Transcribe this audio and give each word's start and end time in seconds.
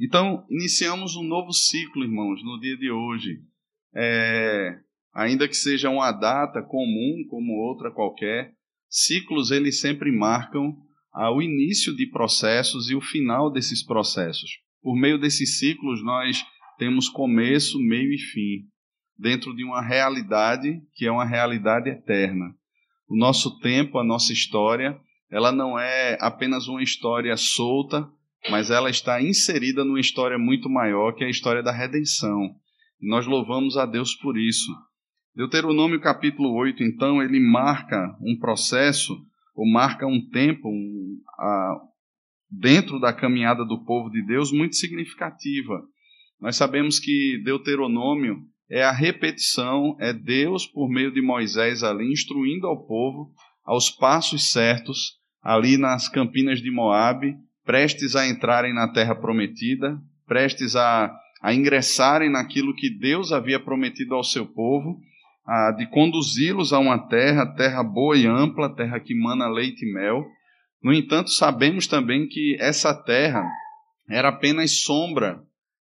Então, 0.00 0.44
iniciamos 0.50 1.16
um 1.16 1.22
novo 1.22 1.52
ciclo, 1.52 2.02
irmãos, 2.02 2.42
no 2.42 2.58
dia 2.58 2.76
de 2.76 2.90
hoje. 2.90 3.40
É, 3.94 4.78
ainda 5.14 5.46
que 5.46 5.56
seja 5.56 5.88
uma 5.88 6.10
data 6.10 6.60
comum 6.62 7.24
como 7.28 7.52
outra 7.52 7.92
qualquer, 7.92 8.52
ciclos 8.88 9.50
eles 9.50 9.80
sempre 9.80 10.10
marcam 10.10 10.76
o 11.32 11.40
início 11.40 11.94
de 11.94 12.06
processos 12.06 12.90
e 12.90 12.94
o 12.96 13.00
final 13.00 13.50
desses 13.50 13.84
processos. 13.84 14.50
Por 14.82 14.96
meio 14.96 15.18
desses 15.18 15.58
ciclos, 15.58 16.02
nós 16.02 16.44
temos 16.76 17.08
começo, 17.08 17.78
meio 17.78 18.12
e 18.12 18.18
fim, 18.18 18.64
dentro 19.16 19.54
de 19.54 19.62
uma 19.62 19.80
realidade 19.80 20.82
que 20.94 21.06
é 21.06 21.10
uma 21.10 21.24
realidade 21.24 21.88
eterna. 21.88 22.52
O 23.08 23.16
nosso 23.16 23.60
tempo, 23.60 23.98
a 23.98 24.04
nossa 24.04 24.32
história, 24.32 24.98
ela 25.30 25.52
não 25.52 25.78
é 25.78 26.18
apenas 26.20 26.66
uma 26.66 26.82
história 26.82 27.36
solta, 27.36 28.08
mas 28.50 28.70
ela 28.70 28.90
está 28.90 29.22
inserida 29.22 29.84
numa 29.84 30.00
história 30.00 30.38
muito 30.38 30.68
maior, 30.68 31.12
que 31.12 31.24
é 31.24 31.26
a 31.26 31.30
história 31.30 31.62
da 31.62 31.72
redenção. 31.72 32.54
E 33.00 33.08
nós 33.08 33.26
louvamos 33.26 33.76
a 33.76 33.86
Deus 33.86 34.14
por 34.14 34.38
isso. 34.38 34.70
Deuteronômio 35.34 36.00
capítulo 36.00 36.54
8, 36.54 36.82
então, 36.82 37.22
ele 37.22 37.40
marca 37.40 38.16
um 38.20 38.38
processo, 38.38 39.14
ou 39.54 39.68
marca 39.68 40.06
um 40.06 40.20
tempo 40.30 40.68
um, 40.68 41.20
a, 41.38 41.80
dentro 42.50 43.00
da 43.00 43.12
caminhada 43.12 43.64
do 43.64 43.84
povo 43.84 44.10
de 44.10 44.24
Deus 44.24 44.52
muito 44.52 44.76
significativa. 44.76 45.82
Nós 46.40 46.56
sabemos 46.56 46.98
que 46.98 47.40
Deuteronômio 47.44 48.42
é 48.70 48.82
a 48.82 48.92
repetição, 48.92 49.96
é 50.00 50.12
Deus, 50.12 50.66
por 50.66 50.88
meio 50.88 51.12
de 51.12 51.20
Moisés 51.20 51.82
ali, 51.82 52.12
instruindo 52.12 52.66
ao 52.66 52.86
povo 52.86 53.32
aos 53.64 53.90
passos 53.90 54.52
certos, 54.52 55.18
ali 55.42 55.78
nas 55.78 56.08
campinas 56.08 56.60
de 56.60 56.70
Moabe, 56.70 57.34
prestes 57.64 58.14
a 58.14 58.26
entrarem 58.26 58.74
na 58.74 58.88
terra 58.88 59.14
prometida, 59.14 59.98
prestes 60.26 60.76
a, 60.76 61.14
a 61.42 61.54
ingressarem 61.54 62.30
naquilo 62.30 62.74
que 62.74 62.90
Deus 62.90 63.32
havia 63.32 63.58
prometido 63.58 64.14
ao 64.14 64.22
seu 64.22 64.46
povo, 64.46 64.98
a, 65.46 65.72
de 65.72 65.86
conduzi-los 65.86 66.72
a 66.72 66.78
uma 66.78 66.98
terra, 66.98 67.46
terra 67.46 67.82
boa 67.82 68.16
e 68.16 68.26
ampla, 68.26 68.74
terra 68.74 69.00
que 69.00 69.14
mana 69.14 69.48
leite 69.48 69.84
e 69.84 69.92
mel. 69.92 70.24
No 70.82 70.92
entanto, 70.92 71.30
sabemos 71.30 71.86
também 71.86 72.28
que 72.28 72.56
essa 72.60 72.94
terra 72.94 73.46
era 74.08 74.28
apenas 74.28 74.82
sombra, 74.82 75.42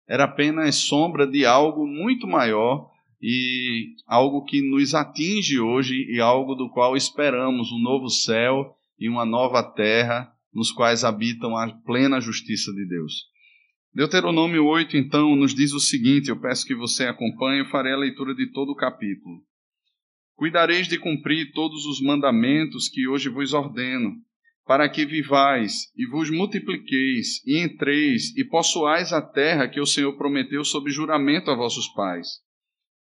era 0.08 0.24
apenas 0.24 0.76
sombra 0.76 1.26
de 1.26 1.46
algo 1.46 1.86
muito 1.86 2.26
maior 2.26 2.90
e 3.22 3.94
algo 4.06 4.44
que 4.44 4.62
nos 4.62 4.94
atinge 4.94 5.60
hoje 5.60 6.06
e 6.08 6.20
algo 6.20 6.54
do 6.54 6.68
qual 6.70 6.96
esperamos 6.96 7.70
um 7.70 7.78
novo 7.78 8.08
céu 8.08 8.74
e 8.98 9.08
uma 9.08 9.24
nova 9.24 9.62
terra 9.62 10.32
nos 10.52 10.70
quais 10.72 11.04
habitam 11.04 11.56
a 11.56 11.68
plena 11.84 12.20
justiça 12.20 12.72
de 12.72 12.86
Deus. 12.86 13.26
Deuteronômio 13.94 14.64
8, 14.64 14.96
então, 14.96 15.34
nos 15.34 15.54
diz 15.54 15.72
o 15.72 15.80
seguinte: 15.80 16.28
eu 16.28 16.40
peço 16.40 16.66
que 16.66 16.74
você 16.74 17.06
acompanhe, 17.06 17.60
eu 17.60 17.70
farei 17.70 17.92
a 17.92 17.96
leitura 17.96 18.34
de 18.34 18.50
todo 18.52 18.70
o 18.70 18.76
capítulo. 18.76 19.42
Cuidareis 20.36 20.86
de 20.86 20.98
cumprir 20.98 21.52
todos 21.52 21.84
os 21.84 22.00
mandamentos 22.00 22.88
que 22.88 23.08
hoje 23.08 23.28
vos 23.28 23.52
ordeno, 23.52 24.12
para 24.64 24.88
que 24.88 25.04
vivais 25.04 25.92
e 25.96 26.06
vos 26.06 26.30
multipliqueis 26.30 27.44
e 27.44 27.58
entreis 27.58 28.36
e 28.36 28.44
possuais 28.44 29.12
a 29.12 29.20
terra 29.20 29.66
que 29.66 29.80
o 29.80 29.86
Senhor 29.86 30.16
prometeu 30.16 30.62
sob 30.64 30.90
juramento 30.90 31.50
a 31.50 31.56
vossos 31.56 31.88
pais. 31.88 32.28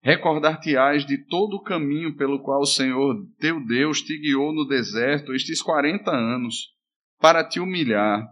Recordar-te-ás 0.01 1.05
de 1.05 1.19
todo 1.27 1.57
o 1.57 1.63
caminho 1.63 2.17
pelo 2.17 2.41
qual 2.41 2.61
o 2.61 2.67
Senhor 2.67 3.17
teu 3.39 3.63
Deus 3.67 4.01
te 4.01 4.17
guiou 4.17 4.55
no 4.55 4.67
deserto 4.67 5.35
estes 5.35 5.61
quarenta 5.61 6.13
anos 6.13 6.78
para 7.21 7.45
te 7.45 7.61
humilhar, 7.61 8.27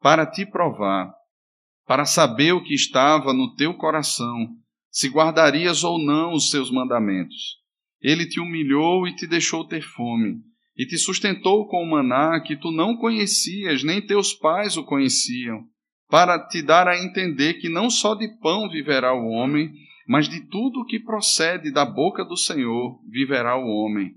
para 0.00 0.24
te 0.24 0.46
provar, 0.46 1.12
para 1.86 2.04
saber 2.04 2.52
o 2.52 2.62
que 2.62 2.74
estava 2.74 3.32
no 3.32 3.54
teu 3.54 3.74
coração, 3.74 4.48
se 4.90 5.08
guardarias 5.08 5.84
ou 5.84 5.98
não 5.98 6.32
os 6.32 6.50
seus 6.50 6.70
mandamentos. 6.70 7.58
Ele 8.00 8.26
te 8.26 8.40
humilhou 8.40 9.08
e 9.08 9.14
te 9.14 9.26
deixou 9.26 9.66
ter 9.66 9.82
fome, 9.82 10.36
e 10.76 10.86
te 10.86 10.96
sustentou 10.96 11.66
com 11.66 11.82
o 11.82 11.90
maná 11.90 12.40
que 12.40 12.56
tu 12.56 12.70
não 12.70 12.96
conhecias, 12.96 13.82
nem 13.82 14.00
teus 14.00 14.32
pais 14.32 14.76
o 14.76 14.84
conheciam, 14.84 15.64
para 16.08 16.38
te 16.38 16.62
dar 16.62 16.86
a 16.86 16.96
entender 16.96 17.54
que 17.54 17.68
não 17.68 17.90
só 17.90 18.14
de 18.14 18.28
pão 18.40 18.68
viverá 18.68 19.12
o 19.12 19.26
homem, 19.26 19.72
mas 20.06 20.28
de 20.28 20.40
tudo 20.48 20.80
o 20.80 20.86
que 20.86 21.00
procede 21.00 21.70
da 21.72 21.84
boca 21.84 22.24
do 22.24 22.36
Senhor 22.36 22.98
viverá 23.10 23.56
o 23.56 23.66
homem. 23.66 24.14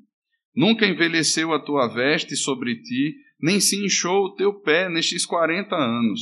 Nunca 0.56 0.86
envelheceu 0.86 1.54
a 1.54 1.60
tua 1.60 1.88
veste 1.88 2.36
sobre 2.36 2.82
ti, 2.82 3.16
nem 3.42 3.60
se 3.60 3.84
inchou 3.84 4.26
o 4.26 4.36
teu 4.36 4.54
pé 4.54 4.88
nestes 4.88 5.26
quarenta 5.26 5.76
anos. 5.76 6.22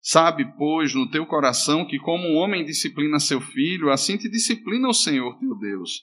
Sabe, 0.00 0.44
pois, 0.58 0.94
no 0.94 1.08
teu 1.08 1.24
coração 1.24 1.86
que, 1.86 1.98
como 1.98 2.28
um 2.28 2.34
homem 2.34 2.64
disciplina 2.64 3.20
seu 3.20 3.40
filho, 3.40 3.90
assim 3.90 4.16
te 4.16 4.28
disciplina 4.28 4.88
o 4.88 4.94
Senhor 4.94 5.38
teu 5.38 5.56
Deus. 5.56 6.02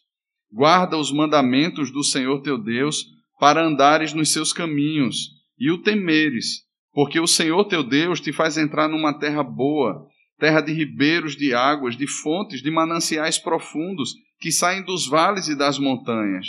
Guarda 0.52 0.98
os 0.98 1.12
mandamentos 1.12 1.92
do 1.92 2.04
Senhor 2.04 2.42
teu 2.42 2.58
Deus, 2.58 3.06
para 3.40 3.64
andares 3.64 4.14
nos 4.14 4.32
seus 4.32 4.52
caminhos 4.52 5.30
e 5.58 5.70
o 5.70 5.78
temeres, 5.78 6.64
porque 6.92 7.20
o 7.20 7.28
Senhor 7.28 7.66
teu 7.66 7.84
Deus 7.84 8.20
te 8.20 8.34
faz 8.34 8.58
entrar 8.58 8.88
numa 8.88 9.18
terra 9.20 9.44
boa, 9.44 10.08
terra 10.40 10.62
de 10.62 10.74
ribeiros 10.74 11.36
de 11.36 11.54
águas, 11.54 11.96
de 11.96 12.08
fontes, 12.08 12.62
de 12.62 12.72
mananciais 12.72 13.38
profundos 13.38 14.14
que 14.40 14.52
saem 14.52 14.84
dos 14.84 15.08
vales 15.08 15.50
e 15.50 15.56
das 15.56 15.78
montanhas 15.78 16.48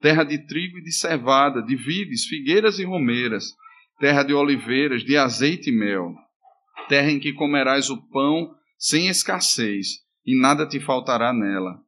terra 0.00 0.24
de 0.24 0.38
trigo 0.46 0.78
e 0.78 0.82
de 0.82 0.92
cevada, 0.92 1.62
de 1.62 1.76
vides, 1.76 2.24
figueiras 2.26 2.78
e 2.78 2.84
romeiras, 2.84 3.46
terra 3.98 4.22
de 4.22 4.34
oliveiras, 4.34 5.02
de 5.02 5.16
azeite 5.16 5.70
e 5.70 5.72
mel, 5.72 6.14
terra 6.88 7.10
em 7.10 7.18
que 7.18 7.32
comerás 7.32 7.90
o 7.90 7.96
pão 8.08 8.54
sem 8.78 9.08
escassez, 9.08 10.04
e 10.24 10.38
nada 10.38 10.66
te 10.66 10.78
faltará 10.78 11.32
nela, 11.32 11.78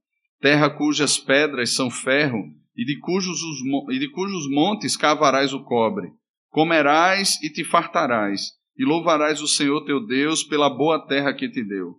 terra 0.41 0.71
cujas 0.71 1.19
pedras 1.19 1.75
são 1.75 1.91
ferro, 1.91 2.45
e 2.77 2.85
de 2.85 2.99
cujos, 3.01 3.43
os, 3.43 3.59
e 3.93 3.99
de 3.99 4.09
cujos 4.11 4.49
montes 4.49 4.97
cavarás 4.97 5.53
o 5.53 5.65
cobre. 5.65 6.13
Comerás 6.49 7.43
e 7.43 7.51
te 7.51 7.65
fartarás, 7.65 8.53
e 8.77 8.85
louvarás 8.85 9.43
o 9.43 9.49
Senhor 9.49 9.85
teu 9.85 10.07
Deus 10.07 10.45
pela 10.45 10.71
boa 10.71 11.05
terra 11.07 11.35
que 11.35 11.49
te 11.49 11.63
deu. 11.65 11.97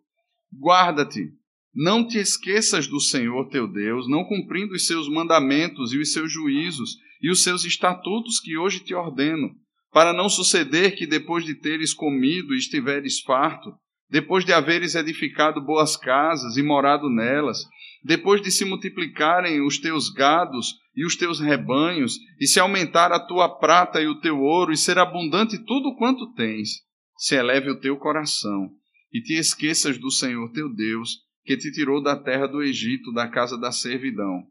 Guarda-te 0.52 1.34
não 1.74 2.08
te 2.08 2.18
esqueças 2.18 2.88
do 2.88 3.00
Senhor 3.00 3.48
teu 3.50 3.68
Deus, 3.68 4.10
não 4.10 4.24
cumprindo 4.24 4.74
os 4.74 4.88
seus 4.88 5.08
mandamentos 5.08 5.94
e 5.94 5.98
os 5.98 6.12
seus 6.12 6.32
juízos 6.32 6.98
e 7.22 7.30
os 7.30 7.44
seus 7.44 7.64
estatutos 7.64 8.40
que 8.40 8.58
hoje 8.58 8.80
te 8.80 8.94
ordeno, 8.94 9.52
para 9.92 10.14
não 10.14 10.30
suceder 10.30 10.96
que 10.96 11.06
depois 11.06 11.46
de 11.46 11.56
teres 11.56 11.94
comido 11.94 12.54
e 12.54 12.58
estiveres 12.58 13.20
farto, 13.22 13.72
depois 14.10 14.44
de 14.44 14.52
haveres 14.52 14.96
edificado 14.96 15.62
boas 15.64 15.96
casas 15.96 16.58
e 16.58 16.64
morado 16.64 17.10
nelas, 17.10 17.60
depois 18.04 18.42
de 18.42 18.50
se 18.50 18.66
multiplicarem 18.66 19.62
os 19.62 19.78
teus 19.78 20.10
gados 20.10 20.76
e 20.96 21.06
os 21.06 21.16
teus 21.16 21.40
rebanhos, 21.40 22.18
e 22.40 22.48
se 22.48 22.60
aumentar 22.60 23.12
a 23.12 23.20
tua 23.20 23.48
prata 23.60 24.02
e 24.02 24.08
o 24.08 24.20
teu 24.20 24.40
ouro, 24.40 24.72
e 24.72 24.78
ser 24.78 24.98
abundante 24.98 25.58
tudo 25.66 25.96
quanto 25.96 26.34
tens, 26.34 26.82
se 27.18 27.36
eleve 27.36 27.70
o 27.70 27.80
teu 27.80 27.98
coração, 27.98 28.72
e 29.14 29.22
te 29.22 29.34
esqueças 29.34 29.98
do 30.00 30.10
Senhor 30.10 30.52
teu 30.52 30.74
Deus, 30.74 31.29
que 31.50 31.58
te 31.58 31.72
tirou 31.72 32.00
da 32.00 32.16
terra 32.16 32.46
do 32.46 32.62
Egito, 32.62 33.12
da 33.12 33.28
casa 33.28 33.58
da 33.58 33.72
servidão, 33.72 34.44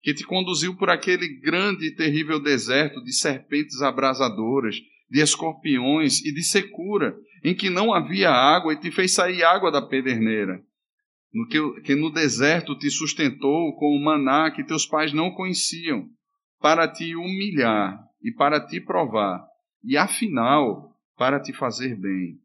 que 0.00 0.14
te 0.14 0.24
conduziu 0.24 0.74
por 0.74 0.88
aquele 0.88 1.28
grande 1.38 1.88
e 1.88 1.94
terrível 1.94 2.40
deserto 2.40 3.04
de 3.04 3.12
serpentes 3.12 3.82
abrasadoras, 3.82 4.76
de 5.10 5.20
escorpiões 5.20 6.24
e 6.24 6.32
de 6.32 6.42
secura, 6.42 7.14
em 7.44 7.54
que 7.54 7.68
não 7.68 7.92
havia 7.92 8.30
água 8.30 8.72
e 8.72 8.80
te 8.80 8.90
fez 8.90 9.12
sair 9.12 9.42
água 9.42 9.70
da 9.70 9.82
pederneira. 9.82 10.58
No 11.30 11.46
que, 11.46 11.82
que 11.82 11.94
no 11.94 12.10
deserto 12.10 12.74
te 12.74 12.88
sustentou 12.88 13.76
com 13.76 13.94
o 13.94 14.02
maná 14.02 14.50
que 14.50 14.64
teus 14.64 14.86
pais 14.86 15.12
não 15.12 15.32
conheciam, 15.32 16.08
para 16.58 16.88
te 16.88 17.14
humilhar 17.14 18.02
e 18.22 18.32
para 18.32 18.66
te 18.66 18.80
provar, 18.80 19.44
e 19.84 19.94
afinal, 19.94 20.90
para 21.18 21.38
te 21.38 21.52
fazer 21.52 21.94
bem. 22.00 22.38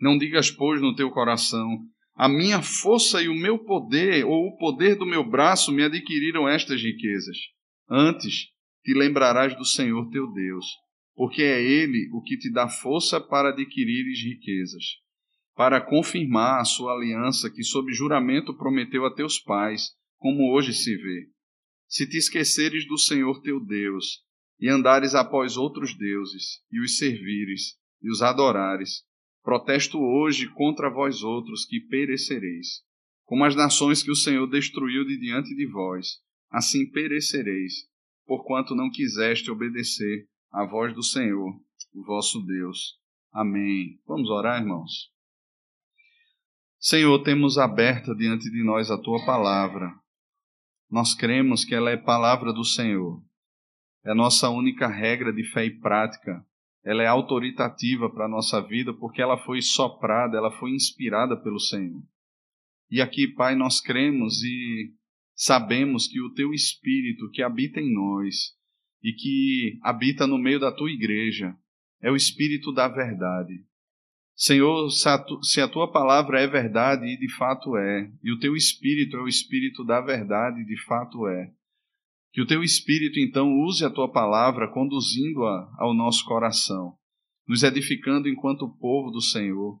Não 0.00 0.16
digas, 0.16 0.52
pois, 0.52 0.80
no 0.80 0.94
teu 0.94 1.10
coração: 1.10 1.80
a 2.20 2.28
minha 2.28 2.60
força 2.60 3.22
e 3.22 3.30
o 3.30 3.34
meu 3.34 3.58
poder, 3.58 4.26
ou 4.26 4.48
o 4.48 4.58
poder 4.58 4.94
do 4.94 5.06
meu 5.06 5.24
braço, 5.24 5.72
me 5.72 5.82
adquiriram 5.82 6.46
estas 6.46 6.82
riquezas. 6.82 7.38
Antes 7.88 8.48
te 8.84 8.92
lembrarás 8.92 9.56
do 9.56 9.64
Senhor 9.64 10.06
teu 10.10 10.30
Deus, 10.30 10.66
porque 11.14 11.40
é 11.40 11.62
Ele 11.62 12.10
o 12.12 12.20
que 12.20 12.36
te 12.36 12.52
dá 12.52 12.68
força 12.68 13.18
para 13.18 13.48
adquirires 13.48 14.22
riquezas, 14.22 14.84
para 15.56 15.80
confirmar 15.80 16.60
a 16.60 16.64
sua 16.66 16.92
aliança 16.92 17.50
que, 17.50 17.64
sob 17.64 17.90
juramento, 17.94 18.54
prometeu 18.54 19.06
a 19.06 19.14
teus 19.14 19.38
pais, 19.38 19.92
como 20.18 20.52
hoje 20.52 20.74
se 20.74 20.94
vê. 20.94 21.26
Se 21.88 22.06
te 22.06 22.18
esqueceres 22.18 22.86
do 22.86 22.98
Senhor 22.98 23.40
teu 23.40 23.58
Deus, 23.64 24.18
e 24.60 24.68
andares 24.68 25.14
após 25.14 25.56
outros 25.56 25.96
deuses, 25.96 26.60
e 26.70 26.82
os 26.82 26.98
servires, 26.98 27.78
e 28.02 28.10
os 28.10 28.20
adorares, 28.20 29.08
Protesto 29.42 29.98
hoje 29.98 30.48
contra 30.48 30.90
vós 30.90 31.22
outros 31.22 31.64
que 31.64 31.80
perecereis. 31.80 32.82
Como 33.24 33.44
as 33.44 33.54
nações 33.54 34.02
que 34.02 34.10
o 34.10 34.16
Senhor 34.16 34.46
destruiu 34.46 35.04
de 35.04 35.18
diante 35.18 35.54
de 35.54 35.66
vós, 35.66 36.18
assim 36.50 36.90
perecereis, 36.90 37.88
porquanto 38.26 38.74
não 38.74 38.90
quiseste 38.90 39.50
obedecer 39.50 40.26
à 40.52 40.64
voz 40.64 40.94
do 40.94 41.02
Senhor, 41.02 41.54
o 41.94 42.04
vosso 42.04 42.40
Deus. 42.42 42.98
Amém. 43.32 44.00
Vamos 44.06 44.28
orar, 44.28 44.60
irmãos. 44.60 45.10
Senhor, 46.78 47.22
temos 47.22 47.58
aberta 47.58 48.14
diante 48.14 48.50
de 48.50 48.64
nós 48.64 48.90
a 48.90 48.98
tua 48.98 49.24
palavra. 49.24 49.94
Nós 50.90 51.14
cremos 51.14 51.64
que 51.64 51.74
ela 51.74 51.90
é 51.90 51.96
palavra 51.96 52.52
do 52.52 52.64
Senhor. 52.64 53.22
É 54.04 54.14
nossa 54.14 54.48
única 54.48 54.88
regra 54.88 55.32
de 55.32 55.44
fé 55.44 55.66
e 55.66 55.78
prática. 55.78 56.44
Ela 56.84 57.02
é 57.02 57.06
autoritativa 57.06 58.08
para 58.10 58.24
a 58.24 58.28
nossa 58.28 58.60
vida 58.60 58.92
porque 58.94 59.20
ela 59.20 59.36
foi 59.44 59.60
soprada, 59.60 60.36
ela 60.36 60.50
foi 60.58 60.70
inspirada 60.70 61.36
pelo 61.36 61.60
Senhor. 61.60 62.02
E 62.90 63.00
aqui, 63.00 63.28
Pai, 63.28 63.54
nós 63.54 63.80
cremos 63.80 64.42
e 64.42 64.92
sabemos 65.34 66.08
que 66.08 66.20
o 66.20 66.32
teu 66.32 66.52
Espírito 66.52 67.30
que 67.30 67.42
habita 67.42 67.80
em 67.80 67.92
nós 67.92 68.54
e 69.02 69.12
que 69.12 69.78
habita 69.82 70.26
no 70.26 70.38
meio 70.38 70.58
da 70.58 70.72
tua 70.72 70.90
igreja 70.90 71.54
é 72.02 72.10
o 72.10 72.16
Espírito 72.16 72.72
da 72.72 72.88
verdade. 72.88 73.64
Senhor, 74.40 74.88
se 75.42 75.60
a 75.60 75.68
tua 75.68 75.92
palavra 75.92 76.40
é 76.40 76.46
verdade, 76.46 77.04
e 77.04 77.18
de 77.18 77.28
fato 77.36 77.76
é, 77.76 78.10
e 78.24 78.32
o 78.32 78.38
teu 78.38 78.56
espírito 78.56 79.18
é 79.18 79.20
o 79.20 79.28
espírito 79.28 79.84
da 79.84 80.00
verdade, 80.00 80.62
e 80.62 80.64
de 80.64 80.82
fato 80.84 81.28
é, 81.28 81.52
que 82.32 82.40
o 82.40 82.46
teu 82.46 82.62
espírito 82.62 83.18
então 83.18 83.60
use 83.60 83.84
a 83.84 83.90
tua 83.90 84.10
palavra, 84.10 84.70
conduzindo-a 84.72 85.68
ao 85.78 85.94
nosso 85.94 86.24
coração, 86.24 86.94
nos 87.46 87.62
edificando 87.62 88.28
enquanto 88.28 88.68
povo 88.78 89.10
do 89.10 89.20
Senhor, 89.20 89.80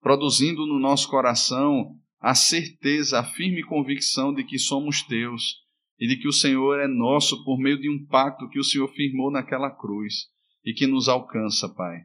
produzindo 0.00 0.66
no 0.66 0.78
nosso 0.78 1.08
coração 1.08 1.96
a 2.20 2.34
certeza, 2.34 3.20
a 3.20 3.24
firme 3.24 3.62
convicção 3.62 4.34
de 4.34 4.44
que 4.44 4.58
somos 4.58 5.02
teus 5.02 5.56
e 5.98 6.06
de 6.06 6.16
que 6.16 6.28
o 6.28 6.32
Senhor 6.32 6.78
é 6.80 6.86
nosso 6.86 7.42
por 7.44 7.58
meio 7.58 7.80
de 7.80 7.88
um 7.88 8.04
pacto 8.06 8.48
que 8.48 8.58
o 8.58 8.64
Senhor 8.64 8.88
firmou 8.88 9.30
naquela 9.30 9.70
cruz 9.70 10.26
e 10.64 10.72
que 10.72 10.86
nos 10.86 11.08
alcança, 11.08 11.68
Pai. 11.68 12.02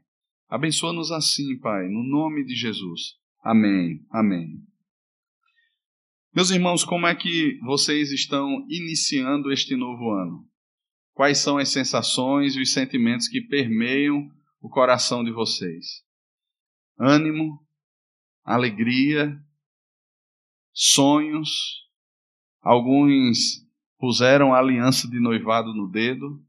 Abençoa-nos 0.50 1.12
assim, 1.12 1.58
Pai, 1.60 1.88
no 1.88 2.04
nome 2.04 2.46
de 2.46 2.56
Jesus. 2.56 3.16
Amém. 3.44 4.06
Amém. 4.12 4.73
Meus 6.36 6.50
irmãos, 6.50 6.84
como 6.84 7.06
é 7.06 7.14
que 7.14 7.60
vocês 7.60 8.12
estão 8.12 8.66
iniciando 8.68 9.52
este 9.52 9.76
novo 9.76 10.10
ano? 10.10 10.44
Quais 11.14 11.38
são 11.38 11.60
as 11.60 11.70
sensações 11.70 12.56
e 12.56 12.62
os 12.62 12.74
sentimentos 12.74 13.28
que 13.28 13.40
permeiam 13.40 14.32
o 14.60 14.68
coração 14.68 15.24
de 15.24 15.32
vocês? 15.32 16.04
Ânimo, 17.00 17.60
alegria, 18.44 19.40
sonhos. 20.74 21.84
Alguns 22.64 23.38
puseram 24.00 24.56
a 24.56 24.58
aliança 24.58 25.08
de 25.08 25.20
noivado 25.20 25.72
no 25.72 25.88
dedo, 25.88 26.44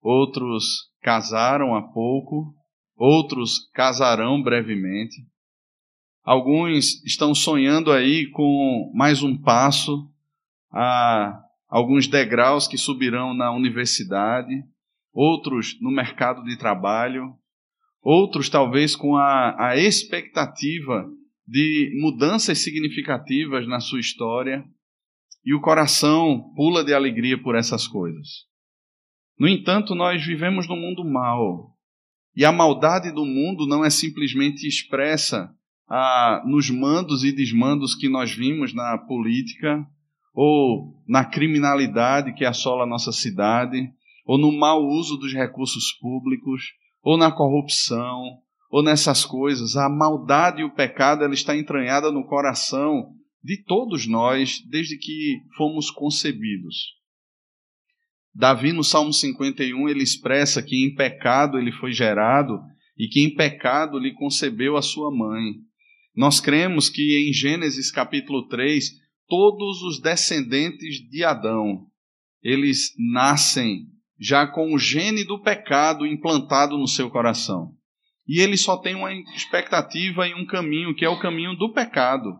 outros 0.00 0.90
casaram 1.02 1.74
há 1.74 1.82
pouco, 1.82 2.54
outros 2.96 3.68
casarão 3.74 4.42
brevemente. 4.42 5.16
Alguns 6.28 7.02
estão 7.06 7.34
sonhando 7.34 7.90
aí 7.90 8.26
com 8.26 8.92
mais 8.94 9.22
um 9.22 9.34
passo, 9.34 10.06
a 10.70 11.42
alguns 11.66 12.06
degraus 12.06 12.68
que 12.68 12.76
subirão 12.76 13.32
na 13.32 13.50
universidade, 13.50 14.62
outros 15.10 15.80
no 15.80 15.90
mercado 15.90 16.44
de 16.44 16.58
trabalho, 16.58 17.32
outros 18.02 18.50
talvez 18.50 18.94
com 18.94 19.16
a, 19.16 19.70
a 19.70 19.78
expectativa 19.78 21.10
de 21.46 21.98
mudanças 21.98 22.58
significativas 22.58 23.66
na 23.66 23.80
sua 23.80 23.98
história, 23.98 24.62
e 25.42 25.54
o 25.54 25.62
coração 25.62 26.52
pula 26.54 26.84
de 26.84 26.92
alegria 26.92 27.42
por 27.42 27.56
essas 27.56 27.88
coisas. 27.88 28.44
No 29.38 29.48
entanto, 29.48 29.94
nós 29.94 30.22
vivemos 30.22 30.68
num 30.68 30.76
mundo 30.76 31.02
mau, 31.06 31.74
e 32.36 32.44
a 32.44 32.52
maldade 32.52 33.10
do 33.10 33.24
mundo 33.24 33.66
não 33.66 33.82
é 33.82 33.88
simplesmente 33.88 34.68
expressa 34.68 35.56
ah, 35.88 36.42
nos 36.46 36.70
mandos 36.70 37.24
e 37.24 37.32
desmandos 37.32 37.94
que 37.94 38.08
nós 38.08 38.32
vimos 38.32 38.74
na 38.74 38.98
política, 38.98 39.86
ou 40.34 41.02
na 41.08 41.24
criminalidade 41.24 42.34
que 42.34 42.44
assola 42.44 42.84
a 42.84 42.86
nossa 42.86 43.12
cidade, 43.12 43.90
ou 44.26 44.38
no 44.38 44.52
mau 44.52 44.86
uso 44.86 45.16
dos 45.16 45.32
recursos 45.32 45.92
públicos, 46.00 46.62
ou 47.02 47.16
na 47.16 47.32
corrupção, 47.32 48.38
ou 48.70 48.82
nessas 48.82 49.24
coisas. 49.24 49.76
A 49.76 49.88
maldade 49.88 50.60
e 50.60 50.64
o 50.64 50.74
pecado 50.74 51.24
ela 51.24 51.34
está 51.34 51.56
entranhada 51.56 52.10
no 52.10 52.26
coração 52.26 53.14
de 53.42 53.62
todos 53.64 54.06
nós 54.06 54.60
desde 54.68 54.98
que 54.98 55.40
fomos 55.56 55.90
concebidos. 55.90 56.98
Davi, 58.34 58.72
no 58.72 58.84
Salmo 58.84 59.12
51, 59.12 59.88
ele 59.88 60.02
expressa 60.02 60.62
que 60.62 60.84
em 60.84 60.94
pecado 60.94 61.58
ele 61.58 61.72
foi 61.72 61.92
gerado 61.92 62.60
e 62.96 63.08
que 63.08 63.20
em 63.20 63.34
pecado 63.34 63.98
lhe 63.98 64.12
concebeu 64.12 64.76
a 64.76 64.82
sua 64.82 65.10
mãe. 65.10 65.54
Nós 66.18 66.40
cremos 66.40 66.90
que 66.90 67.28
em 67.28 67.32
Gênesis 67.32 67.92
capítulo 67.92 68.48
3, 68.48 68.90
todos 69.28 69.82
os 69.82 70.00
descendentes 70.00 70.96
de 71.08 71.22
Adão, 71.22 71.86
eles 72.42 72.92
nascem 73.12 73.86
já 74.18 74.44
com 74.44 74.74
o 74.74 74.78
gene 74.78 75.22
do 75.22 75.40
pecado 75.40 76.04
implantado 76.04 76.76
no 76.76 76.88
seu 76.88 77.08
coração. 77.08 77.72
E 78.26 78.40
eles 78.40 78.62
só 78.62 78.76
têm 78.76 78.96
uma 78.96 79.12
expectativa 79.12 80.26
e 80.26 80.34
um 80.34 80.44
caminho, 80.44 80.92
que 80.92 81.04
é 81.04 81.08
o 81.08 81.20
caminho 81.20 81.54
do 81.54 81.72
pecado 81.72 82.36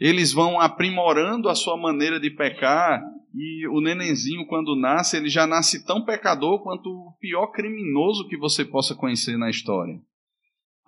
eles 0.00 0.32
vão 0.32 0.58
aprimorando 0.58 1.50
a 1.50 1.54
sua 1.54 1.76
maneira 1.76 2.18
de 2.18 2.30
pecar 2.30 3.02
e 3.34 3.68
o 3.68 3.82
nenenzinho 3.82 4.46
quando 4.46 4.74
nasce, 4.74 5.18
ele 5.18 5.28
já 5.28 5.46
nasce 5.46 5.84
tão 5.84 6.04
pecador 6.04 6.62
quanto 6.62 6.88
o 6.88 7.12
pior 7.20 7.48
criminoso 7.48 8.26
que 8.26 8.36
você 8.36 8.64
possa 8.64 8.94
conhecer 8.94 9.36
na 9.36 9.50
história. 9.50 10.00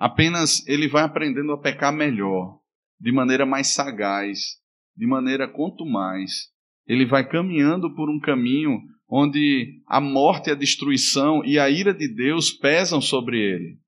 Apenas 0.03 0.67
ele 0.67 0.89
vai 0.89 1.05
aprendendo 1.05 1.53
a 1.53 1.61
pecar 1.61 1.93
melhor, 1.93 2.59
de 3.01 3.13
maneira 3.13 3.47
mais 3.47 3.69
sagaz, 3.69 4.57
de 4.97 5.07
maneira 5.07 5.47
quanto 5.47 5.87
mais. 5.87 6.49
Ele 6.89 7.07
vai 7.07 7.25
caminhando 7.25 7.95
por 7.95 8.11
um 8.11 8.19
caminho 8.19 8.81
onde 9.09 9.81
a 9.87 10.01
morte, 10.01 10.51
a 10.51 10.57
destruição 10.57 11.45
e 11.45 11.57
a 11.57 11.71
ira 11.71 11.95
de 11.95 12.13
Deus 12.13 12.51
pesam 12.51 13.01
sobre 13.01 13.39
ele. 13.39 13.79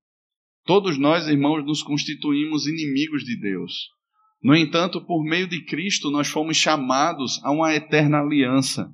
Todos 0.64 0.96
nós, 0.96 1.26
irmãos, 1.26 1.66
nos 1.66 1.82
constituímos 1.82 2.68
inimigos 2.68 3.24
de 3.24 3.36
Deus. 3.40 3.88
No 4.40 4.54
entanto, 4.54 5.04
por 5.04 5.24
meio 5.24 5.48
de 5.48 5.64
Cristo, 5.64 6.12
nós 6.12 6.28
fomos 6.28 6.56
chamados 6.56 7.42
a 7.42 7.50
uma 7.50 7.74
eterna 7.74 8.20
aliança. 8.20 8.88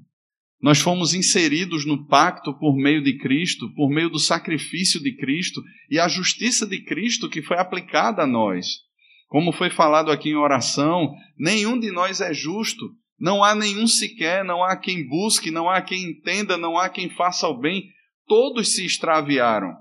Nós 0.61 0.79
fomos 0.79 1.15
inseridos 1.15 1.87
no 1.87 2.07
pacto 2.07 2.53
por 2.59 2.77
meio 2.77 3.03
de 3.03 3.17
Cristo, 3.17 3.73
por 3.75 3.89
meio 3.89 4.11
do 4.11 4.19
sacrifício 4.19 5.01
de 5.03 5.17
Cristo 5.17 5.62
e 5.91 5.99
a 5.99 6.07
justiça 6.07 6.67
de 6.67 6.85
Cristo 6.85 7.31
que 7.31 7.41
foi 7.41 7.57
aplicada 7.57 8.23
a 8.23 8.27
nós. 8.27 8.67
Como 9.29 9.53
foi 9.53 9.71
falado 9.71 10.11
aqui 10.11 10.31
em 10.31 10.37
oração, 10.37 11.14
nenhum 11.38 11.79
de 11.79 11.90
nós 11.90 12.21
é 12.21 12.35
justo, 12.35 12.90
não 13.19 13.43
há 13.43 13.55
nenhum 13.55 13.87
sequer, 13.87 14.45
não 14.45 14.62
há 14.62 14.76
quem 14.76 15.07
busque, 15.09 15.50
não 15.50 15.69
há 15.69 15.81
quem 15.81 16.02
entenda, 16.02 16.59
não 16.59 16.76
há 16.76 16.88
quem 16.88 17.09
faça 17.09 17.49
o 17.49 17.59
bem, 17.59 17.85
todos 18.26 18.75
se 18.75 18.85
extraviaram. 18.85 19.75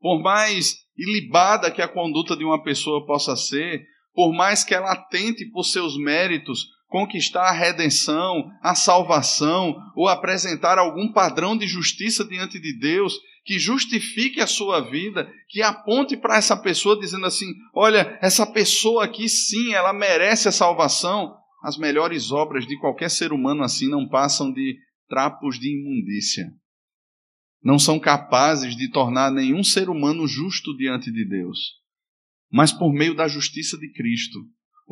Por 0.00 0.20
mais 0.20 0.78
ilibada 0.96 1.70
que 1.70 1.82
a 1.82 1.88
conduta 1.88 2.36
de 2.36 2.44
uma 2.44 2.62
pessoa 2.62 3.06
possa 3.06 3.36
ser, 3.36 3.84
por 4.14 4.32
mais 4.32 4.64
que 4.64 4.74
ela 4.74 4.96
tente 4.96 5.44
por 5.46 5.64
seus 5.64 5.96
méritos 5.96 6.66
conquistar 6.92 7.48
a 7.48 7.52
redenção, 7.52 8.48
a 8.62 8.74
salvação 8.74 9.74
ou 9.96 10.06
apresentar 10.06 10.78
algum 10.78 11.12
padrão 11.12 11.56
de 11.56 11.66
justiça 11.66 12.24
diante 12.24 12.60
de 12.60 12.78
Deus 12.78 13.18
que 13.44 13.58
justifique 13.58 14.40
a 14.40 14.46
sua 14.46 14.80
vida, 14.80 15.28
que 15.48 15.60
aponte 15.62 16.16
para 16.16 16.36
essa 16.36 16.56
pessoa 16.56 17.00
dizendo 17.00 17.26
assim: 17.26 17.46
olha, 17.74 18.16
essa 18.22 18.46
pessoa 18.46 19.04
aqui 19.04 19.28
sim, 19.28 19.72
ela 19.72 19.92
merece 19.92 20.46
a 20.46 20.52
salvação. 20.52 21.34
As 21.64 21.76
melhores 21.76 22.30
obras 22.30 22.66
de 22.66 22.78
qualquer 22.78 23.10
ser 23.10 23.32
humano 23.32 23.64
assim 23.64 23.88
não 23.88 24.08
passam 24.08 24.52
de 24.52 24.76
trapos 25.08 25.58
de 25.58 25.68
imundícia. 25.68 26.52
Não 27.64 27.78
são 27.78 27.98
capazes 27.98 28.76
de 28.76 28.90
tornar 28.90 29.30
nenhum 29.32 29.64
ser 29.64 29.88
humano 29.88 30.26
justo 30.26 30.76
diante 30.76 31.10
de 31.10 31.24
Deus 31.24 31.82
mas 32.52 32.70
por 32.70 32.92
meio 32.92 33.14
da 33.14 33.26
justiça 33.26 33.78
de 33.78 33.90
Cristo. 33.90 34.38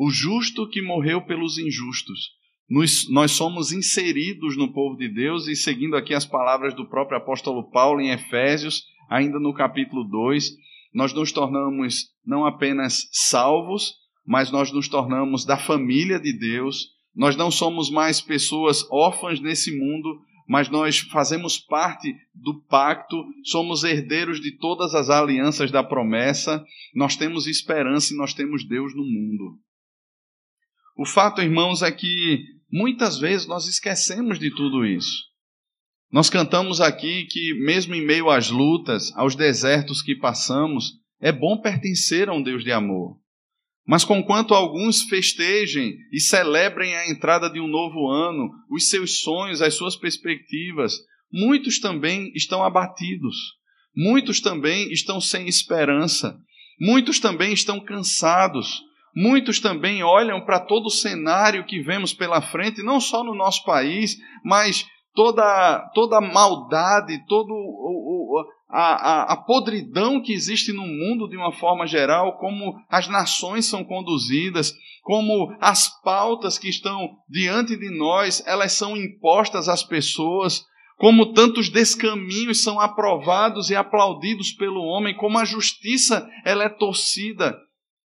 O 0.03 0.09
justo 0.09 0.67
que 0.67 0.81
morreu 0.81 1.21
pelos 1.21 1.59
injustos. 1.59 2.31
Nós, 2.67 3.07
nós 3.07 3.33
somos 3.33 3.71
inseridos 3.71 4.57
no 4.57 4.73
povo 4.73 4.97
de 4.97 5.07
Deus, 5.07 5.47
e 5.47 5.55
seguindo 5.55 5.95
aqui 5.95 6.15
as 6.15 6.25
palavras 6.25 6.73
do 6.73 6.89
próprio 6.89 7.19
apóstolo 7.19 7.69
Paulo 7.69 8.01
em 8.01 8.09
Efésios, 8.09 8.83
ainda 9.07 9.39
no 9.39 9.53
capítulo 9.53 10.03
2, 10.05 10.55
nós 10.91 11.13
nos 11.13 11.31
tornamos 11.31 12.05
não 12.25 12.47
apenas 12.47 13.07
salvos, 13.11 13.93
mas 14.25 14.51
nós 14.51 14.71
nos 14.71 14.87
tornamos 14.87 15.45
da 15.45 15.55
família 15.55 16.19
de 16.19 16.33
Deus. 16.33 16.87
Nós 17.15 17.35
não 17.35 17.51
somos 17.51 17.91
mais 17.91 18.19
pessoas 18.19 18.83
órfãs 18.89 19.39
nesse 19.39 19.69
mundo, 19.69 20.19
mas 20.49 20.67
nós 20.67 20.97
fazemos 20.97 21.59
parte 21.59 22.11
do 22.33 22.59
pacto, 22.63 23.23
somos 23.43 23.83
herdeiros 23.83 24.41
de 24.41 24.57
todas 24.57 24.95
as 24.95 25.11
alianças 25.11 25.69
da 25.69 25.83
promessa, 25.83 26.65
nós 26.95 27.15
temos 27.15 27.45
esperança 27.45 28.15
e 28.15 28.17
nós 28.17 28.33
temos 28.33 28.67
Deus 28.67 28.95
no 28.95 29.03
mundo. 29.03 29.59
O 31.01 31.05
fato, 31.05 31.41
irmãos, 31.41 31.81
é 31.81 31.91
que 31.91 32.45
muitas 32.71 33.17
vezes 33.17 33.47
nós 33.47 33.65
esquecemos 33.65 34.37
de 34.37 34.51
tudo 34.51 34.85
isso. 34.85 35.23
Nós 36.11 36.29
cantamos 36.29 36.79
aqui 36.79 37.25
que, 37.25 37.55
mesmo 37.55 37.95
em 37.95 38.05
meio 38.05 38.29
às 38.29 38.51
lutas, 38.51 39.11
aos 39.15 39.33
desertos 39.33 40.03
que 40.03 40.15
passamos, 40.15 40.91
é 41.19 41.31
bom 41.31 41.59
pertencer 41.59 42.29
a 42.29 42.33
um 42.33 42.43
Deus 42.43 42.63
de 42.63 42.71
amor. 42.71 43.17
Mas 43.83 44.05
conquanto 44.05 44.53
alguns 44.53 45.01
festejem 45.01 45.97
e 46.13 46.19
celebrem 46.19 46.95
a 46.95 47.09
entrada 47.09 47.49
de 47.49 47.59
um 47.59 47.67
novo 47.67 48.07
ano, 48.07 48.51
os 48.69 48.87
seus 48.87 49.21
sonhos, 49.21 49.59
as 49.59 49.73
suas 49.73 49.95
perspectivas, 49.95 50.93
muitos 51.33 51.79
também 51.79 52.31
estão 52.35 52.63
abatidos, 52.63 53.35
muitos 53.97 54.39
também 54.39 54.91
estão 54.91 55.19
sem 55.19 55.47
esperança, 55.47 56.39
muitos 56.79 57.19
também 57.19 57.53
estão 57.53 57.79
cansados, 57.79 58.83
muitos 59.15 59.59
também 59.59 60.03
olham 60.03 60.41
para 60.41 60.59
todo 60.59 60.87
o 60.87 60.91
cenário 60.91 61.65
que 61.65 61.81
vemos 61.81 62.13
pela 62.13 62.41
frente, 62.41 62.83
não 62.83 62.99
só 62.99 63.23
no 63.23 63.35
nosso 63.35 63.63
país, 63.63 64.17
mas 64.43 64.85
toda, 65.13 65.89
toda 65.93 66.17
a 66.17 66.21
maldade, 66.21 67.25
todo 67.27 67.53
a, 68.69 68.79
a, 68.79 69.33
a, 69.33 69.37
podridão 69.37 70.21
que 70.21 70.31
existe 70.31 70.71
no 70.71 70.87
mundo 70.87 71.27
de 71.27 71.35
uma 71.35 71.51
forma 71.51 71.85
geral, 71.85 72.37
como 72.37 72.75
as 72.89 73.07
nações 73.07 73.65
são 73.65 73.83
conduzidas, 73.83 74.73
como 75.03 75.53
as 75.59 75.89
pautas 76.01 76.57
que 76.57 76.69
estão 76.69 77.17
diante 77.29 77.75
de 77.75 77.89
nós, 77.89 78.41
elas 78.45 78.73
são 78.73 78.95
impostas 78.95 79.67
às 79.67 79.83
pessoas, 79.83 80.63
como 80.97 81.33
tantos 81.33 81.69
descaminhos 81.69 82.61
são 82.63 82.79
aprovados 82.79 83.69
e 83.69 83.75
aplaudidos 83.75 84.51
pelo 84.51 84.83
homem, 84.83 85.17
como 85.17 85.37
a 85.39 85.45
justiça 85.45 86.29
ela 86.45 86.63
é 86.63 86.69
torcida. 86.69 87.57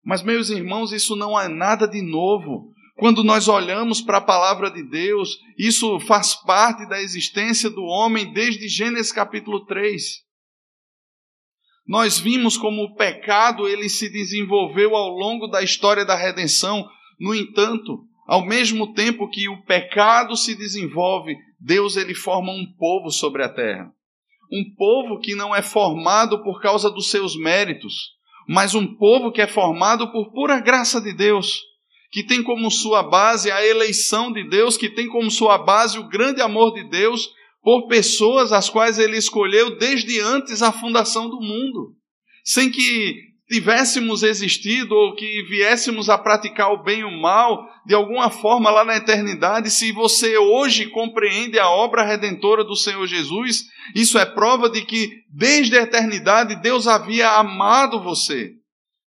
Mas 0.03 0.22
meus 0.22 0.50
irmãos, 0.50 0.91
isso 0.91 1.15
não 1.15 1.39
é 1.39 1.48
nada 1.48 1.88
de 1.88 2.01
novo. 2.01 2.74
Quando 2.95 3.24
nós 3.24 3.48
olhamos 3.48 4.01
para 4.01 4.17
a 4.17 4.22
palavra 4.22 4.69
de 4.69 4.83
Deus, 4.83 5.39
isso 5.57 6.00
faz 6.01 6.36
parte 6.36 6.88
da 6.88 7.01
existência 7.01 7.69
do 7.69 7.83
homem 7.83 8.31
desde 8.33 8.67
Gênesis 8.67 9.12
capítulo 9.12 9.65
3. 9.65 10.24
Nós 11.88 12.19
vimos 12.19 12.57
como 12.57 12.83
o 12.83 12.95
pecado 12.95 13.67
ele 13.67 13.89
se 13.89 14.10
desenvolveu 14.10 14.95
ao 14.95 15.10
longo 15.10 15.48
da 15.48 15.62
história 15.62 16.05
da 16.05 16.15
redenção. 16.15 16.88
No 17.19 17.33
entanto, 17.33 18.05
ao 18.27 18.45
mesmo 18.45 18.93
tempo 18.93 19.29
que 19.29 19.50
o 19.50 19.62
pecado 19.63 20.36
se 20.38 20.55
desenvolve, 20.55 21.36
Deus 21.60 21.98
ele 21.98 22.13
forma 22.13 22.51
um 22.51 22.65
povo 22.77 23.10
sobre 23.10 23.43
a 23.43 23.50
terra. 23.50 23.91
Um 24.51 24.63
povo 24.75 25.19
que 25.19 25.36
não 25.36 25.53
é 25.53 25.62
formado 25.62 26.41
por 26.43 26.62
causa 26.62 26.89
dos 26.89 27.10
seus 27.10 27.36
méritos, 27.36 28.12
mas 28.47 28.75
um 28.75 28.85
povo 28.85 29.31
que 29.31 29.41
é 29.41 29.47
formado 29.47 30.12
por 30.12 30.31
pura 30.31 30.59
graça 30.59 31.00
de 31.00 31.13
Deus, 31.13 31.62
que 32.12 32.23
tem 32.23 32.43
como 32.43 32.69
sua 32.69 33.01
base 33.01 33.51
a 33.51 33.65
eleição 33.65 34.31
de 34.31 34.47
Deus, 34.47 34.77
que 34.77 34.89
tem 34.89 35.07
como 35.07 35.31
sua 35.31 35.57
base 35.57 35.97
o 35.97 36.07
grande 36.07 36.41
amor 36.41 36.73
de 36.73 36.83
Deus 36.89 37.29
por 37.63 37.88
pessoas 37.88 38.51
as 38.51 38.69
quais 38.69 39.00
ele 39.00 39.17
escolheu 39.17 39.77
desde 39.77 40.19
antes 40.19 40.62
a 40.62 40.71
fundação 40.71 41.29
do 41.29 41.39
mundo, 41.39 41.95
sem 42.43 42.69
que 42.69 43.32
tivéssemos 43.53 44.24
existido 44.24 44.95
ou 44.95 45.13
que 45.13 45.43
viéssemos 45.43 46.10
a 46.10 46.17
praticar 46.17 46.72
o 46.72 46.81
bem 46.81 47.01
e 47.01 47.03
o 47.03 47.22
mal 47.22 47.69
de 47.86 47.93
alguma 47.93 48.31
forma 48.31 48.72
lá 48.72 48.83
na 48.83 48.95
eternidade, 48.95 49.69
se 49.69 49.91
você 49.91 50.36
hoje 50.39 50.88
compreende 50.88 51.60
a 51.60 51.69
obra 51.69 52.03
redentora 52.03 52.63
do 52.63 52.75
Senhor 52.75 53.05
Jesus, 53.05 53.65
isso 53.93 54.17
é 54.17 54.25
prova 54.25 54.72
de 54.72 54.81
que 54.81 55.07
desde 55.29 55.77
a 55.77 55.83
eternidade 55.83 56.60
Deus 56.63 56.88
havia 56.88 57.29
amado 57.33 58.01
você. 58.01 58.53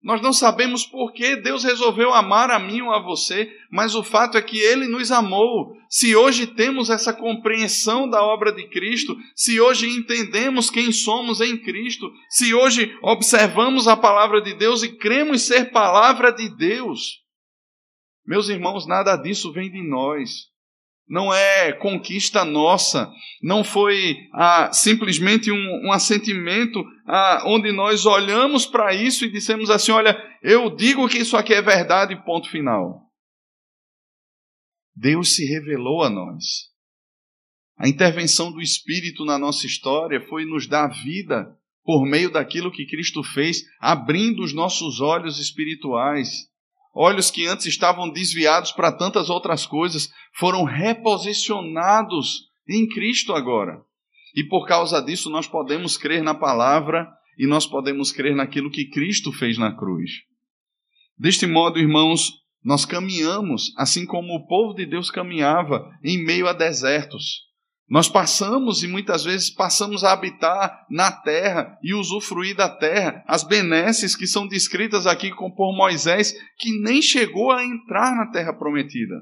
Nós 0.01 0.21
não 0.21 0.31
sabemos 0.31 0.85
por 0.85 1.11
que 1.11 1.35
Deus 1.35 1.63
resolveu 1.63 2.13
amar 2.13 2.49
a 2.49 2.57
mim 2.57 2.81
ou 2.81 2.93
a 2.93 3.01
você, 3.01 3.51
mas 3.69 3.95
o 3.95 4.03
fato 4.03 4.37
é 4.37 4.41
que 4.41 4.57
Ele 4.57 4.87
nos 4.87 5.11
amou. 5.11 5.75
Se 5.89 6.15
hoje 6.15 6.47
temos 6.47 6.89
essa 6.89 7.11
compreensão 7.11 8.09
da 8.09 8.23
obra 8.23 8.51
de 8.51 8.67
Cristo, 8.69 9.17
se 9.35 9.59
hoje 9.59 9.89
entendemos 9.89 10.69
quem 10.69 10.91
somos 10.93 11.41
em 11.41 11.57
Cristo, 11.57 12.09
se 12.29 12.53
hoje 12.53 12.97
observamos 13.01 13.87
a 13.89 13.97
palavra 13.97 14.41
de 14.41 14.53
Deus 14.53 14.83
e 14.83 14.97
cremos 14.97 15.41
ser 15.41 15.71
palavra 15.71 16.31
de 16.31 16.47
Deus, 16.55 17.19
meus 18.25 18.47
irmãos, 18.47 18.87
nada 18.87 19.17
disso 19.17 19.51
vem 19.51 19.69
de 19.69 19.81
nós 19.81 20.47
não 21.09 21.33
é 21.33 21.73
conquista 21.73 22.45
nossa, 22.45 23.11
não 23.41 23.63
foi 23.63 24.15
ah, 24.31 24.71
simplesmente 24.71 25.51
um, 25.51 25.87
um 25.87 25.91
assentimento 25.91 26.83
ah, 27.07 27.43
onde 27.47 27.71
nós 27.71 28.05
olhamos 28.05 28.67
para 28.67 28.93
isso 28.93 29.25
e 29.25 29.31
dissemos 29.31 29.71
assim: 29.71 29.91
olha, 29.91 30.15
eu 30.43 30.69
digo 30.69 31.09
que 31.09 31.17
isso 31.17 31.35
aqui 31.35 31.53
é 31.53 31.61
verdade, 31.61 32.15
ponto 32.23 32.47
final. 32.49 33.09
Deus 34.95 35.35
se 35.35 35.45
revelou 35.45 36.03
a 36.03 36.09
nós. 36.09 36.69
A 37.77 37.87
intervenção 37.87 38.51
do 38.51 38.61
Espírito 38.61 39.25
na 39.25 39.39
nossa 39.39 39.65
história 39.65 40.21
foi 40.27 40.45
nos 40.45 40.67
dar 40.67 40.89
vida 40.89 41.57
por 41.83 42.05
meio 42.05 42.29
daquilo 42.29 42.71
que 42.71 42.85
Cristo 42.85 43.23
fez, 43.23 43.63
abrindo 43.79 44.43
os 44.43 44.53
nossos 44.53 44.99
olhos 44.99 45.39
espirituais 45.39 46.48
Olhos 47.01 47.31
que 47.31 47.47
antes 47.47 47.65
estavam 47.65 48.09
desviados 48.09 48.73
para 48.73 48.91
tantas 48.91 49.29
outras 49.29 49.65
coisas 49.65 50.11
foram 50.33 50.65
reposicionados 50.65 52.49
em 52.67 52.85
Cristo 52.89 53.33
agora. 53.33 53.81
E 54.35 54.43
por 54.43 54.67
causa 54.67 55.01
disso 55.01 55.29
nós 55.29 55.47
podemos 55.47 55.95
crer 55.95 56.21
na 56.21 56.35
palavra 56.35 57.07
e 57.37 57.47
nós 57.47 57.65
podemos 57.65 58.11
crer 58.11 58.35
naquilo 58.35 58.69
que 58.69 58.89
Cristo 58.89 59.31
fez 59.31 59.57
na 59.57 59.73
cruz. 59.73 60.11
Deste 61.17 61.47
modo, 61.47 61.79
irmãos, 61.79 62.33
nós 62.61 62.83
caminhamos 62.83 63.73
assim 63.77 64.05
como 64.05 64.35
o 64.35 64.45
povo 64.45 64.73
de 64.73 64.85
Deus 64.85 65.09
caminhava 65.09 65.89
em 66.03 66.21
meio 66.21 66.49
a 66.49 66.53
desertos. 66.53 67.48
Nós 67.89 68.07
passamos 68.07 68.83
e 68.83 68.87
muitas 68.87 69.23
vezes 69.23 69.49
passamos 69.49 70.03
a 70.03 70.13
habitar 70.13 70.85
na 70.91 71.11
terra 71.11 71.75
e 71.81 71.95
usufruir 71.95 72.55
da 72.55 72.69
terra, 72.69 73.23
as 73.27 73.43
benesses 73.43 74.15
que 74.15 74.27
são 74.27 74.47
descritas 74.47 75.07
aqui 75.07 75.31
por 75.35 75.75
Moisés, 75.75 76.33
que 76.59 76.79
nem 76.81 77.01
chegou 77.01 77.51
a 77.51 77.65
entrar 77.65 78.15
na 78.15 78.27
terra 78.27 78.53
prometida. 78.53 79.15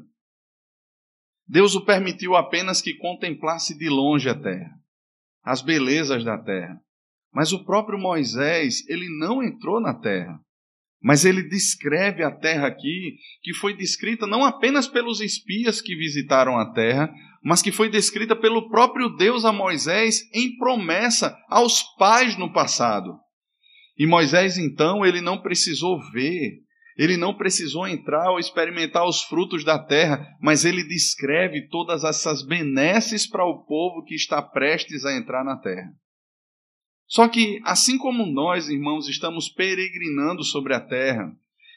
Deus 1.48 1.76
o 1.76 1.86
permitiu 1.86 2.36
apenas 2.36 2.82
que 2.82 2.96
contemplasse 2.96 3.78
de 3.78 3.88
longe 3.88 4.28
a 4.28 4.36
terra, 4.36 4.72
as 5.46 5.62
belezas 5.62 6.26
da 6.26 6.38
terra. 6.38 6.78
Mas 7.34 7.54
o 7.54 7.64
próprio 7.64 7.98
Moisés, 7.98 8.86
ele 8.90 9.08
não 9.18 9.42
entrou 9.42 9.80
na 9.80 9.94
terra. 9.94 10.42
Mas 11.02 11.24
ele 11.24 11.44
descreve 11.44 12.24
a 12.24 12.32
terra 12.32 12.68
aqui, 12.68 13.18
que 13.42 13.54
foi 13.54 13.78
descrita 13.78 14.28
não 14.28 14.44
apenas 14.44 14.88
pelos 14.88 15.22
espias 15.22 15.80
que 15.80 15.96
visitaram 15.96 16.58
a 16.58 16.74
terra, 16.74 17.14
mas 17.48 17.62
que 17.62 17.72
foi 17.72 17.90
descrita 17.90 18.36
pelo 18.36 18.68
próprio 18.68 19.08
Deus 19.08 19.46
a 19.46 19.54
Moisés 19.54 20.30
em 20.34 20.58
promessa 20.58 21.34
aos 21.48 21.82
pais 21.98 22.38
no 22.38 22.52
passado. 22.52 23.18
E 23.98 24.06
Moisés, 24.06 24.58
então, 24.58 25.06
ele 25.06 25.22
não 25.22 25.42
precisou 25.42 25.98
ver, 26.12 26.58
ele 26.98 27.16
não 27.16 27.34
precisou 27.34 27.88
entrar 27.88 28.32
ou 28.32 28.38
experimentar 28.38 29.08
os 29.08 29.24
frutos 29.24 29.64
da 29.64 29.80
terra, 29.80 30.28
mas 30.42 30.66
ele 30.66 30.84
descreve 30.84 31.70
todas 31.70 32.04
essas 32.04 32.46
benesses 32.46 33.26
para 33.26 33.46
o 33.46 33.64
povo 33.64 34.04
que 34.04 34.14
está 34.14 34.42
prestes 34.42 35.06
a 35.06 35.16
entrar 35.18 35.46
na 35.46 35.56
terra. 35.56 35.88
Só 37.08 37.30
que, 37.30 37.62
assim 37.64 37.98
como 37.98 38.26
nós, 38.26 38.68
irmãos, 38.68 39.08
estamos 39.08 39.48
peregrinando 39.48 40.44
sobre 40.44 40.74
a 40.74 40.82
terra 40.82 41.32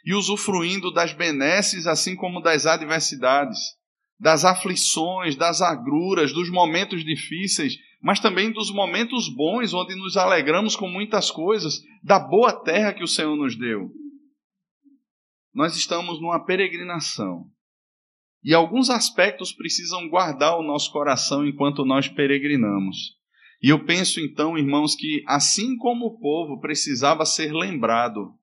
e 0.04 0.14
usufruindo 0.14 0.92
das 0.92 1.12
benesses, 1.12 1.86
assim 1.86 2.16
como 2.16 2.40
das 2.40 2.66
adversidades, 2.66 3.78
das 4.20 4.44
aflições, 4.44 5.34
das 5.34 5.62
agruras, 5.62 6.32
dos 6.32 6.50
momentos 6.50 7.02
difíceis, 7.02 7.78
mas 8.02 8.20
também 8.20 8.52
dos 8.52 8.70
momentos 8.70 9.34
bons, 9.34 9.72
onde 9.72 9.96
nos 9.96 10.16
alegramos 10.16 10.76
com 10.76 10.86
muitas 10.86 11.30
coisas, 11.30 11.82
da 12.02 12.18
boa 12.18 12.52
terra 12.52 12.92
que 12.92 13.02
o 13.02 13.08
Senhor 13.08 13.34
nos 13.34 13.58
deu. 13.58 13.90
Nós 15.54 15.74
estamos 15.74 16.20
numa 16.20 16.44
peregrinação. 16.44 17.46
E 18.44 18.54
alguns 18.54 18.90
aspectos 18.90 19.52
precisam 19.52 20.08
guardar 20.08 20.58
o 20.58 20.62
nosso 20.62 20.92
coração 20.92 21.46
enquanto 21.46 21.84
nós 21.84 22.06
peregrinamos. 22.06 23.18
E 23.62 23.68
eu 23.68 23.84
penso 23.84 24.20
então, 24.20 24.56
irmãos, 24.56 24.94
que 24.94 25.22
assim 25.26 25.76
como 25.76 26.06
o 26.06 26.18
povo 26.18 26.60
precisava 26.60 27.26
ser 27.26 27.52
lembrado, 27.52 28.34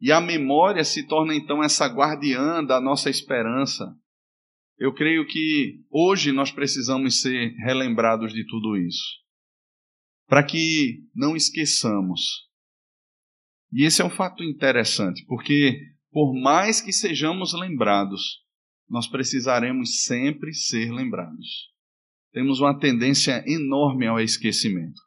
e 0.00 0.12
a 0.12 0.20
memória 0.20 0.84
se 0.84 1.06
torna 1.06 1.34
então 1.34 1.62
essa 1.62 1.86
guardiã 1.86 2.62
da 2.62 2.80
nossa 2.80 3.08
esperança, 3.08 3.96
eu 4.78 4.92
creio 4.92 5.26
que 5.26 5.80
hoje 5.90 6.32
nós 6.32 6.50
precisamos 6.50 7.20
ser 7.20 7.54
relembrados 7.64 8.32
de 8.32 8.44
tudo 8.46 8.76
isso, 8.76 9.04
para 10.26 10.42
que 10.42 11.02
não 11.14 11.34
esqueçamos. 11.34 12.46
E 13.72 13.84
esse 13.84 14.02
é 14.02 14.04
um 14.04 14.10
fato 14.10 14.44
interessante, 14.44 15.24
porque 15.26 15.80
por 16.10 16.34
mais 16.34 16.80
que 16.80 16.92
sejamos 16.92 17.52
lembrados, 17.52 18.42
nós 18.88 19.06
precisaremos 19.06 20.04
sempre 20.04 20.52
ser 20.52 20.92
lembrados. 20.92 21.70
Temos 22.32 22.60
uma 22.60 22.78
tendência 22.78 23.42
enorme 23.46 24.06
ao 24.06 24.20
esquecimento. 24.20 25.00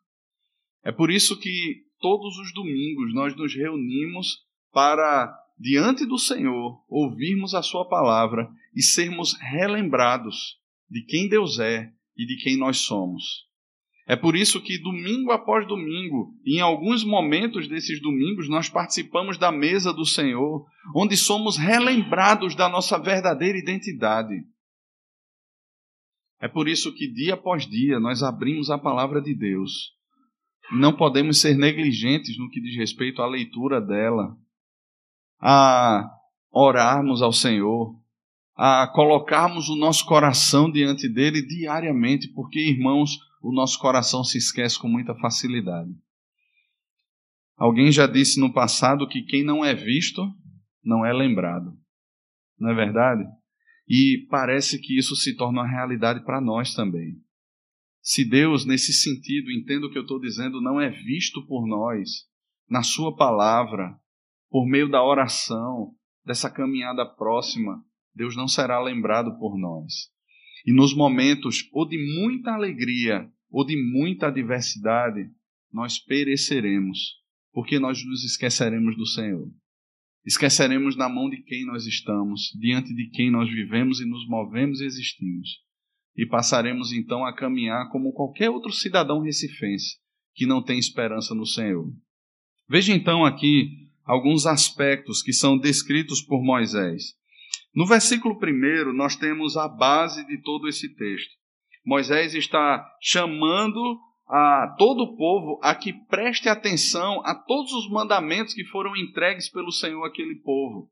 É 0.83 0.91
por 0.91 1.11
isso 1.11 1.39
que 1.39 1.83
todos 1.99 2.37
os 2.37 2.53
domingos 2.53 3.13
nós 3.13 3.35
nos 3.35 3.53
reunimos 3.55 4.39
para 4.71 5.31
diante 5.59 6.05
do 6.05 6.17
Senhor, 6.17 6.81
ouvirmos 6.87 7.53
a 7.53 7.61
Sua 7.61 7.87
palavra 7.87 8.49
e 8.73 8.81
sermos 8.81 9.33
relembrados 9.33 10.57
de 10.89 11.03
quem 11.03 11.27
Deus 11.27 11.59
é 11.59 11.91
e 12.17 12.25
de 12.25 12.37
quem 12.37 12.57
nós 12.57 12.77
somos. 12.77 13.49
É 14.07 14.15
por 14.15 14.35
isso 14.35 14.59
que 14.59 14.81
domingo 14.81 15.31
após 15.31 15.67
domingo, 15.67 16.33
em 16.43 16.59
alguns 16.59 17.03
momentos 17.03 17.67
desses 17.67 18.01
domingos, 18.01 18.49
nós 18.49 18.67
participamos 18.67 19.37
da 19.37 19.51
mesa 19.51 19.93
do 19.93 20.03
Senhor, 20.03 20.65
onde 20.95 21.15
somos 21.15 21.57
relembrados 21.57 22.55
da 22.55 22.67
nossa 22.67 22.97
verdadeira 22.97 23.59
identidade. 23.59 24.33
É 26.41 26.47
por 26.47 26.67
isso 26.67 26.91
que 26.95 27.07
dia 27.07 27.35
após 27.35 27.67
dia 27.67 27.99
nós 27.99 28.23
abrimos 28.23 28.71
a 28.71 28.79
palavra 28.79 29.21
de 29.21 29.35
Deus. 29.35 29.93
Não 30.71 30.95
podemos 30.95 31.39
ser 31.39 31.55
negligentes 31.55 32.35
no 32.37 32.49
que 32.49 32.61
diz 32.61 32.75
respeito 32.77 33.21
à 33.21 33.27
leitura 33.27 33.79
dela, 33.79 34.35
a 35.39 36.09
orarmos 36.51 37.21
ao 37.21 37.31
Senhor, 37.31 37.95
a 38.55 38.87
colocarmos 38.87 39.69
o 39.69 39.75
nosso 39.75 40.05
coração 40.05 40.69
diante 40.69 41.07
dele 41.07 41.41
diariamente, 41.41 42.27
porque, 42.33 42.59
irmãos, 42.59 43.17
o 43.41 43.53
nosso 43.53 43.79
coração 43.79 44.23
se 44.23 44.37
esquece 44.37 44.77
com 44.77 44.87
muita 44.87 45.15
facilidade. 45.15 45.91
Alguém 47.57 47.91
já 47.91 48.07
disse 48.07 48.39
no 48.39 48.53
passado 48.53 49.07
que 49.07 49.21
quem 49.21 49.43
não 49.43 49.63
é 49.63 49.73
visto 49.73 50.21
não 50.83 51.05
é 51.05 51.13
lembrado. 51.13 51.73
Não 52.57 52.69
é 52.71 52.73
verdade? 52.73 53.23
E 53.87 54.27
parece 54.29 54.79
que 54.79 54.97
isso 54.97 55.15
se 55.15 55.35
torna 55.35 55.61
uma 55.61 55.69
realidade 55.69 56.23
para 56.23 56.39
nós 56.39 56.73
também. 56.73 57.15
Se 58.01 58.23
Deus, 58.23 58.65
nesse 58.65 58.93
sentido, 58.93 59.51
entenda 59.51 59.87
o 59.87 59.91
que 59.91 59.97
eu 59.97 60.03
estou 60.03 60.19
dizendo, 60.19 60.61
não 60.61 60.79
é 60.79 60.89
visto 60.89 61.45
por 61.47 61.67
nós, 61.67 62.09
na 62.69 62.81
Sua 62.81 63.15
palavra, 63.15 63.99
por 64.49 64.65
meio 64.67 64.89
da 64.89 65.03
oração, 65.03 65.93
dessa 66.25 66.49
caminhada 66.49 67.05
próxima, 67.05 67.83
Deus 68.13 68.35
não 68.35 68.47
será 68.47 68.81
lembrado 68.81 69.37
por 69.39 69.57
nós. 69.57 70.09
E 70.65 70.73
nos 70.73 70.93
momentos 70.93 71.69
ou 71.71 71.87
de 71.87 71.97
muita 72.19 72.51
alegria 72.51 73.31
ou 73.49 73.65
de 73.65 73.75
muita 73.91 74.27
adversidade, 74.27 75.29
nós 75.71 75.99
pereceremos, 75.99 77.15
porque 77.51 77.79
nós 77.79 78.03
nos 78.05 78.23
esqueceremos 78.23 78.95
do 78.95 79.05
Senhor. 79.05 79.47
Esqueceremos 80.25 80.95
na 80.95 81.07
mão 81.07 81.29
de 81.29 81.41
quem 81.43 81.65
nós 81.65 81.85
estamos, 81.85 82.51
diante 82.59 82.93
de 82.93 83.09
quem 83.09 83.31
nós 83.31 83.49
vivemos 83.49 83.99
e 83.99 84.05
nos 84.05 84.27
movemos 84.27 84.81
e 84.81 84.85
existimos. 84.85 85.49
E 86.15 86.25
passaremos 86.25 86.91
então 86.91 87.25
a 87.25 87.33
caminhar 87.33 87.89
como 87.89 88.11
qualquer 88.11 88.49
outro 88.49 88.71
cidadão 88.71 89.21
recifense 89.21 89.97
que 90.35 90.45
não 90.45 90.61
tem 90.63 90.77
esperança 90.77 91.33
no 91.33 91.45
Senhor. 91.45 91.91
Veja 92.67 92.93
então 92.93 93.25
aqui 93.25 93.88
alguns 94.09 94.47
aspectos 94.47 95.21
que 95.21 95.31
são 95.31 95.55
descritos 95.55 96.19
por 96.19 96.41
Moisés. 96.41 97.13
No 97.75 97.85
versículo 97.85 98.35
1, 98.41 98.91
nós 98.91 99.15
temos 99.15 99.55
a 99.55 99.67
base 99.67 100.25
de 100.25 100.41
todo 100.41 100.67
esse 100.67 100.89
texto. 100.95 101.29
Moisés 101.85 102.33
está 102.33 102.83
chamando 102.99 103.79
a 104.27 104.75
todo 104.79 105.03
o 105.03 105.15
povo 105.15 105.59
a 105.61 105.75
que 105.75 105.93
preste 105.93 106.49
atenção 106.49 107.21
a 107.23 107.35
todos 107.35 107.71
os 107.71 107.87
mandamentos 107.87 108.55
que 108.55 108.65
foram 108.65 108.97
entregues 108.97 109.47
pelo 109.47 109.71
Senhor 109.71 110.03
àquele 110.03 110.37
povo. 110.37 110.89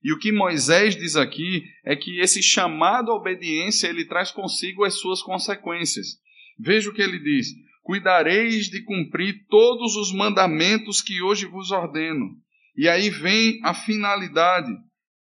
E 0.00 0.12
o 0.12 0.18
que 0.18 0.30
Moisés 0.30 0.94
diz 0.94 1.16
aqui 1.16 1.64
é 1.84 1.96
que 1.96 2.20
esse 2.20 2.40
chamado 2.40 3.10
à 3.10 3.16
obediência 3.16 3.88
ele 3.88 4.04
traz 4.04 4.30
consigo 4.30 4.84
as 4.84 4.94
suas 4.94 5.20
consequências. 5.22 6.20
Veja 6.56 6.88
o 6.88 6.94
que 6.94 7.02
ele 7.02 7.18
diz: 7.18 7.48
Cuidareis 7.82 8.66
de 8.66 8.84
cumprir 8.84 9.44
todos 9.48 9.96
os 9.96 10.12
mandamentos 10.12 11.02
que 11.02 11.20
hoje 11.20 11.46
vos 11.46 11.72
ordeno. 11.72 12.38
E 12.76 12.88
aí 12.88 13.10
vem 13.10 13.60
a 13.64 13.74
finalidade 13.74 14.72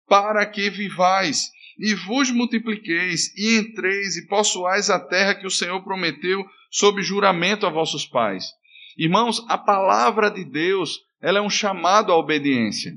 para 0.06 0.44
que 0.46 0.70
vivais 0.70 1.50
e 1.78 1.94
vos 1.94 2.30
multipliqueis 2.30 3.34
e 3.36 3.58
entreis 3.58 4.16
e 4.16 4.26
possuais 4.26 4.90
a 4.90 5.00
terra 5.00 5.34
que 5.34 5.46
o 5.46 5.50
Senhor 5.50 5.82
prometeu 5.82 6.44
sob 6.70 7.02
juramento 7.02 7.66
a 7.66 7.70
vossos 7.70 8.06
pais. 8.06 8.44
Irmãos, 8.96 9.44
a 9.48 9.58
palavra 9.58 10.30
de 10.30 10.44
Deus, 10.44 11.00
ela 11.20 11.38
é 11.38 11.42
um 11.42 11.50
chamado 11.50 12.12
à 12.12 12.16
obediência. 12.16 12.92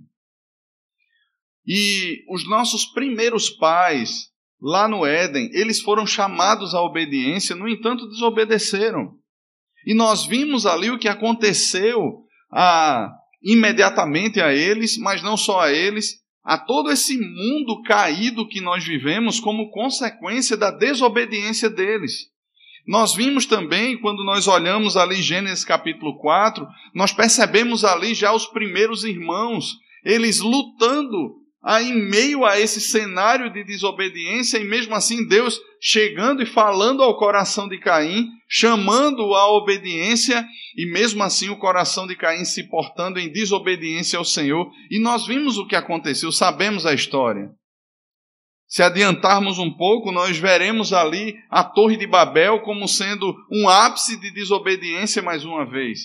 E 1.65 2.23
os 2.29 2.47
nossos 2.47 2.85
primeiros 2.85 3.49
pais, 3.49 4.29
lá 4.61 4.87
no 4.87 5.05
Éden, 5.05 5.49
eles 5.53 5.81
foram 5.81 6.05
chamados 6.05 6.73
à 6.73 6.81
obediência, 6.81 7.55
no 7.55 7.67
entanto, 7.67 8.07
desobedeceram. 8.07 9.17
E 9.85 9.93
nós 9.93 10.25
vimos 10.25 10.65
ali 10.65 10.91
o 10.91 10.99
que 10.99 11.07
aconteceu 11.07 12.23
a, 12.51 13.11
imediatamente 13.41 14.41
a 14.41 14.53
eles, 14.53 14.97
mas 14.97 15.21
não 15.21 15.37
só 15.37 15.61
a 15.61 15.71
eles, 15.71 16.15
a 16.43 16.57
todo 16.57 16.91
esse 16.91 17.17
mundo 17.17 17.81
caído 17.83 18.47
que 18.47 18.61
nós 18.61 18.83
vivemos 18.83 19.39
como 19.39 19.69
consequência 19.69 20.55
da 20.55 20.71
desobediência 20.71 21.69
deles. 21.69 22.27
Nós 22.87 23.13
vimos 23.13 23.45
também, 23.45 23.99
quando 23.99 24.23
nós 24.23 24.47
olhamos 24.47 24.95
ali 24.95 25.21
Gênesis 25.21 25.65
capítulo 25.65 26.17
4, 26.19 26.65
nós 26.95 27.11
percebemos 27.11 27.83
ali 27.83 28.13
já 28.13 28.31
os 28.31 28.45
primeiros 28.45 29.03
irmãos, 29.03 29.75
eles 30.05 30.39
lutando 30.39 31.35
em 31.81 31.93
meio 32.09 32.45
a 32.45 32.57
esse 32.57 32.79
cenário 32.79 33.51
de 33.51 33.61
desobediência, 33.65 34.57
e 34.57 34.63
mesmo 34.63 34.95
assim 34.95 35.27
Deus 35.27 35.59
chegando 35.81 36.41
e 36.41 36.45
falando 36.45 37.03
ao 37.03 37.17
coração 37.17 37.67
de 37.67 37.79
Caim, 37.79 38.27
chamando-o 38.49 39.35
à 39.35 39.51
obediência, 39.51 40.45
e 40.75 40.85
mesmo 40.85 41.23
assim 41.23 41.49
o 41.49 41.57
coração 41.57 42.07
de 42.07 42.15
Caim 42.15 42.45
se 42.45 42.69
portando 42.69 43.19
em 43.19 43.31
desobediência 43.31 44.17
ao 44.17 44.25
Senhor. 44.25 44.69
E 44.89 44.99
nós 44.99 45.25
vimos 45.25 45.57
o 45.57 45.67
que 45.67 45.75
aconteceu, 45.75 46.31
sabemos 46.31 46.85
a 46.85 46.93
história. 46.93 47.49
Se 48.67 48.83
adiantarmos 48.83 49.59
um 49.59 49.71
pouco, 49.71 50.11
nós 50.11 50.37
veremos 50.37 50.91
ali 50.91 51.35
a 51.49 51.63
Torre 51.63 51.95
de 51.95 52.05
Babel 52.05 52.61
como 52.61 52.87
sendo 52.87 53.33
um 53.51 53.69
ápice 53.69 54.19
de 54.19 54.29
desobediência 54.31 55.21
mais 55.21 55.45
uma 55.45 55.65
vez. 55.65 55.99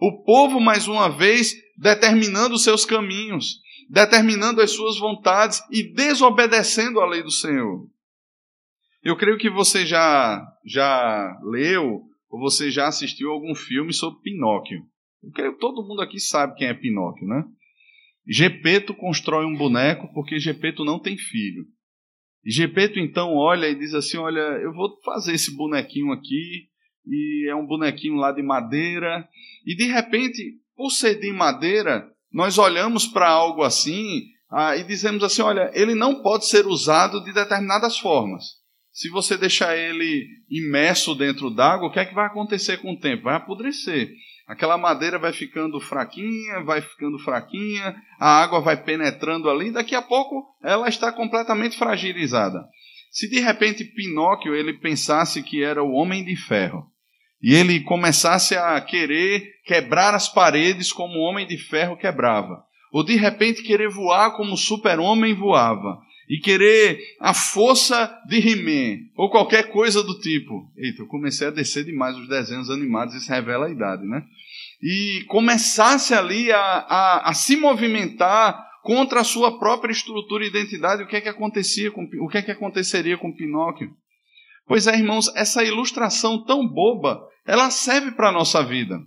O 0.00 0.24
povo, 0.24 0.60
mais 0.60 0.88
uma 0.88 1.08
vez, 1.08 1.54
determinando 1.76 2.58
seus 2.58 2.84
caminhos, 2.84 3.60
determinando 3.88 4.60
as 4.60 4.72
suas 4.72 4.98
vontades 4.98 5.62
e 5.70 5.92
desobedecendo 5.94 7.00
a 7.00 7.06
lei 7.06 7.22
do 7.22 7.30
Senhor. 7.30 7.86
Eu 9.02 9.16
creio 9.16 9.38
que 9.38 9.48
você 9.48 9.86
já, 9.86 10.44
já 10.64 11.38
leu 11.44 12.02
ou 12.30 12.40
você 12.40 12.70
já 12.70 12.88
assistiu 12.88 13.30
algum 13.30 13.54
filme 13.54 13.92
sobre 13.92 14.20
Pinóquio. 14.22 14.82
Eu 15.22 15.30
creio 15.30 15.54
que 15.54 15.60
todo 15.60 15.86
mundo 15.86 16.02
aqui 16.02 16.18
sabe 16.18 16.54
quem 16.56 16.68
é 16.68 16.74
Pinóquio, 16.74 17.26
né? 17.26 17.44
Gepeto 18.26 18.94
constrói 18.94 19.46
um 19.46 19.56
boneco 19.56 20.12
porque 20.12 20.38
Gepeto 20.38 20.84
não 20.84 20.98
tem 20.98 21.16
filho. 21.16 21.64
E 22.44 22.50
Gepeto 22.50 22.98
então 22.98 23.34
olha 23.34 23.68
e 23.68 23.74
diz 23.74 23.94
assim: 23.94 24.18
Olha, 24.18 24.40
eu 24.40 24.72
vou 24.72 25.00
fazer 25.02 25.32
esse 25.32 25.56
bonequinho 25.56 26.12
aqui, 26.12 26.68
e 27.06 27.48
é 27.48 27.54
um 27.54 27.66
bonequinho 27.66 28.16
lá 28.16 28.32
de 28.32 28.42
madeira. 28.42 29.26
E 29.64 29.74
de 29.74 29.84
repente, 29.86 30.58
por 30.76 30.90
ser 30.90 31.18
de 31.18 31.32
madeira, 31.32 32.06
nós 32.32 32.58
olhamos 32.58 33.06
para 33.06 33.28
algo 33.28 33.62
assim 33.62 34.26
ah, 34.50 34.76
e 34.76 34.84
dizemos 34.84 35.24
assim: 35.24 35.40
Olha, 35.40 35.70
ele 35.74 35.94
não 35.94 36.22
pode 36.22 36.46
ser 36.46 36.66
usado 36.66 37.24
de 37.24 37.32
determinadas 37.32 37.98
formas. 37.98 38.57
Se 38.98 39.08
você 39.10 39.36
deixar 39.36 39.76
ele 39.76 40.26
imerso 40.50 41.14
dentro 41.14 41.50
d'água, 41.50 41.86
o 41.86 41.92
que 41.92 42.00
é 42.00 42.04
que 42.04 42.16
vai 42.16 42.26
acontecer 42.26 42.78
com 42.78 42.94
o 42.94 42.98
tempo? 42.98 43.22
Vai 43.22 43.36
apodrecer. 43.36 44.10
Aquela 44.44 44.76
madeira 44.76 45.20
vai 45.20 45.32
ficando 45.32 45.78
fraquinha, 45.78 46.64
vai 46.64 46.82
ficando 46.82 47.16
fraquinha, 47.20 47.94
a 48.18 48.42
água 48.42 48.60
vai 48.60 48.76
penetrando 48.76 49.48
ali, 49.48 49.70
daqui 49.70 49.94
a 49.94 50.02
pouco 50.02 50.44
ela 50.64 50.88
está 50.88 51.12
completamente 51.12 51.78
fragilizada. 51.78 52.58
Se 53.12 53.30
de 53.30 53.38
repente 53.38 53.84
Pinóquio 53.84 54.52
ele 54.52 54.72
pensasse 54.72 55.44
que 55.44 55.62
era 55.62 55.80
o 55.80 55.92
homem 55.92 56.24
de 56.24 56.34
ferro 56.34 56.90
e 57.40 57.54
ele 57.54 57.78
começasse 57.84 58.56
a 58.56 58.80
querer 58.80 59.48
quebrar 59.64 60.12
as 60.12 60.28
paredes 60.28 60.92
como 60.92 61.20
o 61.20 61.22
homem 61.22 61.46
de 61.46 61.56
ferro 61.56 61.96
quebrava, 61.96 62.64
ou 62.92 63.04
de 63.04 63.14
repente 63.14 63.62
querer 63.62 63.90
voar 63.90 64.32
como 64.32 64.54
o 64.54 64.58
super-homem 64.58 65.34
voava, 65.34 66.00
e 66.28 66.38
querer 66.38 66.98
a 67.20 67.32
força 67.32 68.14
de 68.28 68.36
He-Man, 68.36 69.08
ou 69.16 69.30
qualquer 69.30 69.70
coisa 69.70 70.02
do 70.02 70.18
tipo. 70.18 70.70
Eita, 70.76 71.02
eu 71.02 71.06
comecei 71.06 71.48
a 71.48 71.50
descer 71.50 71.84
demais 71.84 72.16
os 72.16 72.28
desenhos 72.28 72.68
animados, 72.68 73.14
isso 73.14 73.30
revela 73.30 73.66
a 73.66 73.70
idade, 73.70 74.04
né? 74.06 74.22
E 74.82 75.24
começasse 75.26 76.14
ali 76.14 76.52
a, 76.52 76.60
a, 76.60 77.30
a 77.30 77.34
se 77.34 77.56
movimentar 77.56 78.68
contra 78.82 79.20
a 79.20 79.24
sua 79.24 79.58
própria 79.58 79.92
estrutura 79.92 80.44
e 80.44 80.48
identidade, 80.48 81.02
o 81.02 81.06
que 81.06 81.16
é 81.16 81.20
que 81.20 81.28
acontecia 81.28 81.90
com, 81.90 82.08
o 82.20 82.28
que 82.28 82.38
é 82.38 82.42
que 82.42 82.50
aconteceria 82.50 83.16
com 83.16 83.34
Pinóquio? 83.34 83.90
Pois 84.66 84.86
é, 84.86 84.94
irmãos, 84.94 85.34
essa 85.34 85.64
ilustração 85.64 86.44
tão 86.44 86.68
boba, 86.68 87.20
ela 87.46 87.70
serve 87.70 88.12
para 88.12 88.28
a 88.28 88.32
nossa 88.32 88.62
vida. 88.62 89.00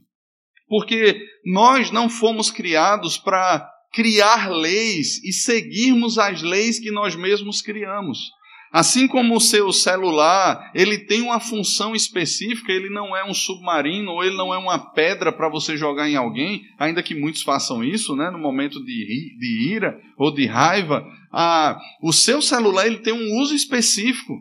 Porque 0.68 1.24
nós 1.46 1.92
não 1.92 2.10
fomos 2.10 2.50
criados 2.50 3.18
para 3.18 3.71
criar 3.92 4.50
leis 4.50 5.24
e 5.24 5.34
seguirmos 5.34 6.18
as 6.18 6.42
leis 6.42 6.80
que 6.80 6.92
nós 6.92 7.16
mesmos 7.16 7.62
criamos. 7.62 8.32
Assim 8.72 9.06
como 9.06 9.36
o 9.36 9.42
seu 9.42 9.74
celular, 9.74 10.72
ele 10.74 10.98
tem 10.98 11.22
uma 11.22 11.42
função 11.42 11.94
específica, 11.94 12.72
ele 12.72 12.90
não 12.90 13.16
é 13.16 13.30
um 13.30 13.34
submarino 13.34 14.12
ou 14.12 14.24
ele 14.24 14.38
não 14.38 14.54
é 14.54 14.58
uma 14.58 14.80
pedra 14.80 15.30
para 15.30 15.50
você 15.50 15.76
jogar 15.76 16.10
em 16.10 16.16
alguém, 16.16 16.64
ainda 16.80 17.04
que 17.04 17.14
muitos 17.14 17.42
façam 17.42 17.84
isso, 17.84 18.16
né, 18.16 18.30
no 18.30 18.40
momento 18.40 18.80
de, 18.80 19.36
de 19.38 19.74
ira 19.74 20.00
ou 20.18 20.34
de 20.34 20.46
raiva. 20.46 21.06
Ah, 21.34 21.78
o 22.02 22.14
seu 22.14 22.42
celular 22.42 22.88
ele 22.88 23.00
tem 23.00 23.12
um 23.12 23.42
uso 23.42 23.54
específico. 23.54 24.40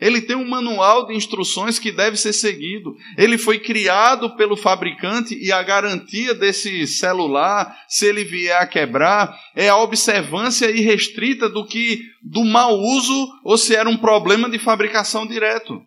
Ele 0.00 0.20
tem 0.20 0.36
um 0.36 0.48
manual 0.48 1.06
de 1.06 1.14
instruções 1.14 1.78
que 1.78 1.90
deve 1.90 2.16
ser 2.16 2.32
seguido. 2.32 2.96
Ele 3.16 3.36
foi 3.36 3.58
criado 3.58 4.36
pelo 4.36 4.56
fabricante 4.56 5.34
e 5.34 5.50
a 5.50 5.60
garantia 5.62 6.34
desse 6.34 6.86
celular, 6.86 7.76
se 7.88 8.06
ele 8.06 8.22
vier 8.22 8.62
a 8.62 8.66
quebrar, 8.66 9.36
é 9.56 9.68
a 9.68 9.76
observância 9.76 10.70
irrestrita 10.70 11.48
do 11.48 11.66
que 11.66 12.00
do 12.22 12.44
mau 12.44 12.78
uso 12.78 13.28
ou 13.42 13.58
se 13.58 13.74
era 13.74 13.88
um 13.88 13.96
problema 13.96 14.48
de 14.48 14.58
fabricação 14.58 15.26
direto. 15.26 15.82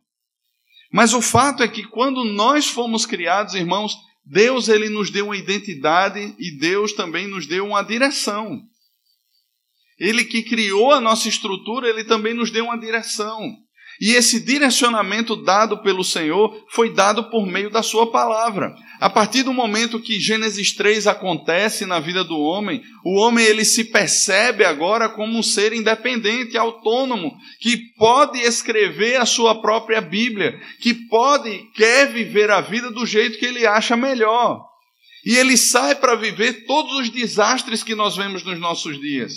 Mas 0.92 1.14
o 1.14 1.22
fato 1.22 1.64
é 1.64 1.68
que 1.70 1.84
quando 1.84 2.26
nós 2.26 2.68
fomos 2.68 3.06
criados, 3.06 3.56
irmãos, 3.56 3.96
Deus 4.26 4.68
ele 4.68 4.90
nos 4.90 5.10
deu 5.10 5.28
uma 5.28 5.38
identidade 5.38 6.36
e 6.38 6.52
Deus 6.60 6.92
também 6.92 7.28
nos 7.28 7.48
deu 7.48 7.66
uma 7.66 7.82
direção. 7.82 8.62
Ele 9.98 10.26
que 10.26 10.44
criou 10.44 10.92
a 10.92 11.00
nossa 11.00 11.30
estrutura, 11.30 11.88
ele 11.88 12.04
também 12.04 12.34
nos 12.34 12.52
deu 12.52 12.66
uma 12.66 12.78
direção. 12.78 13.56
E 14.00 14.14
esse 14.14 14.40
direcionamento 14.40 15.36
dado 15.36 15.78
pelo 15.82 16.04
Senhor 16.04 16.66
foi 16.70 16.94
dado 16.94 17.30
por 17.30 17.46
meio 17.46 17.70
da 17.70 17.84
Sua 17.84 18.10
palavra. 18.12 18.74
A 19.00 19.10
partir 19.10 19.44
do 19.44 19.54
momento 19.54 20.00
que 20.00 20.20
Gênesis 20.20 20.74
3 20.74 21.08
acontece 21.08 21.86
na 21.86 22.00
vida 22.00 22.24
do 22.24 22.38
homem, 22.40 22.84
o 23.04 23.20
homem 23.20 23.46
ele 23.46 23.66
se 23.66 23.86
percebe 23.86 24.64
agora 24.64 25.10
como 25.10 25.38
um 25.38 25.44
ser 25.44 25.74
independente, 25.74 26.58
autônomo, 26.58 27.36
que 27.60 27.78
pode 27.98 28.40
escrever 28.40 29.20
a 29.20 29.26
sua 29.26 29.60
própria 29.60 30.02
Bíblia, 30.02 30.60
que 30.80 30.94
pode, 30.94 31.64
quer 31.76 32.12
viver 32.12 32.52
a 32.52 32.62
vida 32.62 32.92
do 32.92 33.06
jeito 33.06 33.40
que 33.40 33.46
ele 33.46 33.66
acha 33.66 33.98
melhor. 33.98 34.64
E 35.26 35.36
ele 35.36 35.58
sai 35.58 35.96
para 35.96 36.16
viver 36.16 36.66
todos 36.66 36.94
os 36.94 37.10
desastres 37.10 37.84
que 37.84 37.96
nós 37.96 38.16
vemos 38.16 38.44
nos 38.44 38.60
nossos 38.60 39.00
dias. 39.00 39.34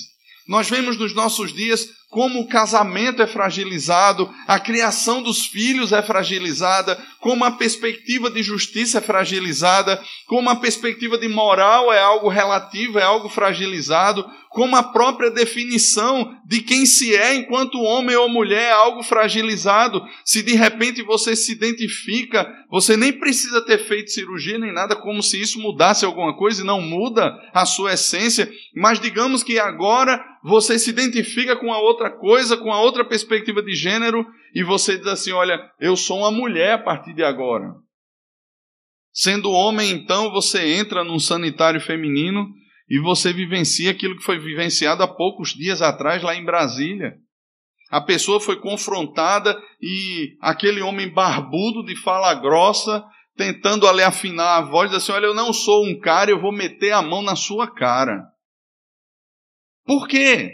Nós 0.47 0.69
vemos 0.69 0.99
nos 0.99 1.15
nossos 1.15 1.55
dias 1.55 1.89
como 2.15 2.39
o 2.39 2.47
casamento 2.47 3.21
é 3.21 3.27
fragilizado, 3.27 4.33
a 4.47 4.61
criação 4.61 5.21
dos 5.21 5.47
filhos 5.47 5.91
é 5.91 6.01
fragilizada, 6.01 6.97
como 7.19 7.45
a 7.45 7.51
perspectiva 7.51 8.31
de 8.31 8.41
justiça 8.41 8.99
é 8.99 9.01
fragilizada, 9.01 10.01
como 10.29 10.49
a 10.49 10.55
perspectiva 10.55 11.19
de 11.19 11.27
moral 11.27 11.93
é 11.93 12.01
algo 12.01 12.29
relativo, 12.29 13.01
é 13.01 13.03
algo 13.03 13.29
fragilizado, 13.29 14.25
como 14.55 14.77
a 14.77 14.85
própria 14.85 15.33
definição 15.33 16.39
de 16.47 16.61
quem 16.61 16.87
se 16.87 17.13
é 17.13 17.35
enquanto 17.35 17.83
homem 17.83 18.15
ou 18.15 18.29
mulher 18.29 18.69
é 18.69 18.71
algo 18.71 19.03
fragilizado. 19.03 20.01
Se 20.25 20.45
de 20.45 20.55
repente 20.55 21.03
você 21.03 21.35
se 21.35 21.51
identifica, 21.51 22.47
você 22.71 22.97
nem 22.97 23.13
precisa 23.13 23.61
ter 23.67 23.79
feito 23.79 24.13
cirurgia 24.13 24.57
nem 24.57 24.73
nada, 24.73 24.95
como 24.95 25.21
se 25.25 25.41
isso 25.41 25.61
mudasse 25.61 26.05
alguma 26.05 26.37
coisa 26.37 26.63
e 26.63 26.67
não 26.67 26.81
muda 26.81 27.37
a 27.53 27.67
sua 27.67 27.95
essência, 27.95 28.49
mas 28.77 29.01
digamos 29.01 29.43
que 29.43 29.59
agora 29.59 30.25
você 30.45 30.79
se 30.79 30.89
identifica 30.89 31.57
com 31.57 31.73
a 31.73 31.81
outra 31.81 32.09
coisa, 32.09 32.57
com 32.57 32.73
a 32.73 32.81
outra 32.81 33.05
perspectiva 33.05 33.61
de 33.61 33.75
gênero, 33.75 34.25
e 34.55 34.63
você 34.63 34.97
diz 34.97 35.09
assim: 35.09 35.33
olha, 35.33 35.59
eu 35.81 35.97
sou 35.97 36.19
uma 36.19 36.31
mulher 36.31 36.75
a 36.75 36.79
partir 36.79 37.13
de 37.13 37.25
agora. 37.25 37.75
Sendo 39.13 39.51
homem, 39.51 39.91
então, 39.91 40.31
você 40.31 40.77
entra 40.77 41.03
num 41.03 41.19
sanitário 41.19 41.81
feminino 41.81 42.47
e 42.89 42.99
você 43.01 43.33
vivencia 43.33 43.91
aquilo 43.91 44.17
que 44.17 44.25
foi 44.25 44.39
vivenciado 44.39 45.03
há 45.03 45.09
poucos 45.09 45.51
dias 45.51 45.81
atrás 45.81 46.23
lá 46.23 46.35
em 46.35 46.45
Brasília. 46.45 47.17
A 47.91 48.01
pessoa 48.01 48.41
foi 48.41 48.61
confrontada 48.61 49.61
e 49.81 50.37
aquele 50.41 50.81
homem 50.83 51.13
barbudo 51.13 51.85
de 51.85 51.97
fala 51.97 52.35
grossa, 52.35 53.05
tentando 53.37 53.87
ali 53.87 54.03
afinar 54.03 54.59
a 54.59 54.63
voz, 54.63 54.93
assim: 54.93 55.13
Olha, 55.13 55.27
eu 55.27 55.35
não 55.35 55.53
sou 55.53 55.87
um 55.87 55.99
cara, 55.99 56.31
eu 56.31 56.41
vou 56.41 56.53
meter 56.53 56.93
a 56.93 57.03
mão 57.03 57.23
na 57.23 57.37
sua 57.37 57.73
cara. 57.73 58.23
Por 59.87 60.09
quê? 60.09 60.53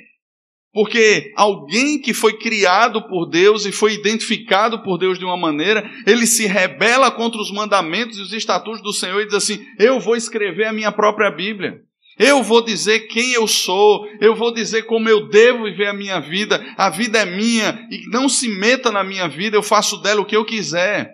Porque 0.73 1.33
alguém 1.37 2.01
que 2.01 2.15
foi 2.15 2.39
criado 2.39 3.03
por 3.09 3.27
Deus 3.27 3.65
e 3.65 3.73
foi 3.73 3.95
identificado 3.95 4.83
por 4.85 4.99
Deus 4.99 5.19
de 5.19 5.25
uma 5.25 5.37
maneira, 5.37 5.89
ele 6.07 6.27
se 6.27 6.47
rebela 6.47 7.11
contra 7.11 7.41
os 7.41 7.51
mandamentos 7.51 8.19
e 8.19 8.23
os 8.23 8.33
estatutos 8.33 8.81
do 8.81 8.93
Senhor 8.93 9.21
e 9.21 9.27
diz 9.27 9.35
assim: 9.35 9.65
Eu 9.79 9.99
vou 9.99 10.15
escrever 10.15 10.67
a 10.67 10.73
minha 10.73 10.93
própria 10.93 11.31
Bíblia. 11.31 11.81
Eu 12.23 12.43
vou 12.43 12.61
dizer 12.61 13.09
quem 13.09 13.33
eu 13.33 13.49
sou, 13.49 14.07
eu 14.21 14.35
vou 14.37 14.53
dizer 14.53 14.83
como 14.83 15.09
eu 15.09 15.31
devo 15.31 15.65
viver 15.65 15.87
a 15.87 15.95
minha 15.95 16.21
vida, 16.21 16.63
a 16.77 16.91
vida 16.91 17.19
é 17.19 17.25
minha, 17.25 17.89
e 17.91 18.07
não 18.11 18.29
se 18.29 18.47
meta 18.47 18.93
na 18.93 19.03
minha 19.03 19.27
vida, 19.27 19.57
eu 19.57 19.63
faço 19.63 19.97
dela 20.03 20.21
o 20.21 20.27
que 20.27 20.37
eu 20.37 20.45
quiser. 20.45 21.11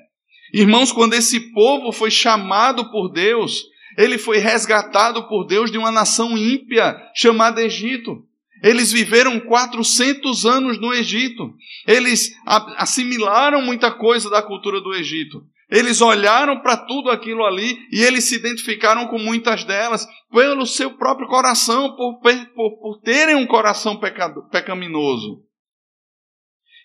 Irmãos, 0.53 0.90
quando 0.90 1.14
esse 1.14 1.53
povo 1.53 1.92
foi 1.92 2.11
chamado 2.11 2.90
por 2.90 3.09
Deus, 3.09 3.66
ele 3.97 4.19
foi 4.19 4.38
resgatado 4.38 5.29
por 5.29 5.45
Deus 5.45 5.71
de 5.71 5.79
uma 5.79 5.92
nação 5.92 6.37
ímpia 6.37 7.01
chamada 7.14 7.62
Egito. 7.62 8.25
Eles 8.61 8.90
viveram 8.90 9.38
400 9.38 10.45
anos 10.45 10.81
no 10.81 10.92
Egito. 10.92 11.55
Eles 11.87 12.33
assimilaram 12.79 13.62
muita 13.62 13.92
coisa 13.92 14.29
da 14.29 14.42
cultura 14.42 14.81
do 14.81 14.92
Egito. 14.92 15.47
Eles 15.68 16.00
olharam 16.00 16.61
para 16.61 16.76
tudo 16.76 17.11
aquilo 17.11 17.44
ali 17.44 17.76
e 17.90 18.00
eles 18.02 18.24
se 18.24 18.37
identificaram 18.37 19.09
com 19.09 19.18
muitas 19.18 19.64
delas 19.64 20.07
pelo 20.31 20.64
seu 20.64 20.96
próprio 20.96 21.26
coração, 21.26 21.96
por, 21.96 22.20
por, 22.20 22.79
por 22.79 23.00
terem 23.02 23.35
um 23.35 23.46
coração 23.46 23.98
pecado, 23.98 24.48
pecaminoso. 24.48 25.42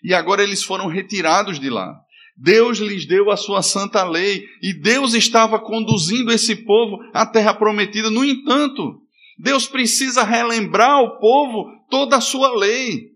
E 0.02 0.12
agora 0.12 0.42
eles 0.42 0.64
foram 0.64 0.88
retirados 0.88 1.60
de 1.60 1.70
lá. 1.70 1.94
Deus 2.36 2.78
lhes 2.78 3.06
deu 3.06 3.30
a 3.30 3.36
sua 3.36 3.62
santa 3.62 4.02
lei 4.02 4.44
e 4.60 4.74
Deus 4.80 5.14
estava 5.14 5.60
conduzindo 5.60 6.32
esse 6.32 6.56
povo 6.56 6.98
à 7.14 7.24
terra 7.24 7.54
prometida. 7.54 8.10
No 8.10 8.24
entanto, 8.24 9.00
Deus 9.38 9.68
precisa 9.68 10.24
relembrar 10.24 10.90
ao 10.90 11.20
povo 11.20 11.66
toda 11.88 12.16
a 12.16 12.20
sua 12.20 12.56
lei, 12.58 13.10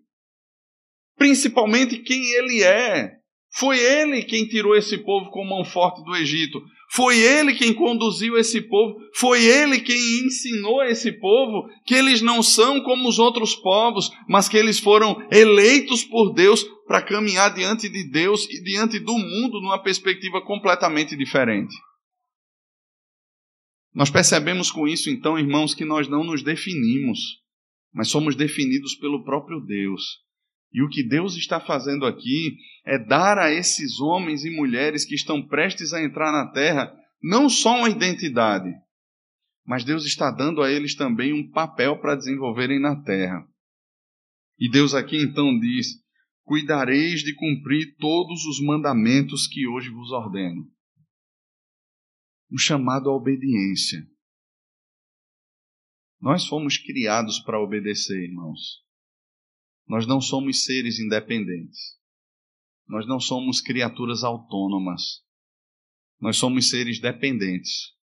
principalmente 1.16 1.98
quem 1.98 2.22
ele 2.34 2.62
é. 2.62 3.16
Foi 3.58 3.78
ele 3.78 4.22
quem 4.22 4.46
tirou 4.46 4.76
esse 4.76 4.98
povo 4.98 5.30
com 5.30 5.42
mão 5.42 5.64
forte 5.64 6.04
do 6.04 6.14
Egito. 6.14 6.62
Foi 6.90 7.16
ele 7.16 7.54
quem 7.54 7.72
conduziu 7.72 8.36
esse 8.36 8.60
povo. 8.60 8.98
Foi 9.14 9.42
ele 9.42 9.80
quem 9.80 9.96
ensinou 10.26 10.82
esse 10.82 11.10
povo 11.12 11.66
que 11.86 11.94
eles 11.94 12.20
não 12.20 12.42
são 12.42 12.82
como 12.82 13.08
os 13.08 13.18
outros 13.18 13.54
povos, 13.54 14.10
mas 14.28 14.46
que 14.46 14.58
eles 14.58 14.78
foram 14.78 15.26
eleitos 15.32 16.04
por 16.04 16.34
Deus 16.34 16.62
para 16.86 17.00
caminhar 17.00 17.54
diante 17.54 17.88
de 17.88 18.04
Deus 18.10 18.46
e 18.50 18.62
diante 18.62 18.98
do 18.98 19.16
mundo 19.16 19.60
numa 19.60 19.82
perspectiva 19.82 20.42
completamente 20.42 21.16
diferente. 21.16 21.74
Nós 23.94 24.10
percebemos 24.10 24.70
com 24.70 24.86
isso, 24.86 25.08
então, 25.08 25.38
irmãos, 25.38 25.74
que 25.74 25.84
nós 25.84 26.06
não 26.06 26.22
nos 26.22 26.42
definimos, 26.42 27.18
mas 27.90 28.10
somos 28.10 28.36
definidos 28.36 28.94
pelo 28.96 29.24
próprio 29.24 29.60
Deus. 29.60 30.25
E 30.72 30.82
o 30.82 30.88
que 30.88 31.02
Deus 31.02 31.36
está 31.36 31.60
fazendo 31.60 32.04
aqui 32.04 32.56
é 32.84 32.98
dar 32.98 33.38
a 33.38 33.52
esses 33.52 34.00
homens 34.00 34.44
e 34.44 34.50
mulheres 34.50 35.04
que 35.04 35.14
estão 35.14 35.46
prestes 35.46 35.92
a 35.92 36.02
entrar 36.02 36.32
na 36.32 36.50
terra 36.52 36.94
não 37.22 37.48
só 37.48 37.78
uma 37.78 37.88
identidade, 37.88 38.70
mas 39.64 39.84
Deus 39.84 40.04
está 40.04 40.30
dando 40.30 40.62
a 40.62 40.70
eles 40.70 40.94
também 40.94 41.32
um 41.32 41.50
papel 41.50 42.00
para 42.00 42.14
desenvolverem 42.14 42.80
na 42.80 43.02
terra. 43.02 43.46
E 44.58 44.70
Deus 44.70 44.94
aqui 44.94 45.16
então 45.16 45.58
diz: 45.58 46.00
Cuidareis 46.44 47.22
de 47.22 47.34
cumprir 47.34 47.96
todos 47.98 48.44
os 48.46 48.60
mandamentos 48.60 49.48
que 49.48 49.66
hoje 49.66 49.90
vos 49.90 50.12
ordeno. 50.12 50.70
Um 52.50 52.56
chamado 52.56 53.10
à 53.10 53.12
obediência. 53.12 54.06
Nós 56.20 56.46
fomos 56.46 56.78
criados 56.78 57.40
para 57.40 57.60
obedecer, 57.60 58.22
irmãos. 58.22 58.85
Nós 59.88 60.06
não 60.06 60.20
somos 60.20 60.64
seres 60.64 60.98
independentes. 60.98 61.96
Nós 62.88 63.06
não 63.06 63.20
somos 63.20 63.60
criaturas 63.60 64.24
autônomas. 64.24 65.22
Nós 66.20 66.36
somos 66.36 66.70
seres 66.70 67.00
dependentes. 67.00 67.94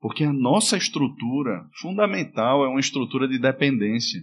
Porque 0.00 0.22
a 0.22 0.32
nossa 0.32 0.76
estrutura 0.76 1.68
fundamental 1.80 2.64
é 2.64 2.68
uma 2.68 2.80
estrutura 2.80 3.26
de 3.26 3.38
dependência. 3.38 4.20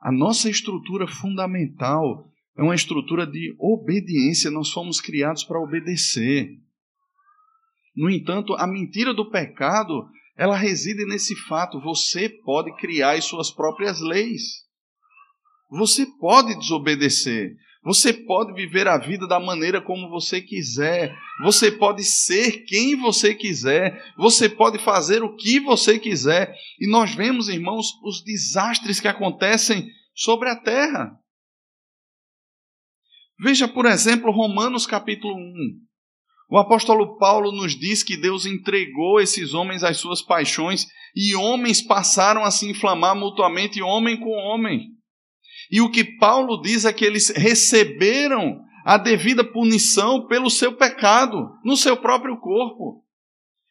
A 0.00 0.12
nossa 0.12 0.48
estrutura 0.48 1.06
fundamental 1.06 2.30
é 2.56 2.62
uma 2.62 2.74
estrutura 2.74 3.26
de 3.26 3.54
obediência. 3.58 4.50
Nós 4.50 4.70
fomos 4.70 5.00
criados 5.00 5.44
para 5.44 5.60
obedecer. 5.60 6.60
No 7.96 8.10
entanto, 8.10 8.54
a 8.54 8.66
mentira 8.66 9.12
do 9.12 9.30
pecado, 9.30 10.08
ela 10.36 10.56
reside 10.56 11.04
nesse 11.06 11.34
fato: 11.46 11.80
você 11.80 12.28
pode 12.28 12.74
criar 12.76 13.12
as 13.12 13.24
suas 13.24 13.50
próprias 13.50 14.00
leis. 14.00 14.63
Você 15.74 16.06
pode 16.06 16.56
desobedecer. 16.58 17.56
Você 17.82 18.12
pode 18.12 18.54
viver 18.54 18.88
a 18.88 18.96
vida 18.96 19.26
da 19.26 19.38
maneira 19.38 19.82
como 19.82 20.08
você 20.08 20.40
quiser. 20.40 21.14
Você 21.42 21.70
pode 21.70 22.02
ser 22.02 22.64
quem 22.64 22.96
você 22.96 23.34
quiser. 23.34 24.02
Você 24.16 24.48
pode 24.48 24.78
fazer 24.78 25.22
o 25.22 25.36
que 25.36 25.60
você 25.60 25.98
quiser. 25.98 26.54
E 26.80 26.88
nós 26.88 27.14
vemos, 27.14 27.48
irmãos, 27.48 27.88
os 28.02 28.22
desastres 28.22 29.00
que 29.00 29.08
acontecem 29.08 29.90
sobre 30.14 30.48
a 30.48 30.56
terra. 30.56 31.12
Veja, 33.38 33.66
por 33.66 33.84
exemplo, 33.84 34.30
Romanos 34.30 34.86
capítulo 34.86 35.34
1. 35.34 35.84
O 36.50 36.56
apóstolo 36.58 37.18
Paulo 37.18 37.50
nos 37.50 37.76
diz 37.76 38.02
que 38.02 38.16
Deus 38.16 38.46
entregou 38.46 39.20
esses 39.20 39.54
homens 39.54 39.82
às 39.82 39.96
suas 39.96 40.22
paixões 40.22 40.86
e 41.16 41.34
homens 41.34 41.82
passaram 41.82 42.44
a 42.44 42.50
se 42.50 42.70
inflamar 42.70 43.16
mutuamente, 43.16 43.82
homem 43.82 44.18
com 44.18 44.30
homem. 44.30 44.93
E 45.70 45.80
o 45.80 45.90
que 45.90 46.04
Paulo 46.04 46.60
diz 46.60 46.84
é 46.84 46.92
que 46.92 47.04
eles 47.04 47.30
receberam 47.30 48.60
a 48.84 48.98
devida 48.98 49.42
punição 49.42 50.26
pelo 50.26 50.50
seu 50.50 50.76
pecado, 50.76 51.50
no 51.64 51.76
seu 51.76 51.96
próprio 51.96 52.36
corpo. 52.38 53.02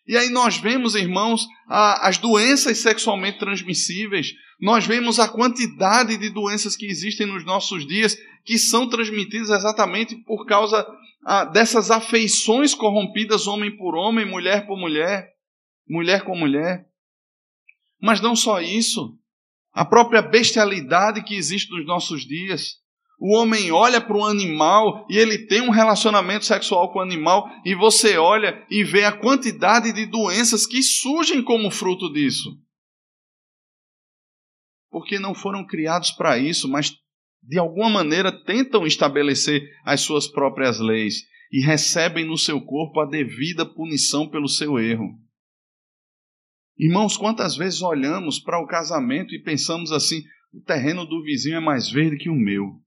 E 0.06 0.18
aí 0.18 0.30
nós 0.30 0.58
vemos, 0.58 0.96
irmãos, 0.96 1.48
a, 1.68 2.08
as 2.08 2.18
doenças 2.18 2.80
sexualmente 2.80 3.40
transmissíveis, 3.40 4.34
nós 4.60 4.86
vemos 4.86 5.20
a 5.20 5.30
quantidade 5.30 6.18
de 6.18 6.30
doenças 6.30 6.76
que 6.76 6.86
existem 6.86 7.26
nos 7.28 7.46
nossos 7.46 7.88
dias 7.88 8.18
que 8.44 8.58
são 8.58 8.90
transmitidas 8.90 9.50
exatamente 9.50 10.16
por 10.16 10.46
causa 10.46 10.86
a, 11.26 11.46
dessas 11.46 11.90
afeições 11.90 12.74
corrompidas, 12.74 13.48
homem 13.48 13.76
por 13.78 13.96
homem, 13.96 14.26
mulher 14.26 14.66
por 14.66 14.78
mulher, 14.78 15.30
mulher 15.88 16.24
com 16.24 16.36
mulher. 16.36 16.86
Mas 18.02 18.20
não 18.20 18.36
só 18.36 18.60
isso, 18.60 19.18
a 19.74 19.84
própria 19.84 20.22
bestialidade 20.22 21.24
que 21.24 21.36
existe 21.36 21.72
nos 21.72 21.86
nossos 21.86 22.26
dias. 22.26 22.78
O 23.20 23.36
homem 23.36 23.72
olha 23.72 24.00
para 24.00 24.18
um 24.18 24.26
animal 24.26 25.08
e 25.10 25.18
ele 25.18 25.48
tem 25.48 25.62
um 25.62 25.72
relacionamento 25.72 26.46
sexual 26.46 26.92
com 26.92 27.00
o 27.00 27.02
animal, 27.02 27.50
e 27.66 27.74
você 27.74 28.18
olha 28.18 28.66
e 28.70 28.84
vê 28.84 29.06
a 29.06 29.18
quantidade 29.18 29.92
de 29.94 30.06
doenças 30.06 30.68
que 30.68 30.84
surgem 30.84 31.42
como 31.42 31.72
fruto 31.72 32.12
disso. 32.12 32.50
Porque 34.92 35.18
não 35.18 35.34
foram 35.34 35.66
criados 35.66 36.12
para 36.12 36.38
isso, 36.38 36.70
mas 36.70 36.94
de 37.42 37.58
alguma 37.58 37.90
maneira 37.90 38.32
tentam 38.32 38.86
estabelecer 38.86 39.68
as 39.84 40.02
suas 40.02 40.28
próprias 40.28 40.80
leis 40.80 41.24
e 41.52 41.62
recebem 41.62 42.26
no 42.26 42.38
seu 42.38 42.62
corpo 42.62 43.00
a 43.00 43.06
devida 43.06 43.66
punição 43.66 44.30
pelo 44.30 44.48
seu 44.48 44.78
erro. 44.78 45.18
Irmãos, 46.78 47.18
quantas 47.18 47.56
vezes 47.56 47.82
olhamos 47.82 48.40
para 48.40 48.60
o 48.60 48.68
casamento 48.68 49.34
e 49.34 49.42
pensamos 49.42 49.92
assim: 49.92 50.24
o 50.54 50.62
terreno 50.62 51.06
do 51.06 51.24
vizinho 51.24 51.58
é 51.58 51.60
mais 51.60 51.90
verde 51.90 52.18
que 52.18 52.30
o 52.30 52.36
meu 52.36 52.84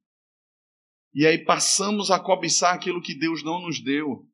e 1.16 1.26
aí 1.26 1.38
passamos 1.38 2.10
a 2.10 2.20
cobiçar 2.20 2.74
aquilo 2.74 3.00
que 3.00 3.18
Deus 3.18 3.42
não 3.42 3.62
nos 3.62 3.82
deu 3.82 4.26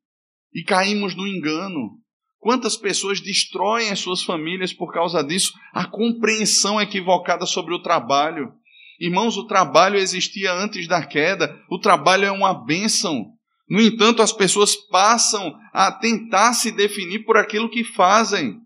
e 0.53 0.65
caímos 0.65 1.15
no 1.15 1.25
engano. 1.25 1.97
Quantas 2.39 2.75
pessoas 2.75 3.21
destroem 3.21 3.89
as 3.89 3.99
suas 3.99 4.21
famílias 4.21 4.73
por 4.73 4.91
causa 4.91 5.23
disso? 5.23 5.53
A 5.71 5.85
compreensão 5.85 6.81
equivocada 6.81 7.45
sobre 7.45 7.73
o 7.73 7.81
trabalho. 7.81 8.51
Irmãos, 8.99 9.37
o 9.37 9.47
trabalho 9.47 9.95
existia 9.95 10.51
antes 10.51 10.85
da 10.85 11.05
queda, 11.05 11.57
o 11.71 11.79
trabalho 11.79 12.25
é 12.25 12.31
uma 12.31 12.53
bênção. 12.53 13.27
No 13.69 13.81
entanto, 13.81 14.21
as 14.21 14.33
pessoas 14.33 14.75
passam 14.75 15.57
a 15.71 15.89
tentar 15.89 16.51
se 16.51 16.69
definir 16.69 17.19
por 17.19 17.37
aquilo 17.37 17.69
que 17.69 17.85
fazem. 17.85 18.59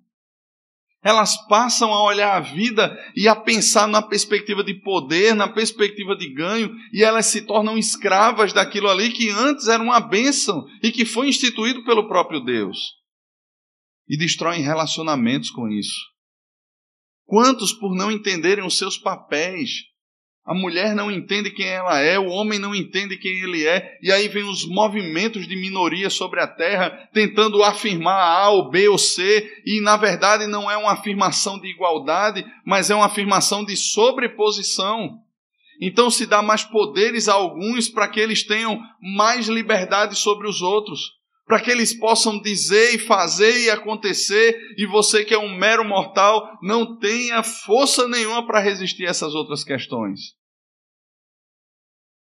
Elas 1.04 1.38
passam 1.48 1.94
a 1.94 2.04
olhar 2.04 2.36
a 2.36 2.40
vida 2.40 2.98
e 3.16 3.28
a 3.28 3.36
pensar 3.36 3.88
na 3.88 4.02
perspectiva 4.02 4.64
de 4.64 4.74
poder, 4.82 5.36
na 5.36 5.48
perspectiva 5.48 6.16
de 6.16 6.34
ganho, 6.34 6.74
e 6.92 7.04
elas 7.04 7.28
se 7.28 7.46
tornam 7.46 7.78
escravas 7.78 8.52
daquilo 8.52 8.90
ali 8.90 9.12
que 9.12 9.30
antes 9.30 9.68
era 9.68 9.82
uma 9.82 10.00
bênção 10.00 10.66
e 10.82 10.92
que 10.92 11.06
foi 11.06 11.30
instituído 11.30 11.84
pelo 11.86 12.08
próprio 12.08 12.40
Deus. 12.40 12.78
E 14.08 14.18
destroem 14.18 14.64
relacionamentos 14.64 15.52
com 15.52 15.68
isso. 15.70 16.00
Quantos, 17.26 17.74
por 17.74 17.94
não 17.94 18.12
entenderem 18.12 18.66
os 18.66 18.78
seus 18.78 18.98
papéis, 18.98 19.70
a 20.48 20.54
mulher 20.54 20.96
não 20.96 21.12
entende 21.12 21.52
quem 21.52 21.68
ela 21.68 22.00
é, 22.00 22.18
o 22.18 22.28
homem 22.28 22.58
não 22.58 22.74
entende 22.74 23.18
quem 23.18 23.44
ele 23.44 23.68
é, 23.68 23.98
e 24.02 24.10
aí 24.10 24.30
vem 24.30 24.46
os 24.46 24.66
movimentos 24.66 25.46
de 25.46 25.58
minoria 25.58 26.10
sobre 26.10 26.40
a 26.40 26.48
terra 26.48 27.10
tentando 27.12 27.62
afirmar 27.62 28.16
A 28.16 28.50
ou 28.52 28.70
B 28.70 28.88
ou 28.88 28.98
C, 28.98 29.46
e 29.66 29.82
na 29.82 29.98
verdade 29.98 30.48
não 30.48 30.72
é 30.72 30.78
uma 30.78 30.94
afirmação 30.94 31.60
de 31.60 31.68
igualdade, 31.68 32.46
mas 32.66 32.90
é 32.90 32.96
uma 32.96 33.08
afirmação 33.08 33.66
de 33.66 33.76
sobreposição. 33.76 35.20
Então 35.82 36.10
se 36.10 36.26
dá 36.26 36.42
mais 36.42 36.64
poderes 36.64 37.28
a 37.28 37.34
alguns 37.34 37.90
para 37.90 38.08
que 38.08 38.22
eles 38.22 38.42
tenham 38.42 38.80
mais 39.02 39.50
liberdade 39.50 40.18
sobre 40.18 40.48
os 40.48 40.62
outros, 40.62 41.18
para 41.46 41.60
que 41.60 41.70
eles 41.70 41.94
possam 41.94 42.40
dizer 42.40 42.96
e 42.96 43.00
fazer 43.00 43.66
e 43.66 43.70
acontecer, 43.70 44.58
e 44.78 44.86
você 44.86 45.26
que 45.26 45.34
é 45.34 45.38
um 45.38 45.58
mero 45.58 45.84
mortal 45.84 46.58
não 46.64 46.98
tenha 46.98 47.44
força 47.44 48.08
nenhuma 48.08 48.48
para 48.48 48.62
resistir 48.62 49.06
a 49.06 49.10
essas 49.10 49.36
outras 49.36 49.66
questões. 49.66 50.37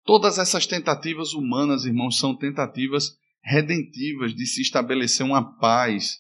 Todas 0.10 0.39
essas 0.39 0.65
tentativas 0.65 1.34
humanas, 1.34 1.86
irmãos, 1.86 2.17
são 2.17 2.36
tentativas 2.36 3.15
redentivas 3.43 4.34
de 4.34 4.43
se 4.48 4.60
estabelecer 4.60 5.24
uma 5.24 5.56
paz 5.60 6.17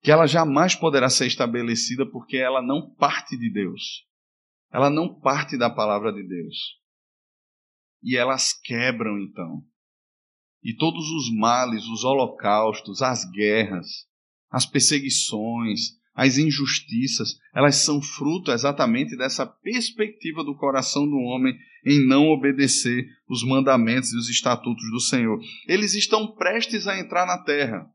que 0.00 0.12
ela 0.12 0.24
jamais 0.24 0.76
poderá 0.76 1.10
ser 1.10 1.26
estabelecida 1.26 2.08
porque 2.08 2.36
ela 2.36 2.62
não 2.62 2.94
parte 2.94 3.36
de 3.36 3.52
Deus. 3.52 4.06
Ela 4.72 4.88
não 4.88 5.18
parte 5.18 5.58
da 5.58 5.68
palavra 5.68 6.12
de 6.12 6.22
Deus. 6.22 6.78
E 8.04 8.16
elas 8.16 8.52
quebram 8.52 9.18
então. 9.18 9.64
E 10.62 10.72
todos 10.72 11.10
os 11.10 11.36
males, 11.36 11.86
os 11.86 12.04
holocaustos, 12.04 13.02
as 13.02 13.28
guerras, 13.32 14.06
as 14.48 14.64
perseguições, 14.64 15.97
as 16.18 16.36
injustiças, 16.36 17.38
elas 17.54 17.76
são 17.76 18.02
fruto 18.02 18.50
exatamente 18.50 19.16
dessa 19.16 19.46
perspectiva 19.46 20.42
do 20.42 20.52
coração 20.56 21.08
do 21.08 21.14
homem 21.14 21.56
em 21.86 22.04
não 22.08 22.26
obedecer 22.30 23.06
os 23.30 23.44
mandamentos 23.44 24.12
e 24.12 24.16
os 24.16 24.28
estatutos 24.28 24.82
do 24.90 24.98
Senhor. 24.98 25.38
Eles 25.68 25.94
estão 25.94 26.34
prestes 26.34 26.88
a 26.88 26.98
entrar 26.98 27.24
na 27.24 27.38
terra. 27.44 27.86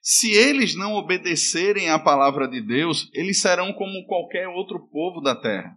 Se 0.00 0.30
eles 0.30 0.76
não 0.76 0.94
obedecerem 0.94 1.90
à 1.90 1.98
palavra 1.98 2.46
de 2.46 2.60
Deus, 2.60 3.10
eles 3.12 3.40
serão 3.40 3.72
como 3.72 4.06
qualquer 4.06 4.46
outro 4.46 4.78
povo 4.88 5.20
da 5.20 5.34
terra. 5.34 5.76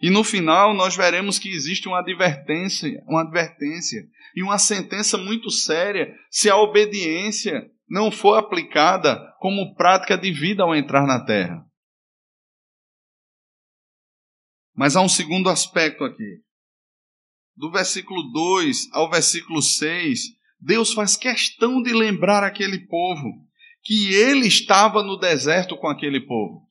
E 0.00 0.10
no 0.10 0.22
final 0.22 0.74
nós 0.74 0.94
veremos 0.94 1.40
que 1.40 1.48
existe 1.48 1.88
uma 1.88 1.98
advertência, 1.98 3.02
uma 3.08 3.22
advertência 3.22 4.04
e 4.36 4.44
uma 4.44 4.58
sentença 4.58 5.18
muito 5.18 5.50
séria 5.50 6.14
se 6.30 6.48
a 6.48 6.56
obediência 6.56 7.68
não 7.92 8.10
for 8.10 8.38
aplicada 8.38 9.20
como 9.38 9.74
prática 9.74 10.16
de 10.16 10.32
vida 10.32 10.62
ao 10.62 10.74
entrar 10.74 11.06
na 11.06 11.22
terra. 11.26 11.62
Mas 14.74 14.96
há 14.96 15.02
um 15.02 15.08
segundo 15.10 15.50
aspecto 15.50 16.02
aqui. 16.02 16.40
Do 17.54 17.70
versículo 17.70 18.22
2 18.32 18.88
ao 18.94 19.10
versículo 19.10 19.60
6, 19.60 20.20
Deus 20.58 20.94
faz 20.94 21.18
questão 21.18 21.82
de 21.82 21.92
lembrar 21.92 22.42
aquele 22.42 22.86
povo 22.86 23.28
que 23.82 24.14
ele 24.14 24.46
estava 24.46 25.02
no 25.02 25.18
deserto 25.18 25.76
com 25.76 25.86
aquele 25.86 26.20
povo. 26.20 26.66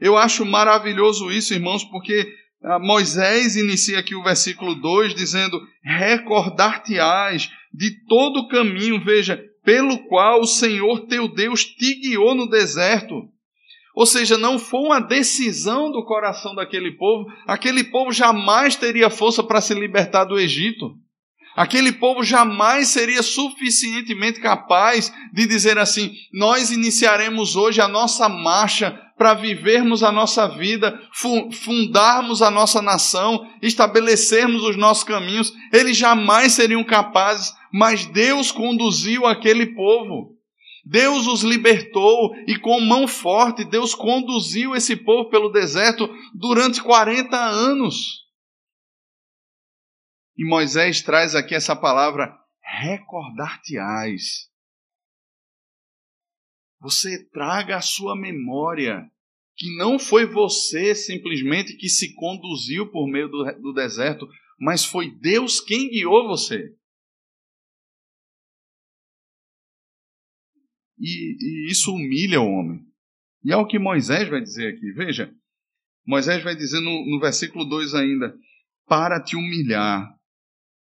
Eu 0.00 0.16
acho 0.16 0.46
maravilhoso 0.46 1.30
isso, 1.30 1.52
irmãos, 1.52 1.84
porque 1.84 2.26
ah, 2.62 2.78
Moisés 2.78 3.54
inicia 3.54 3.98
aqui 3.98 4.14
o 4.14 4.24
versículo 4.24 4.74
2 4.74 5.14
dizendo: 5.14 5.60
Recordar-te-ás 5.82 7.50
de 7.70 8.02
todo 8.06 8.40
o 8.40 8.48
caminho, 8.48 9.04
veja, 9.04 9.44
pelo 9.68 9.98
qual 10.08 10.40
o 10.40 10.46
Senhor 10.46 11.00
teu 11.08 11.28
Deus 11.28 11.62
te 11.62 11.94
guiou 12.00 12.34
no 12.34 12.48
deserto. 12.48 13.28
Ou 13.94 14.06
seja, 14.06 14.38
não 14.38 14.58
foi 14.58 14.80
uma 14.80 14.98
decisão 14.98 15.92
do 15.92 16.06
coração 16.06 16.54
daquele 16.54 16.92
povo, 16.92 17.26
aquele 17.46 17.84
povo 17.84 18.10
jamais 18.10 18.76
teria 18.76 19.10
força 19.10 19.42
para 19.42 19.60
se 19.60 19.74
libertar 19.74 20.24
do 20.24 20.40
Egito. 20.40 20.94
Aquele 21.54 21.92
povo 21.92 22.24
jamais 22.24 22.88
seria 22.88 23.22
suficientemente 23.22 24.40
capaz 24.40 25.12
de 25.34 25.46
dizer 25.46 25.76
assim: 25.76 26.14
nós 26.32 26.70
iniciaremos 26.70 27.54
hoje 27.54 27.82
a 27.82 27.88
nossa 27.88 28.26
marcha 28.26 28.98
para 29.18 29.34
vivermos 29.34 30.02
a 30.02 30.12
nossa 30.12 30.46
vida, 30.46 30.98
fundarmos 31.52 32.40
a 32.40 32.50
nossa 32.50 32.80
nação, 32.80 33.46
estabelecermos 33.60 34.62
os 34.62 34.76
nossos 34.76 35.04
caminhos. 35.04 35.52
Eles 35.72 35.96
jamais 35.96 36.52
seriam 36.52 36.84
capazes 36.84 37.52
mas 37.72 38.06
Deus 38.06 38.50
conduziu 38.50 39.26
aquele 39.26 39.74
povo. 39.74 40.36
Deus 40.84 41.26
os 41.26 41.42
libertou 41.42 42.34
e 42.46 42.58
com 42.58 42.80
mão 42.80 43.06
forte 43.06 43.64
Deus 43.64 43.94
conduziu 43.94 44.74
esse 44.74 44.96
povo 44.96 45.28
pelo 45.28 45.50
deserto 45.50 46.08
durante 46.34 46.82
40 46.82 47.36
anos. 47.36 48.26
E 50.36 50.48
Moisés 50.48 51.02
traz 51.02 51.34
aqui 51.34 51.54
essa 51.54 51.76
palavra 51.76 52.34
recordar-te-ás. 52.62 54.48
Você 56.80 57.28
traga 57.30 57.76
à 57.76 57.80
sua 57.80 58.16
memória 58.16 59.10
que 59.56 59.76
não 59.76 59.98
foi 59.98 60.24
você 60.24 60.94
simplesmente 60.94 61.76
que 61.76 61.88
se 61.88 62.14
conduziu 62.14 62.90
por 62.90 63.08
meio 63.08 63.28
do, 63.28 63.44
do 63.60 63.72
deserto, 63.72 64.28
mas 64.58 64.84
foi 64.84 65.10
Deus 65.10 65.60
quem 65.60 65.90
guiou 65.90 66.28
você. 66.28 66.72
e, 70.98 71.36
e 71.40 71.70
isso 71.70 71.94
humilha 71.94 72.40
o 72.40 72.50
homem. 72.50 72.84
E 73.44 73.52
é 73.52 73.56
o 73.56 73.66
que 73.66 73.78
Moisés 73.78 74.28
vai 74.28 74.40
dizer 74.40 74.74
aqui. 74.74 74.90
Veja, 74.92 75.32
Moisés 76.06 76.42
vai 76.42 76.56
dizer 76.56 76.80
no, 76.80 77.06
no 77.08 77.20
versículo 77.20 77.64
2 77.64 77.94
ainda: 77.94 78.34
para 78.86 79.22
te 79.22 79.36
humilhar, 79.36 80.12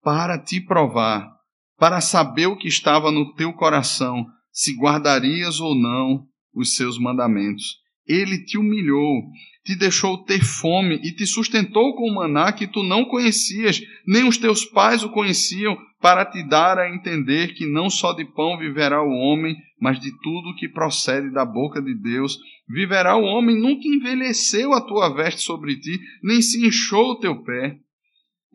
para 0.02 0.38
te 0.38 0.62
provar, 0.62 1.36
para 1.78 2.00
saber 2.00 2.48
o 2.48 2.58
que 2.58 2.68
estava 2.68 3.12
no 3.12 3.34
teu 3.34 3.54
coração, 3.54 4.26
se 4.54 4.74
guardarias 4.78 5.60
ou 5.60 5.76
não 5.76 6.26
os 6.54 6.76
seus 6.76 6.98
mandamentos. 6.98 7.82
Ele 8.08 8.46
te 8.46 8.58
humilhou 8.58 9.24
te 9.64 9.76
deixou 9.78 10.18
ter 10.18 10.44
fome 10.44 10.96
e 11.04 11.12
te 11.16 11.26
sustentou 11.26 11.96
com 11.96 12.10
o 12.10 12.16
maná 12.16 12.52
que 12.52 12.68
tu 12.68 12.84
não 12.84 13.06
conhecias, 13.06 13.82
nem 14.06 14.28
os 14.28 14.38
teus 14.38 14.66
pais 14.66 15.04
o 15.04 15.10
conheciam, 15.10 15.78
para 16.02 16.26
te 16.26 16.44
dar 16.44 16.78
a 16.78 16.94
entender 16.94 17.54
que 17.54 17.66
não 17.66 17.90
só 17.90 18.12
de 18.12 18.26
pão 18.26 18.58
viverá 18.58 19.02
o 19.02 19.10
homem, 19.10 19.56
mas 19.80 20.00
de 20.02 20.12
tudo 20.22 20.56
que 20.56 20.68
procede 20.68 21.32
da 21.32 21.46
boca 21.46 21.82
de 21.82 21.96
Deus. 21.96 22.38
Viverá 22.68 23.16
o 23.16 23.24
homem, 23.24 23.58
nunca 23.58 23.88
envelheceu 23.88 24.74
a 24.74 24.82
tua 24.82 25.08
veste 25.08 25.42
sobre 25.42 25.80
ti, 25.80 25.98
nem 26.22 26.42
se 26.42 26.66
inchou 26.66 27.12
o 27.12 27.20
teu 27.20 27.42
pé. 27.42 27.78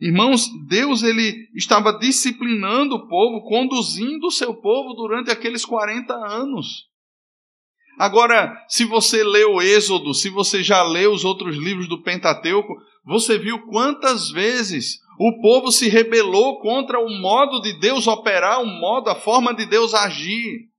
Irmãos, 0.01 0.47
Deus 0.67 1.03
ele 1.03 1.49
estava 1.55 1.97
disciplinando 1.99 2.95
o 2.95 3.07
povo, 3.07 3.41
conduzindo 3.47 4.27
o 4.27 4.31
seu 4.31 4.53
povo 4.53 4.93
durante 4.93 5.29
aqueles 5.29 5.65
40 5.65 6.13
anos. 6.13 6.87
Agora, 7.97 8.55
se 8.69 8.85
você 8.85 9.23
lê 9.25 9.43
o 9.43 9.61
Êxodo, 9.61 10.13
se 10.13 10.29
você 10.29 10.63
já 10.63 10.81
leu 10.81 11.11
os 11.11 11.25
outros 11.25 11.57
livros 11.57 11.89
do 11.89 12.01
Pentateuco, 12.01 12.73
você 13.03 13.37
viu 13.37 13.65
quantas 13.67 14.29
vezes 14.29 14.99
o 15.19 15.41
povo 15.41 15.69
se 15.69 15.89
rebelou 15.89 16.61
contra 16.61 16.97
o 16.97 17.09
modo 17.09 17.59
de 17.61 17.77
Deus 17.77 18.07
operar, 18.07 18.61
o 18.61 18.65
modo, 18.65 19.09
a 19.09 19.15
forma 19.15 19.53
de 19.53 19.65
Deus 19.65 19.93
agir. 19.93 20.69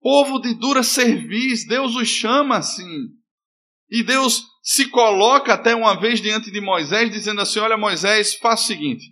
Povo 0.00 0.40
de 0.40 0.54
dura 0.54 0.82
cerviz, 0.82 1.66
Deus 1.66 1.94
os 1.94 2.08
chama 2.08 2.56
assim. 2.56 3.08
E 3.90 4.02
Deus 4.02 4.42
se 4.62 4.88
coloca 4.88 5.54
até 5.54 5.74
uma 5.74 5.98
vez 5.98 6.20
diante 6.20 6.50
de 6.50 6.60
Moisés, 6.60 7.10
dizendo 7.10 7.40
assim: 7.40 7.58
Olha, 7.58 7.76
Moisés, 7.76 8.34
faça 8.36 8.62
o 8.62 8.66
seguinte: 8.66 9.04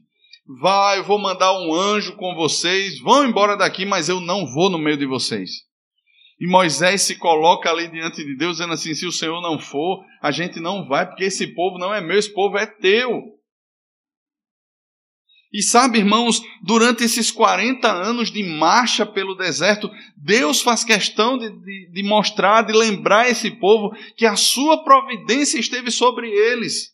vai, 0.61 0.99
eu 0.99 1.05
vou 1.05 1.19
mandar 1.19 1.53
um 1.61 1.75
anjo 1.75 2.15
com 2.17 2.35
vocês, 2.37 3.01
vão 3.01 3.25
embora 3.25 3.57
daqui, 3.57 3.85
mas 3.85 4.09
eu 4.09 4.21
não 4.21 4.47
vou 4.47 4.71
no 4.71 4.79
meio 4.79 4.97
de 4.97 5.07
vocês. 5.07 5.69
E 6.41 6.47
Moisés 6.47 7.03
se 7.03 7.17
coloca 7.17 7.69
ali 7.69 7.89
diante 7.89 8.25
de 8.25 8.37
Deus, 8.37 8.59
dizendo 8.59 8.73
assim: 8.73 8.95
se 8.95 9.05
o 9.07 9.13
Senhor 9.13 9.43
não 9.43 9.59
for, 9.59 10.05
a 10.23 10.31
gente 10.31 10.61
não 10.61 10.87
vai, 10.87 11.05
porque 11.05 11.25
esse 11.25 11.49
povo 11.49 11.79
não 11.79 11.93
é 11.93 12.01
meu, 12.01 12.17
esse 12.17 12.33
povo 12.33 12.57
é 12.57 12.65
teu. 12.65 13.40
E 15.53 15.63
sabe, 15.63 15.99
irmãos, 15.99 16.41
durante 16.63 17.03
esses 17.03 17.31
40 17.33 17.91
anos 17.91 18.31
de 18.31 18.43
marcha 18.43 19.05
pelo 19.05 19.35
deserto, 19.35 19.91
Deus 20.17 20.63
faz 20.63 20.85
questão 20.85 21.37
de, 21.37 21.51
de, 21.51 21.91
de, 21.93 22.03
mostrar, 22.05 22.63
de 22.63 22.73
lembrar 22.73 23.29
esse 23.29 23.51
povo 23.51 23.91
que 24.17 24.25
a 24.25 24.37
sua 24.37 24.85
providência 24.85 25.59
esteve 25.59 25.91
sobre 25.91 26.29
eles. 26.29 26.93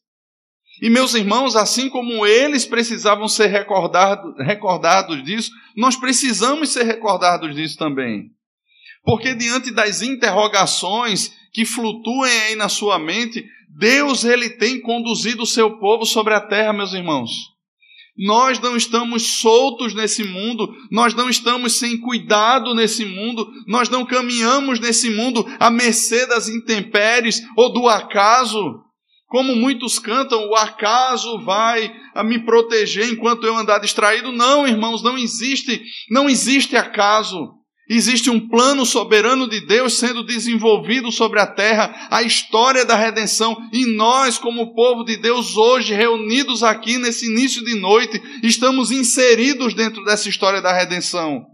E 0.80 0.88
meus 0.88 1.14
irmãos, 1.14 1.54
assim 1.54 1.90
como 1.90 2.26
eles 2.26 2.64
precisavam 2.64 3.28
ser 3.28 3.48
recordados, 3.48 4.34
recordados 4.38 5.22
disso, 5.22 5.50
nós 5.76 5.96
precisamos 5.96 6.70
ser 6.70 6.84
recordados 6.84 7.54
disso 7.54 7.76
também. 7.76 8.30
Porque 9.04 9.34
diante 9.34 9.70
das 9.70 10.00
interrogações 10.00 11.30
que 11.52 11.66
flutuem 11.66 12.32
aí 12.42 12.56
na 12.56 12.70
sua 12.70 12.98
mente, 12.98 13.44
Deus 13.78 14.24
ele 14.24 14.50
tem 14.50 14.80
conduzido 14.80 15.42
o 15.42 15.46
seu 15.46 15.78
povo 15.78 16.06
sobre 16.06 16.32
a 16.32 16.40
terra, 16.40 16.72
meus 16.72 16.94
irmãos. 16.94 17.55
Nós 18.18 18.58
não 18.58 18.76
estamos 18.76 19.40
soltos 19.40 19.94
nesse 19.94 20.24
mundo, 20.24 20.74
nós 20.90 21.12
não 21.12 21.28
estamos 21.28 21.74
sem 21.78 21.98
cuidado 22.00 22.74
nesse 22.74 23.04
mundo, 23.04 23.46
nós 23.66 23.90
não 23.90 24.06
caminhamos 24.06 24.80
nesse 24.80 25.10
mundo 25.10 25.44
à 25.60 25.68
mercê 25.68 26.26
das 26.26 26.48
intempéries 26.48 27.42
ou 27.56 27.72
do 27.72 27.88
acaso. 27.88 28.80
Como 29.28 29.54
muitos 29.56 29.98
cantam, 29.98 30.48
o 30.48 30.54
acaso 30.54 31.40
vai 31.44 31.92
me 32.24 32.38
proteger 32.44 33.08
enquanto 33.10 33.44
eu 33.44 33.56
andar 33.56 33.80
distraído. 33.80 34.32
Não, 34.32 34.66
irmãos, 34.66 35.02
não 35.02 35.18
existe, 35.18 35.82
não 36.10 36.28
existe 36.30 36.76
acaso. 36.76 37.55
Existe 37.88 38.28
um 38.28 38.48
plano 38.48 38.84
soberano 38.84 39.48
de 39.48 39.64
Deus 39.64 39.98
sendo 39.98 40.24
desenvolvido 40.24 41.12
sobre 41.12 41.38
a 41.38 41.46
terra, 41.46 42.08
a 42.10 42.22
história 42.22 42.84
da 42.84 42.96
redenção, 42.96 43.56
e 43.72 43.86
nós, 43.94 44.38
como 44.38 44.74
povo 44.74 45.04
de 45.04 45.16
Deus, 45.16 45.56
hoje, 45.56 45.94
reunidos 45.94 46.64
aqui 46.64 46.98
nesse 46.98 47.26
início 47.26 47.64
de 47.64 47.78
noite, 47.78 48.20
estamos 48.42 48.90
inseridos 48.90 49.72
dentro 49.72 50.04
dessa 50.04 50.28
história 50.28 50.60
da 50.60 50.72
redenção. 50.72 51.46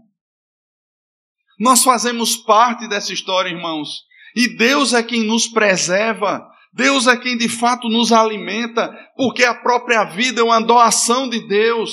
Nós 1.59 1.83
fazemos 1.83 2.35
parte 2.35 2.87
dessa 2.87 3.13
história, 3.13 3.49
irmãos, 3.49 3.89
e 4.35 4.57
Deus 4.57 4.91
é 4.93 5.03
quem 5.03 5.23
nos 5.23 5.47
preserva, 5.47 6.43
Deus 6.73 7.05
é 7.05 7.15
quem 7.15 7.37
de 7.37 7.47
fato 7.47 7.87
nos 7.87 8.11
alimenta, 8.11 8.91
porque 9.15 9.43
a 9.43 9.53
própria 9.53 10.03
vida 10.05 10.41
é 10.41 10.43
uma 10.43 10.59
doação 10.59 11.29
de 11.29 11.47
Deus. 11.47 11.91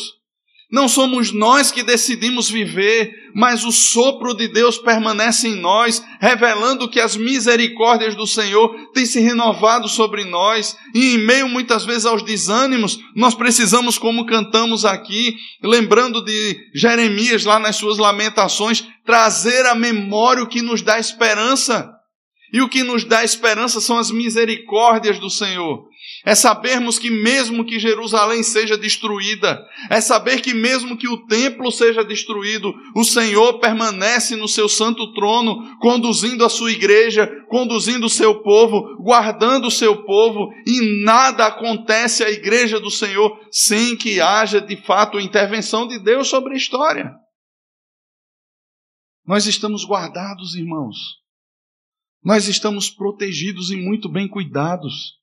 Não 0.71 0.89
somos 0.89 1.33
nós 1.33 1.73
que 1.73 1.83
decidimos 1.83 2.49
viver, 2.49 3.13
mas 3.35 3.65
o 3.65 3.73
sopro 3.73 4.35
de 4.35 4.47
Deus 4.47 4.79
permanece 4.79 5.49
em 5.49 5.57
nós, 5.57 6.01
revelando 6.21 6.89
que 6.89 7.01
as 7.01 7.17
misericórdias 7.17 8.15
do 8.15 8.25
Senhor 8.25 8.73
têm 8.93 9.05
se 9.05 9.19
renovado 9.19 9.89
sobre 9.89 10.25
nós, 10.25 10.77
e 10.95 11.15
em 11.15 11.19
meio 11.19 11.49
muitas 11.49 11.85
vezes 11.85 12.07
aos 12.07 12.23
desânimos, 12.23 13.01
nós 13.17 13.35
precisamos, 13.35 13.99
como 13.99 14.27
cantamos 14.27 14.85
aqui, 14.85 15.35
lembrando 15.61 16.25
de 16.25 16.57
Jeremias 16.73 17.45
lá 17.45 17.59
nas 17.59 17.75
suas 17.75 17.99
lamentações, 17.99 18.87
trazer 19.05 19.67
à 19.67 19.75
memória 19.75 20.45
o 20.45 20.49
que 20.49 20.63
nos 20.63 20.83
dá 20.83 21.01
esperança. 21.01 22.00
E 22.53 22.61
o 22.61 22.69
que 22.69 22.83
nos 22.83 23.05
dá 23.05 23.23
esperança 23.23 23.81
são 23.81 23.99
as 23.99 24.11
misericórdias 24.11 25.19
do 25.19 25.31
Senhor. 25.31 25.89
É 26.25 26.35
sabermos 26.35 26.99
que, 26.99 27.11
mesmo 27.11 27.65
que 27.65 27.79
Jerusalém 27.79 28.43
seja 28.43 28.77
destruída, 28.77 29.65
é 29.89 30.01
saber 30.01 30.41
que, 30.41 30.53
mesmo 30.53 30.97
que 30.97 31.09
o 31.09 31.27
templo 31.27 31.71
seja 31.71 32.05
destruído, 32.05 32.75
o 32.95 33.05
Senhor 33.05 33.59
permanece 33.59 34.37
no 34.37 34.49
seu 34.49 34.69
santo 34.69 35.13
trono, 35.15 35.79
conduzindo 35.79 36.45
a 36.45 36.49
sua 36.49 36.73
igreja, 36.73 37.31
conduzindo 37.49 38.07
o 38.07 38.11
seu 38.11 38.43
povo, 38.43 38.97
guardando 39.03 39.69
o 39.69 39.71
seu 39.71 40.05
povo, 40.05 40.53
e 40.67 41.05
nada 41.05 41.47
acontece 41.47 42.23
à 42.25 42.31
igreja 42.31 42.79
do 42.79 42.91
Senhor 42.91 43.39
sem 43.51 43.97
que 43.97 44.21
haja 44.21 44.61
de 44.61 44.77
fato 44.85 45.17
a 45.17 45.23
intervenção 45.23 45.87
de 45.87 45.99
Deus 45.99 46.29
sobre 46.29 46.55
a 46.55 46.57
história. 46.57 47.13
Nós 49.25 49.47
estamos 49.47 49.85
guardados, 49.87 50.55
irmãos. 50.55 51.20
Nós 52.23 52.49
estamos 52.49 52.91
protegidos 52.91 53.71
e 53.71 53.77
muito 53.77 54.07
bem 54.07 54.29
cuidados. 54.29 55.15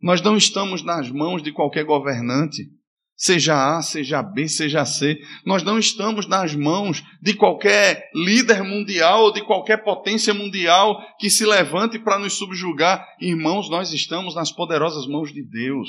Nós 0.00 0.22
não 0.22 0.36
estamos 0.36 0.82
nas 0.82 1.10
mãos 1.10 1.42
de 1.42 1.50
qualquer 1.50 1.84
governante, 1.84 2.68
seja 3.16 3.76
A, 3.76 3.82
seja 3.82 4.22
B, 4.22 4.46
seja 4.46 4.84
C. 4.84 5.18
Nós 5.44 5.64
não 5.64 5.76
estamos 5.76 6.28
nas 6.28 6.54
mãos 6.54 7.02
de 7.20 7.34
qualquer 7.34 8.10
líder 8.14 8.62
mundial 8.62 9.24
ou 9.24 9.32
de 9.32 9.42
qualquer 9.42 9.82
potência 9.82 10.32
mundial 10.32 11.02
que 11.18 11.28
se 11.28 11.44
levante 11.44 11.98
para 11.98 12.18
nos 12.18 12.34
subjugar. 12.34 13.04
Irmãos, 13.20 13.68
nós 13.68 13.92
estamos 13.92 14.36
nas 14.36 14.52
poderosas 14.52 15.08
mãos 15.08 15.32
de 15.32 15.42
Deus. 15.42 15.88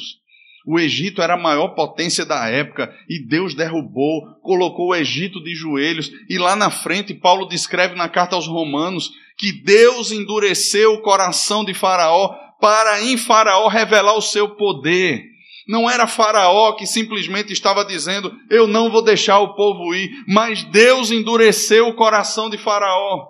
O 0.66 0.80
Egito 0.80 1.22
era 1.22 1.36
a 1.36 1.42
maior 1.42 1.70
potência 1.76 2.26
da 2.26 2.50
época 2.50 2.92
e 3.08 3.26
Deus 3.26 3.54
derrubou, 3.54 4.22
colocou 4.42 4.88
o 4.88 4.96
Egito 4.96 5.42
de 5.44 5.54
joelhos. 5.54 6.12
E 6.28 6.40
lá 6.40 6.56
na 6.56 6.72
frente, 6.72 7.14
Paulo 7.14 7.46
descreve 7.46 7.94
na 7.94 8.10
carta 8.10 8.36
aos 8.36 8.48
Romanos 8.48 9.12
que 9.38 9.52
Deus 9.64 10.12
endureceu 10.12 10.94
o 10.94 11.02
coração 11.02 11.64
de 11.64 11.74
Faraó 11.74 12.36
para 12.60 13.02
em 13.02 13.18
Faraó 13.18 13.68
revelar 13.68 14.16
o 14.16 14.22
seu 14.22 14.56
poder. 14.56 15.24
Não 15.68 15.90
era 15.90 16.08
Faraó 16.08 16.74
que 16.74 16.88
simplesmente 16.88 17.52
estava 17.52 17.86
dizendo: 17.86 18.34
Eu 18.50 18.68
não 18.68 18.90
vou 18.90 19.04
deixar 19.04 19.40
o 19.40 19.54
povo 19.54 19.94
ir, 19.94 20.10
mas 20.28 20.64
Deus 20.64 21.12
endureceu 21.12 21.88
o 21.88 21.96
coração 21.96 22.50
de 22.50 22.58
Faraó. 22.58 23.28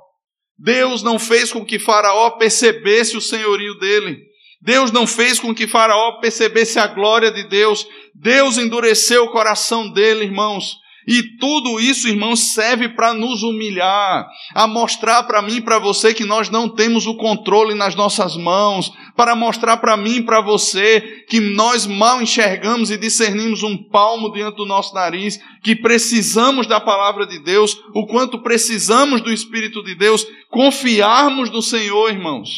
Deus 0.57 1.03
não 1.03 1.19
fez 1.19 1.51
com 1.51 1.65
que 1.65 1.77
Faraó 1.77 2.31
percebesse 2.31 3.17
o 3.17 3.21
senhorio 3.21 3.77
dele. 3.79 4.19
Deus 4.61 4.91
não 4.91 5.05
fez 5.05 5.39
com 5.39 5.53
que 5.53 5.67
Faraó 5.67 6.19
percebesse 6.19 6.79
a 6.79 6.87
glória 6.87 7.31
de 7.31 7.43
Deus. 7.47 7.87
Deus 8.15 8.57
endureceu 8.57 9.25
o 9.25 9.31
coração 9.31 9.89
dele, 9.91 10.25
irmãos. 10.25 10.75
E 11.07 11.37
tudo 11.37 11.79
isso, 11.79 12.09
irmãos, 12.09 12.51
serve 12.53 12.89
para 12.89 13.13
nos 13.13 13.41
humilhar, 13.41 14.27
a 14.53 14.67
mostrar 14.67 15.23
para 15.23 15.41
mim 15.41 15.55
e 15.55 15.61
para 15.61 15.79
você 15.79 16.13
que 16.13 16.25
nós 16.25 16.49
não 16.49 16.67
temos 16.67 17.07
o 17.07 17.15
controle 17.15 17.73
nas 17.73 17.95
nossas 17.95 18.35
mãos, 18.35 18.91
para 19.15 19.33
mostrar 19.33 19.77
para 19.77 19.95
mim 19.95 20.17
e 20.17 20.23
para 20.23 20.41
você 20.41 20.99
que 21.29 21.39
nós 21.39 21.87
mal 21.87 22.21
enxergamos 22.21 22.91
e 22.91 22.97
discernimos 22.97 23.63
um 23.63 23.89
palmo 23.89 24.33
diante 24.33 24.57
do 24.57 24.65
nosso 24.65 24.93
nariz, 24.93 25.39
que 25.63 25.77
precisamos 25.77 26.67
da 26.67 26.81
palavra 26.81 27.25
de 27.25 27.41
Deus, 27.41 27.73
o 27.95 28.05
quanto 28.05 28.43
precisamos 28.43 29.21
do 29.21 29.31
Espírito 29.31 29.81
de 29.81 29.95
Deus, 29.95 30.27
confiarmos 30.49 31.49
no 31.49 31.61
Senhor, 31.61 32.11
irmãos. 32.11 32.49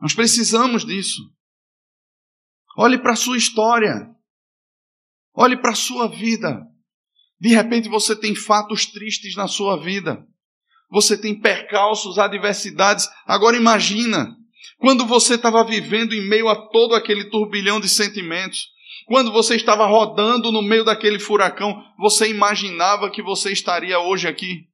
Nós 0.00 0.14
precisamos 0.14 0.84
disso. 0.84 1.22
Olhe 2.78 2.98
para 2.98 3.14
a 3.14 3.16
sua 3.16 3.36
história. 3.36 4.08
Olhe 5.34 5.56
para 5.56 5.70
a 5.70 5.76
sua 5.76 6.08
vida. 6.08 6.60
De 7.40 7.48
repente 7.50 7.88
você 7.88 8.14
tem 8.14 8.34
fatos 8.34 8.86
tristes 8.86 9.34
na 9.34 9.48
sua 9.48 9.76
vida. 9.76 10.24
Você 10.90 11.16
tem 11.16 11.40
percalços, 11.40 12.18
adversidades. 12.18 13.08
Agora 13.26 13.56
imagina, 13.56 14.36
quando 14.78 15.06
você 15.06 15.34
estava 15.34 15.64
vivendo 15.64 16.12
em 16.12 16.28
meio 16.28 16.48
a 16.48 16.56
todo 16.68 16.94
aquele 16.94 17.24
turbilhão 17.30 17.80
de 17.80 17.88
sentimentos, 17.88 18.68
quando 19.06 19.32
você 19.32 19.56
estava 19.56 19.86
rodando 19.86 20.52
no 20.52 20.62
meio 20.62 20.84
daquele 20.84 21.18
furacão, 21.18 21.82
você 21.98 22.28
imaginava 22.28 23.10
que 23.10 23.22
você 23.22 23.52
estaria 23.52 23.98
hoje 23.98 24.28
aqui? 24.28 24.69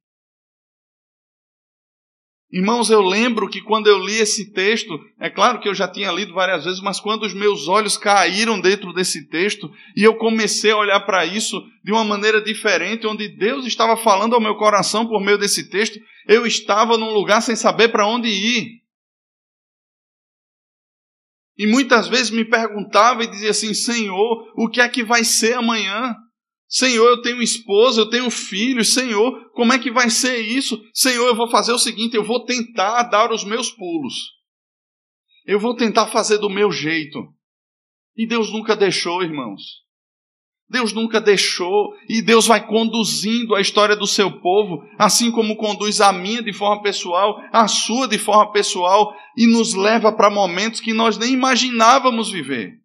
Irmãos, 2.49 2.89
eu 2.89 3.01
lembro 3.01 3.49
que 3.49 3.61
quando 3.61 3.87
eu 3.87 3.99
li 3.99 4.15
esse 4.15 4.53
texto, 4.53 4.97
é 5.19 5.29
claro 5.29 5.59
que 5.59 5.67
eu 5.67 5.75
já 5.75 5.85
tinha 5.85 6.09
lido 6.11 6.33
várias 6.33 6.63
vezes, 6.63 6.79
mas 6.79 6.97
quando 6.97 7.23
os 7.23 7.33
meus 7.33 7.67
olhos 7.67 7.97
caíram 7.97 8.59
dentro 8.59 8.93
desse 8.93 9.27
texto 9.27 9.69
e 9.97 10.03
eu 10.03 10.15
comecei 10.15 10.71
a 10.71 10.77
olhar 10.77 11.01
para 11.01 11.25
isso 11.25 11.61
de 11.83 11.91
uma 11.91 12.05
maneira 12.05 12.41
diferente, 12.41 13.05
onde 13.05 13.27
Deus 13.27 13.65
estava 13.65 13.97
falando 13.97 14.33
ao 14.33 14.41
meu 14.41 14.55
coração 14.55 15.05
por 15.05 15.19
meio 15.21 15.37
desse 15.37 15.69
texto, 15.69 15.99
eu 16.25 16.45
estava 16.45 16.97
num 16.97 17.11
lugar 17.11 17.41
sem 17.41 17.55
saber 17.55 17.89
para 17.89 18.07
onde 18.07 18.29
ir. 18.29 18.81
E 21.57 21.67
muitas 21.67 22.07
vezes 22.07 22.29
me 22.29 22.45
perguntava 22.45 23.23
e 23.23 23.27
dizia 23.27 23.49
assim: 23.49 23.73
Senhor, 23.73 24.53
o 24.55 24.69
que 24.69 24.79
é 24.79 24.87
que 24.87 25.03
vai 25.03 25.25
ser 25.25 25.53
amanhã? 25.53 26.15
Senhor, 26.69 27.07
eu 27.07 27.21
tenho 27.21 27.41
esposa, 27.41 28.01
eu 28.01 28.09
tenho 28.09 28.29
filhos, 28.29 28.93
Senhor, 28.93 29.51
como 29.51 29.71
é 29.71 29.79
que 29.79 29.89
vai 29.89 30.09
ser 30.09 30.37
isso? 30.39 30.81
Senhor, 30.93 31.27
eu 31.27 31.35
vou 31.35 31.49
fazer 31.49 31.71
o 31.71 31.79
seguinte: 31.79 32.15
eu 32.15 32.23
vou 32.23 32.43
tentar 32.45 33.03
dar 33.03 33.31
os 33.31 33.43
meus 33.43 33.71
pulos. 33.71 34.13
Eu 35.45 35.59
vou 35.59 35.75
tentar 35.75 36.07
fazer 36.07 36.37
do 36.39 36.49
meu 36.49 36.69
jeito. 36.71 37.19
E 38.17 38.27
Deus 38.27 38.51
nunca 38.51 38.75
deixou, 38.75 39.23
irmãos. 39.23 39.61
Deus 40.69 40.91
nunca 40.91 41.21
deixou 41.21 41.95
e 42.09 42.21
Deus 42.21 42.45
vai 42.45 42.67
conduzindo 42.67 43.55
a 43.55 43.61
história 43.61 43.95
do 43.95 44.05
seu 44.05 44.41
povo, 44.41 44.83
assim 44.99 45.31
como 45.31 45.55
conduz 45.55 46.01
a 46.01 46.11
minha 46.11 46.43
de 46.43 46.51
forma 46.51 46.83
pessoal, 46.83 47.39
a 47.53 47.69
sua 47.69 48.05
de 48.05 48.17
forma 48.17 48.51
pessoal 48.51 49.15
e 49.37 49.47
nos 49.47 49.73
leva 49.73 50.11
para 50.11 50.29
momentos 50.29 50.81
que 50.81 50.91
nós 50.91 51.17
nem 51.17 51.31
imaginávamos 51.31 52.29
viver 52.29 52.81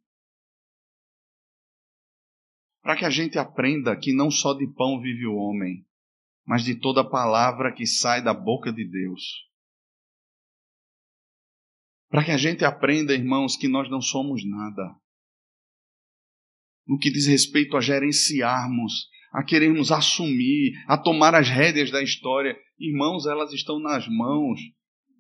para 2.83 2.97
que 2.97 3.05
a 3.05 3.11
gente 3.11 3.39
aprenda 3.39 3.97
que 3.97 4.13
não 4.13 4.31
só 4.31 4.53
de 4.53 4.67
pão 4.75 5.01
vive 5.01 5.27
o 5.27 5.37
homem, 5.37 5.87
mas 6.45 6.65
de 6.65 6.75
toda 6.75 7.09
palavra 7.09 7.73
que 7.73 7.87
sai 7.87 8.23
da 8.23 8.35
boca 8.35 8.73
de 8.73 8.85
Deus. 8.85 9.23
Para 12.11 12.25
que 12.25 12.33
a 12.33 12.37
gente 12.37 12.65
aprenda, 12.65 13.15
irmãos, 13.15 13.57
que 13.57 13.69
nós 13.69 13.89
não 13.89 14.03
somos 14.03 14.45
nada. 14.45 14.95
No 16.87 16.99
que 16.99 17.11
diz 17.11 17.27
respeito 17.27 17.77
a 17.77 17.81
gerenciarmos, 17.81 19.09
a 19.33 19.45
querermos 19.45 19.93
assumir, 19.93 20.73
a 20.89 20.99
tomar 20.99 21.35
as 21.35 21.49
rédeas 21.49 21.91
da 21.91 22.03
história, 22.03 22.59
irmãos, 22.79 23.25
elas 23.27 23.53
estão 23.53 23.79
nas 23.79 24.07
mãos, 24.09 24.61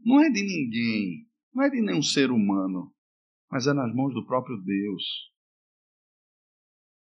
não 0.05 0.21
é 0.21 0.29
de 0.29 0.43
ninguém, 0.43 1.27
não 1.55 1.65
é 1.65 1.71
de 1.71 1.81
nenhum 1.81 2.03
ser 2.03 2.31
humano, 2.31 2.93
mas 3.49 3.67
é 3.69 3.73
nas 3.73 3.95
mãos 3.95 4.13
do 4.13 4.27
próprio 4.27 4.57
Deus. 4.59 5.32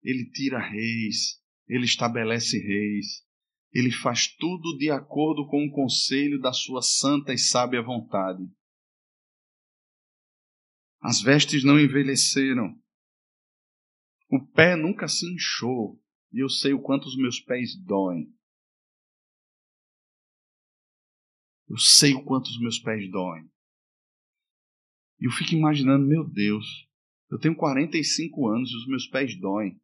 Ele 0.03 0.29
tira 0.31 0.59
reis, 0.59 1.41
ele 1.67 1.85
estabelece 1.85 2.57
reis, 2.57 3.25
ele 3.71 3.91
faz 3.91 4.27
tudo 4.27 4.77
de 4.77 4.89
acordo 4.89 5.45
com 5.47 5.65
o 5.65 5.71
conselho 5.71 6.39
da 6.39 6.51
sua 6.53 6.81
santa 6.81 7.33
e 7.33 7.37
sábia 7.37 7.81
vontade. 7.81 8.43
As 11.01 11.21
vestes 11.21 11.63
não 11.63 11.79
envelheceram, 11.79 12.77
o 14.31 14.45
pé 14.53 14.75
nunca 14.75 15.07
se 15.07 15.25
inchou, 15.25 15.99
e 16.31 16.43
eu 16.43 16.49
sei 16.49 16.73
o 16.73 16.81
quanto 16.81 17.07
os 17.07 17.17
meus 17.17 17.39
pés 17.39 17.75
doem. 17.75 18.31
Eu 21.67 21.77
sei 21.77 22.13
o 22.13 22.23
quanto 22.23 22.47
os 22.47 22.59
meus 22.59 22.79
pés 22.79 23.09
doem. 23.09 23.49
E 25.19 25.25
eu 25.25 25.31
fico 25.31 25.53
imaginando, 25.53 26.05
meu 26.05 26.27
Deus, 26.27 26.65
eu 27.29 27.39
tenho 27.39 27.55
45 27.55 28.47
anos 28.47 28.71
e 28.71 28.75
os 28.75 28.87
meus 28.87 29.07
pés 29.07 29.39
doem. 29.39 29.79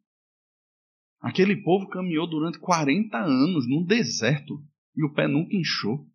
Aquele 1.26 1.56
povo 1.56 1.88
caminhou 1.88 2.24
durante 2.24 2.56
40 2.60 3.18
anos 3.18 3.68
num 3.68 3.84
deserto 3.84 4.62
e 4.96 5.04
o 5.04 5.12
pé 5.12 5.26
nunca 5.26 5.56
inchou. 5.56 6.06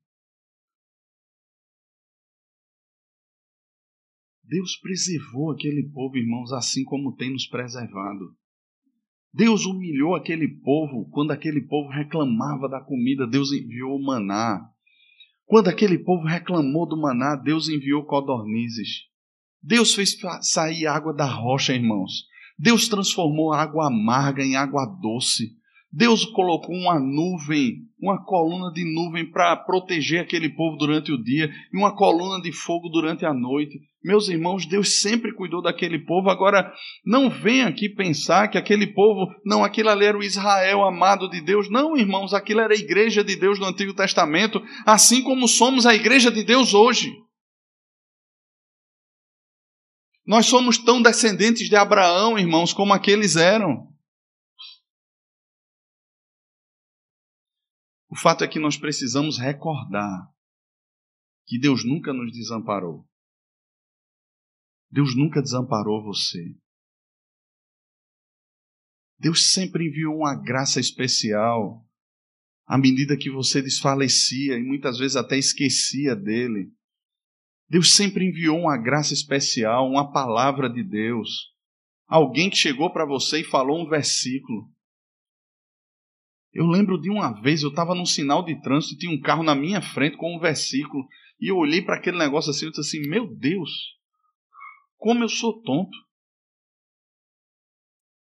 Deus 4.42 4.78
preservou 4.78 5.52
aquele 5.52 5.84
povo, 5.92 6.16
irmãos, 6.16 6.54
assim 6.54 6.86
como 6.86 7.14
tem 7.14 7.30
nos 7.30 7.46
preservado. 7.46 8.34
Deus 9.34 9.66
humilhou 9.66 10.16
aquele 10.16 10.48
povo 10.48 11.10
quando 11.10 11.32
aquele 11.32 11.60
povo 11.60 11.90
reclamava 11.90 12.70
da 12.70 12.80
comida, 12.80 13.28
Deus 13.28 13.52
enviou 13.52 13.98
o 13.98 14.02
maná. 14.02 14.66
Quando 15.44 15.68
aquele 15.68 16.00
povo 16.00 16.26
reclamou 16.26 16.88
do 16.88 16.96
maná, 16.96 17.36
Deus 17.36 17.68
enviou 17.68 18.06
codornizes. 18.06 19.10
Deus 19.62 19.94
fez 19.94 20.18
sair 20.42 20.88
água 20.88 21.14
da 21.14 21.26
rocha, 21.26 21.74
irmãos. 21.74 22.31
Deus 22.58 22.88
transformou 22.88 23.54
a 23.54 23.62
água 23.62 23.88
amarga 23.88 24.44
em 24.44 24.56
água 24.56 24.86
doce. 25.02 25.62
Deus 25.94 26.24
colocou 26.24 26.74
uma 26.74 26.98
nuvem, 26.98 27.80
uma 28.02 28.24
coluna 28.24 28.72
de 28.72 28.86
nuvem 28.86 29.30
para 29.30 29.58
proteger 29.58 30.22
aquele 30.22 30.48
povo 30.48 30.78
durante 30.78 31.12
o 31.12 31.22
dia 31.22 31.52
e 31.74 31.78
uma 31.78 31.94
coluna 31.94 32.42
de 32.42 32.54
fogo 32.54 32.88
durante 32.88 33.26
a 33.26 33.34
noite. 33.34 33.78
Meus 34.02 34.30
irmãos, 34.30 34.66
Deus 34.66 35.02
sempre 35.02 35.34
cuidou 35.34 35.62
daquele 35.62 36.00
povo. 36.00 36.30
Agora, 36.30 36.72
não 37.06 37.30
venha 37.30 37.68
aqui 37.68 37.90
pensar 37.90 38.48
que 38.48 38.58
aquele 38.58 38.88
povo, 38.88 39.28
não, 39.46 39.66
aquilo 39.66 39.90
ali 39.90 40.06
era 40.06 40.18
o 40.18 40.24
Israel 40.24 40.84
amado 40.84 41.30
de 41.30 41.42
Deus. 41.42 41.70
Não, 41.70 41.98
irmãos, 41.98 42.34
aquilo 42.34 42.62
era 42.62 42.74
a 42.74 42.78
igreja 42.78 43.22
de 43.22 43.36
Deus 43.36 43.60
no 43.60 43.66
Antigo 43.66 43.94
Testamento, 43.94 44.64
assim 44.86 45.22
como 45.22 45.46
somos 45.46 45.86
a 45.86 45.94
igreja 45.94 46.32
de 46.32 46.44
Deus 46.44 46.74
hoje. 46.74 47.14
Nós 50.26 50.46
somos 50.46 50.78
tão 50.78 51.02
descendentes 51.02 51.68
de 51.68 51.76
Abraão, 51.76 52.38
irmãos, 52.38 52.74
como 52.74 52.94
aqueles 52.94 53.36
eram. 53.36 53.92
O 58.10 58.16
fato 58.16 58.44
é 58.44 58.48
que 58.48 58.60
nós 58.60 58.78
precisamos 58.78 59.40
recordar 59.40 60.30
que 61.48 61.60
Deus 61.60 61.86
nunca 61.86 62.14
nos 62.14 62.32
desamparou. 62.32 63.08
Deus 64.92 65.16
nunca 65.16 65.42
desamparou 65.42 66.04
você. 66.04 66.56
Deus 69.18 69.52
sempre 69.54 69.88
enviou 69.88 70.18
uma 70.18 70.36
graça 70.36 70.80
especial 70.80 71.88
à 72.66 72.78
medida 72.78 73.18
que 73.18 73.30
você 73.30 73.62
desfalecia 73.62 74.58
e 74.58 74.64
muitas 74.64 74.98
vezes 74.98 75.16
até 75.16 75.38
esquecia 75.38 76.16
dele. 76.16 76.74
Deus 77.72 77.96
sempre 77.96 78.28
enviou 78.28 78.60
uma 78.60 78.78
graça 78.78 79.14
especial, 79.14 79.88
uma 79.88 80.12
palavra 80.12 80.70
de 80.70 80.84
Deus. 80.84 81.54
Alguém 82.06 82.50
que 82.50 82.58
chegou 82.58 82.92
para 82.92 83.06
você 83.06 83.40
e 83.40 83.46
falou 83.46 83.82
um 83.82 83.88
versículo. 83.88 84.70
Eu 86.52 86.66
lembro 86.66 87.00
de 87.00 87.10
uma 87.10 87.32
vez, 87.42 87.64
eu 87.64 87.70
estava 87.70 87.96
num 87.96 88.06
sinal 88.06 88.44
de 88.44 88.62
trânsito 88.62 88.98
tinha 88.98 89.10
um 89.10 89.22
carro 89.22 89.42
na 89.42 89.56
minha 89.56 89.82
frente 89.82 90.18
com 90.18 90.36
um 90.36 90.40
versículo. 90.40 91.08
E 91.40 91.50
eu 91.50 91.56
olhei 91.56 91.82
para 91.82 91.96
aquele 91.96 92.18
negócio 92.18 92.52
assim 92.52 92.66
e 92.66 92.72
disse 92.72 92.82
assim: 92.82 93.10
Meu 93.10 93.34
Deus, 93.38 93.72
como 94.98 95.24
eu 95.24 95.30
sou 95.30 95.62
tonto. 95.62 95.98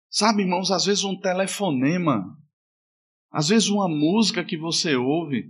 Sabe, 0.10 0.42
irmãos, 0.42 0.72
às 0.72 0.84
vezes 0.84 1.06
um 1.06 1.18
telefonema, 1.18 2.38
às 3.32 3.48
vezes 3.48 3.70
uma 3.70 3.88
música 3.88 4.44
que 4.44 4.58
você 4.58 4.98
ouve, 4.98 5.50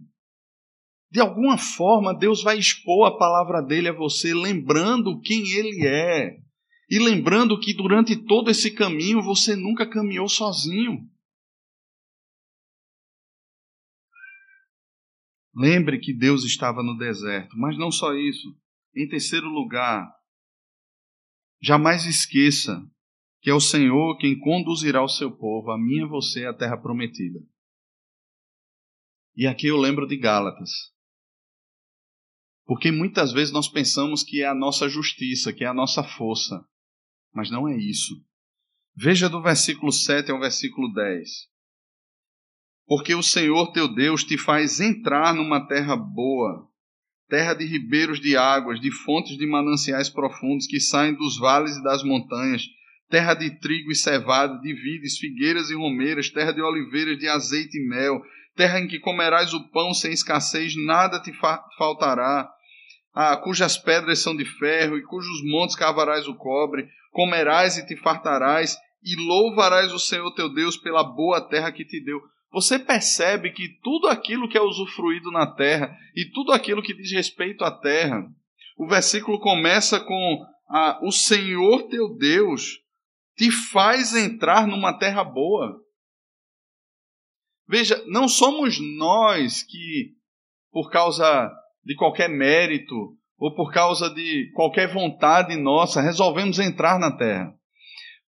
de 1.10 1.22
alguma 1.22 1.58
forma, 1.58 2.14
Deus 2.14 2.44
vai 2.44 2.58
expor 2.58 3.08
a 3.08 3.18
palavra 3.18 3.62
dele 3.62 3.88
a 3.88 3.94
você, 3.94 4.34
lembrando 4.34 5.20
quem 5.22 5.52
ele 5.54 5.86
é. 5.88 6.38
E 6.90 7.00
lembrando 7.00 7.60
que 7.60 7.74
durante 7.74 8.16
todo 8.16 8.50
esse 8.50 8.74
caminho 8.74 9.22
você 9.22 9.56
nunca 9.56 9.90
caminhou 9.90 10.28
sozinho. 10.28 11.10
Lembre 15.56 16.00
que 16.00 16.14
Deus 16.14 16.44
estava 16.44 16.84
no 16.84 16.98
deserto, 16.98 17.58
mas 17.58 17.78
não 17.78 17.92
só 17.92 18.14
isso. 18.14 18.56
Em 18.96 19.08
terceiro 19.08 19.48
lugar, 19.48 20.08
jamais 21.62 22.06
esqueça 22.06 22.86
que 23.42 23.50
é 23.50 23.54
o 23.54 23.60
Senhor 23.60 24.18
quem 24.18 24.38
conduzirá 24.38 25.04
o 25.04 25.08
seu 25.08 25.32
povo, 25.32 25.72
a 25.72 25.78
mim 25.78 26.04
e 26.04 26.08
você, 26.08 26.46
à 26.46 26.54
terra 26.54 26.78
prometida. 26.78 27.40
E 29.36 29.48
aqui 29.48 29.68
eu 29.68 29.78
lembro 29.78 30.08
de 30.08 30.18
Gálatas. 30.18 30.97
Porque 32.68 32.92
muitas 32.92 33.32
vezes 33.32 33.54
nós 33.54 33.70
pensamos 33.70 34.24
que 34.24 34.44
é 34.44 34.46
a 34.46 34.54
nossa 34.54 34.90
justiça, 34.90 35.54
que 35.54 35.64
é 35.64 35.68
a 35.68 35.74
nossa 35.74 36.04
força. 36.04 36.62
Mas 37.34 37.50
não 37.50 37.66
é 37.66 37.78
isso. 37.78 38.14
Veja 38.94 39.30
do 39.30 39.42
versículo 39.42 39.90
7 39.90 40.30
ao 40.32 40.40
versículo 40.40 40.94
10. 40.94 41.30
Porque 42.86 43.16
o 43.16 43.24
Senhor 43.24 43.72
teu 43.72 43.88
Deus 43.88 44.24
te 44.24 44.38
faz 44.38 44.82
entrar 44.82 45.34
numa 45.34 45.66
terra 45.66 45.96
boa, 45.96 46.68
terra 47.30 47.54
de 47.54 47.66
ribeiros 47.66 48.20
de 48.20 48.36
águas, 48.36 48.82
de 48.82 48.92
fontes 48.92 49.38
de 49.38 49.48
mananciais 49.48 50.10
profundos 50.10 50.68
que 50.68 50.80
saem 50.80 51.14
dos 51.14 51.38
vales 51.38 51.78
e 51.78 51.84
das 51.84 52.04
montanhas, 52.04 52.64
terra 53.10 53.34
de 53.34 53.50
trigo 53.60 53.92
e 53.92 53.96
cevada, 53.96 54.60
de 54.60 54.74
vides, 54.74 55.18
figueiras 55.18 55.70
e 55.70 55.76
romeiras, 55.76 56.30
terra 56.30 56.52
de 56.52 56.62
oliveiras, 56.62 57.18
de 57.18 57.30
azeite 57.30 57.78
e 57.78 57.88
mel, 57.88 58.22
terra 58.56 58.82
em 58.82 58.88
que 58.88 59.00
comerás 59.00 59.54
o 59.54 59.70
pão 59.70 59.94
sem 59.94 60.12
escassez, 60.12 60.74
nada 60.76 61.22
te 61.22 61.32
fa 61.32 61.64
faltará 61.78 62.57
ah, 63.20 63.36
cujas 63.36 63.80
pedras 63.80 64.20
são 64.20 64.36
de 64.36 64.46
ferro, 64.46 64.96
e 64.96 65.02
cujos 65.02 65.42
montes 65.44 65.76
cavarás 65.76 66.28
o 66.28 66.36
cobre, 66.36 66.88
comerás 67.10 67.76
e 67.76 67.84
te 67.84 67.96
fartarás, 67.96 68.78
e 69.02 69.16
louvarás 69.16 69.92
o 69.92 69.98
Senhor 69.98 70.32
teu 70.36 70.54
Deus 70.54 70.78
pela 70.78 71.04
boa 71.04 71.42
terra 71.42 71.72
que 71.72 71.84
te 71.84 72.00
deu. 72.00 72.22
você 72.52 72.78
percebe 72.78 73.52
que 73.52 73.70
tudo 73.82 74.08
aquilo 74.08 74.48
que 74.48 74.56
é 74.56 74.62
usufruído 74.62 75.32
na 75.32 75.48
terra 75.48 75.98
e 76.16 76.30
tudo 76.32 76.52
aquilo 76.52 76.84
que 76.84 76.94
diz 76.94 77.12
respeito 77.12 77.64
à 77.64 77.72
terra, 77.72 78.24
o 78.78 78.88
versículo 78.88 79.40
começa 79.40 80.00
com 80.00 80.46
a, 80.70 81.00
o 81.04 81.12
Senhor 81.12 81.88
teu 81.90 82.16
Deus 82.16 82.78
te 83.36 83.50
faz 83.50 84.14
entrar 84.14 84.68
numa 84.68 84.94
terra 84.94 85.24
boa. 85.24 85.76
Veja, 87.68 88.00
não 88.06 88.28
somos 88.28 88.78
nós 88.80 89.64
que, 89.64 90.14
por 90.72 90.92
causa 90.92 91.52
de 91.88 91.96
qualquer 91.96 92.28
mérito 92.28 93.16
ou 93.40 93.56
por 93.56 93.72
causa 93.72 94.10
de 94.10 94.52
qualquer 94.54 94.92
vontade 94.92 95.56
nossa, 95.56 96.02
resolvemos 96.02 96.60
entrar 96.60 97.00
na 97.00 97.16
terra. 97.16 97.54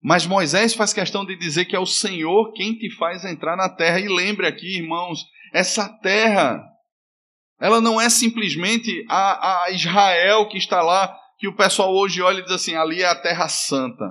Mas 0.01 0.25
Moisés 0.25 0.73
faz 0.73 0.93
questão 0.93 1.25
de 1.25 1.35
dizer 1.35 1.65
que 1.65 1.75
é 1.75 1.79
o 1.79 1.85
Senhor 1.85 2.53
quem 2.53 2.77
te 2.77 2.89
faz 2.95 3.25
entrar 3.25 3.57
na 3.57 3.67
terra. 3.67 3.99
E 3.99 4.07
lembre 4.07 4.47
aqui, 4.47 4.77
irmãos, 4.77 5.25
essa 5.53 5.89
terra, 5.89 6.63
ela 7.59 7.81
não 7.81 7.99
é 7.99 8.09
simplesmente 8.09 9.05
a, 9.09 9.65
a 9.65 9.71
Israel 9.71 10.47
que 10.47 10.57
está 10.57 10.81
lá, 10.81 11.13
que 11.37 11.49
o 11.49 11.55
pessoal 11.55 11.93
hoje 11.93 12.21
olha 12.21 12.39
e 12.39 12.43
diz 12.43 12.53
assim: 12.53 12.75
ali 12.75 13.01
é 13.01 13.07
a 13.07 13.21
terra 13.21 13.49
santa. 13.49 14.05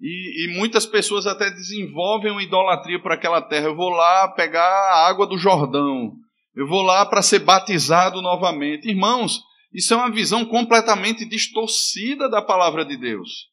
E, 0.00 0.44
e, 0.44 0.56
muitas 0.56 0.86
pessoas 0.86 1.26
até 1.26 1.50
desenvolvem 1.50 2.30
uma 2.30 2.42
idolatria 2.42 3.02
por 3.02 3.10
aquela 3.10 3.42
terra. 3.42 3.66
Eu 3.66 3.74
vou 3.74 3.88
lá 3.88 4.28
pegar 4.28 4.62
a 4.62 5.08
água 5.08 5.26
do 5.26 5.36
Jordão. 5.36 6.12
Eu 6.54 6.66
vou 6.66 6.82
lá 6.82 7.06
para 7.06 7.22
ser 7.22 7.40
batizado 7.40 8.20
novamente. 8.20 8.88
Irmãos, 8.88 9.40
isso 9.72 9.92
é 9.94 9.96
uma 9.96 10.10
visão 10.10 10.44
completamente 10.44 11.24
distorcida 11.24 12.28
da 12.28 12.42
palavra 12.42 12.84
de 12.84 12.96
Deus. 12.96 13.48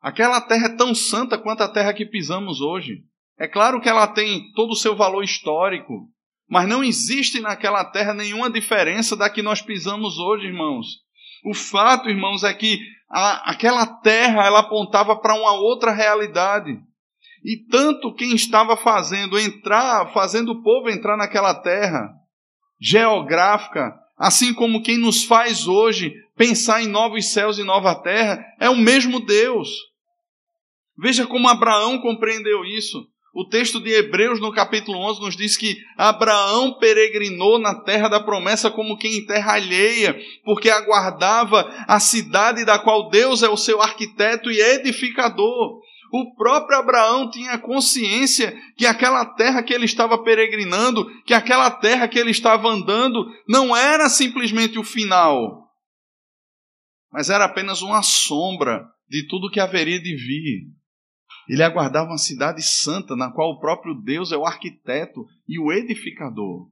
Aquela 0.00 0.40
terra 0.40 0.66
é 0.66 0.76
tão 0.76 0.94
santa 0.94 1.38
quanto 1.38 1.62
a 1.62 1.68
terra 1.68 1.92
que 1.92 2.06
pisamos 2.06 2.60
hoje. 2.60 3.02
É 3.38 3.46
claro 3.46 3.80
que 3.80 3.88
ela 3.88 4.06
tem 4.06 4.52
todo 4.52 4.70
o 4.72 4.76
seu 4.76 4.96
valor 4.96 5.22
histórico, 5.22 6.08
mas 6.48 6.68
não 6.68 6.82
existe 6.82 7.40
naquela 7.40 7.84
terra 7.84 8.14
nenhuma 8.14 8.50
diferença 8.50 9.16
da 9.16 9.30
que 9.30 9.42
nós 9.42 9.62
pisamos 9.62 10.18
hoje, 10.18 10.46
irmãos. 10.46 10.86
O 11.44 11.54
fato, 11.54 12.08
irmãos, 12.08 12.42
é 12.42 12.52
que 12.52 12.80
a, 13.08 13.50
aquela 13.50 13.86
terra 13.86 14.44
ela 14.44 14.60
apontava 14.60 15.16
para 15.16 15.34
uma 15.34 15.52
outra 15.52 15.92
realidade. 15.92 16.78
E 17.44 17.56
tanto 17.68 18.14
quem 18.14 18.34
estava 18.34 18.76
fazendo 18.76 19.38
entrar, 19.38 20.12
fazendo 20.12 20.52
o 20.52 20.62
povo 20.62 20.90
entrar 20.90 21.16
naquela 21.16 21.54
terra 21.54 22.10
geográfica, 22.80 23.94
assim 24.16 24.52
como 24.52 24.82
quem 24.82 24.98
nos 24.98 25.24
faz 25.24 25.66
hoje 25.66 26.12
pensar 26.36 26.82
em 26.82 26.88
novos 26.88 27.26
céus 27.26 27.58
e 27.58 27.64
nova 27.64 27.94
terra, 27.96 28.44
é 28.60 28.68
o 28.68 28.76
mesmo 28.76 29.20
Deus. 29.20 29.68
Veja 30.96 31.26
como 31.26 31.48
Abraão 31.48 32.00
compreendeu 32.00 32.64
isso. 32.64 33.06
O 33.34 33.44
texto 33.44 33.78
de 33.78 33.90
Hebreus, 33.90 34.40
no 34.40 34.52
capítulo 34.52 34.98
11, 35.10 35.20
nos 35.20 35.36
diz 35.36 35.56
que 35.56 35.76
Abraão 35.96 36.76
peregrinou 36.78 37.58
na 37.58 37.74
terra 37.82 38.08
da 38.08 38.18
promessa 38.18 38.68
como 38.70 38.96
quem 38.96 39.18
em 39.18 39.26
terra 39.26 39.52
alheia, 39.52 40.18
porque 40.44 40.68
aguardava 40.68 41.60
a 41.86 42.00
cidade 42.00 42.64
da 42.64 42.80
qual 42.80 43.08
Deus 43.10 43.44
é 43.44 43.48
o 43.48 43.56
seu 43.56 43.80
arquiteto 43.80 44.50
e 44.50 44.60
edificador. 44.60 45.80
O 46.12 46.34
próprio 46.34 46.78
Abraão 46.78 47.30
tinha 47.30 47.58
consciência 47.58 48.56
que 48.76 48.86
aquela 48.86 49.24
terra 49.24 49.62
que 49.62 49.74
ele 49.74 49.84
estava 49.84 50.22
peregrinando, 50.22 51.06
que 51.24 51.34
aquela 51.34 51.70
terra 51.70 52.08
que 52.08 52.18
ele 52.18 52.30
estava 52.30 52.68
andando, 52.68 53.26
não 53.46 53.76
era 53.76 54.08
simplesmente 54.08 54.78
o 54.78 54.84
final, 54.84 55.68
mas 57.10 57.30
era 57.30 57.44
apenas 57.44 57.82
uma 57.82 58.02
sombra 58.02 58.86
de 59.08 59.26
tudo 59.26 59.50
que 59.50 59.60
haveria 59.60 60.00
de 60.00 60.14
vir. 60.14 60.72
Ele 61.48 61.62
aguardava 61.62 62.10
uma 62.10 62.18
cidade 62.18 62.62
santa, 62.62 63.16
na 63.16 63.32
qual 63.32 63.52
o 63.52 63.58
próprio 63.58 63.94
Deus 63.94 64.32
é 64.32 64.36
o 64.36 64.44
arquiteto 64.44 65.26
e 65.48 65.58
o 65.58 65.72
edificador. 65.72 66.70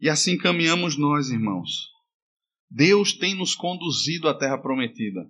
E 0.00 0.08
assim 0.08 0.38
caminhamos 0.38 0.96
nós, 0.96 1.30
irmãos. 1.30 1.90
Deus 2.70 3.12
tem 3.12 3.34
nos 3.34 3.54
conduzido 3.54 4.28
à 4.28 4.38
terra 4.38 4.56
prometida. 4.56 5.28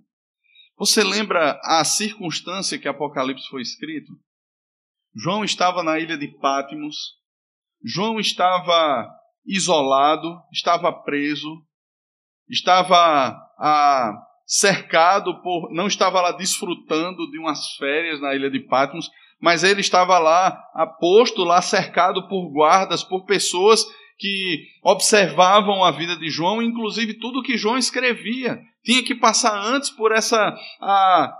Você 0.81 1.03
lembra 1.03 1.61
a 1.63 1.83
circunstância 1.85 2.79
que 2.79 2.87
Apocalipse 2.87 3.47
foi 3.49 3.61
escrito? 3.61 4.13
João 5.15 5.43
estava 5.43 5.83
na 5.83 5.99
ilha 5.99 6.17
de 6.17 6.27
Pátimos. 6.39 6.95
João 7.85 8.19
estava 8.19 9.07
isolado, 9.45 10.41
estava 10.51 10.91
preso, 10.91 11.63
estava 12.49 13.37
a 13.59 14.11
cercado 14.43 15.39
por. 15.43 15.71
não 15.71 15.85
estava 15.85 16.19
lá 16.19 16.31
desfrutando 16.31 17.29
de 17.29 17.37
umas 17.37 17.75
férias 17.75 18.19
na 18.19 18.33
ilha 18.33 18.49
de 18.49 18.61
Patmos, 18.61 19.07
mas 19.39 19.63
ele 19.63 19.81
estava 19.81 20.17
lá, 20.17 20.59
aposto 20.73 21.43
lá, 21.43 21.61
cercado 21.61 22.27
por 22.27 22.51
guardas, 22.51 23.03
por 23.03 23.25
pessoas 23.25 23.85
que 24.21 24.67
observavam 24.83 25.83
a 25.83 25.89
vida 25.89 26.15
de 26.15 26.29
João, 26.29 26.61
inclusive 26.61 27.15
tudo 27.15 27.41
que 27.41 27.57
João 27.57 27.75
escrevia. 27.75 28.61
Tinha 28.85 29.03
que 29.03 29.15
passar 29.15 29.57
antes 29.59 29.89
por 29.89 30.11
essa 30.11 30.55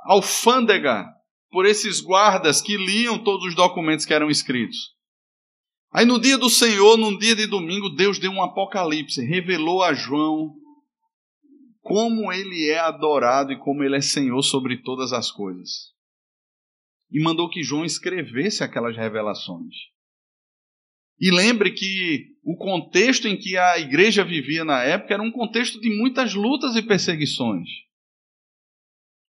alfândega, 0.04 1.06
por 1.52 1.68
esses 1.68 2.02
guardas 2.02 2.60
que 2.60 2.76
liam 2.76 3.24
todos 3.24 3.46
os 3.46 3.56
documentos 3.56 4.04
que 4.04 4.14
eram 4.14 4.32
escritos. 4.32 4.78
Aí 5.94 6.06
no 6.06 6.20
dia 6.20 6.38
do 6.38 6.50
Senhor, 6.50 6.98
num 6.98 7.16
dia 7.16 7.36
de 7.36 7.46
domingo, 7.46 7.90
Deus 7.90 8.18
deu 8.18 8.32
um 8.32 8.42
apocalipse, 8.42 9.24
revelou 9.24 9.84
a 9.84 9.94
João 9.94 10.56
como 11.82 12.32
ele 12.32 12.70
é 12.70 12.80
adorado 12.80 13.52
e 13.52 13.60
como 13.60 13.84
ele 13.84 13.98
é 13.98 14.02
Senhor 14.02 14.42
sobre 14.42 14.82
todas 14.82 15.14
as 15.14 15.30
coisas. 15.30 15.92
E 17.12 17.22
mandou 17.22 17.50
que 17.50 17.62
João 17.62 17.86
escrevesse 17.86 18.64
aquelas 18.64 18.96
revelações. 18.96 19.76
E 21.20 21.30
lembre 21.30 21.72
que 21.72 22.31
o 22.44 22.56
contexto 22.56 23.28
em 23.28 23.38
que 23.38 23.58
a 23.58 23.78
igreja 23.78 24.24
vivia 24.24 24.64
na 24.64 24.82
época 24.82 25.14
era 25.14 25.24
um 25.24 25.32
contexto 25.32 25.80
de 25.80 25.90
muitas 25.96 26.34
lutas 26.34 26.76
e 26.76 26.82
perseguições. 26.82 27.68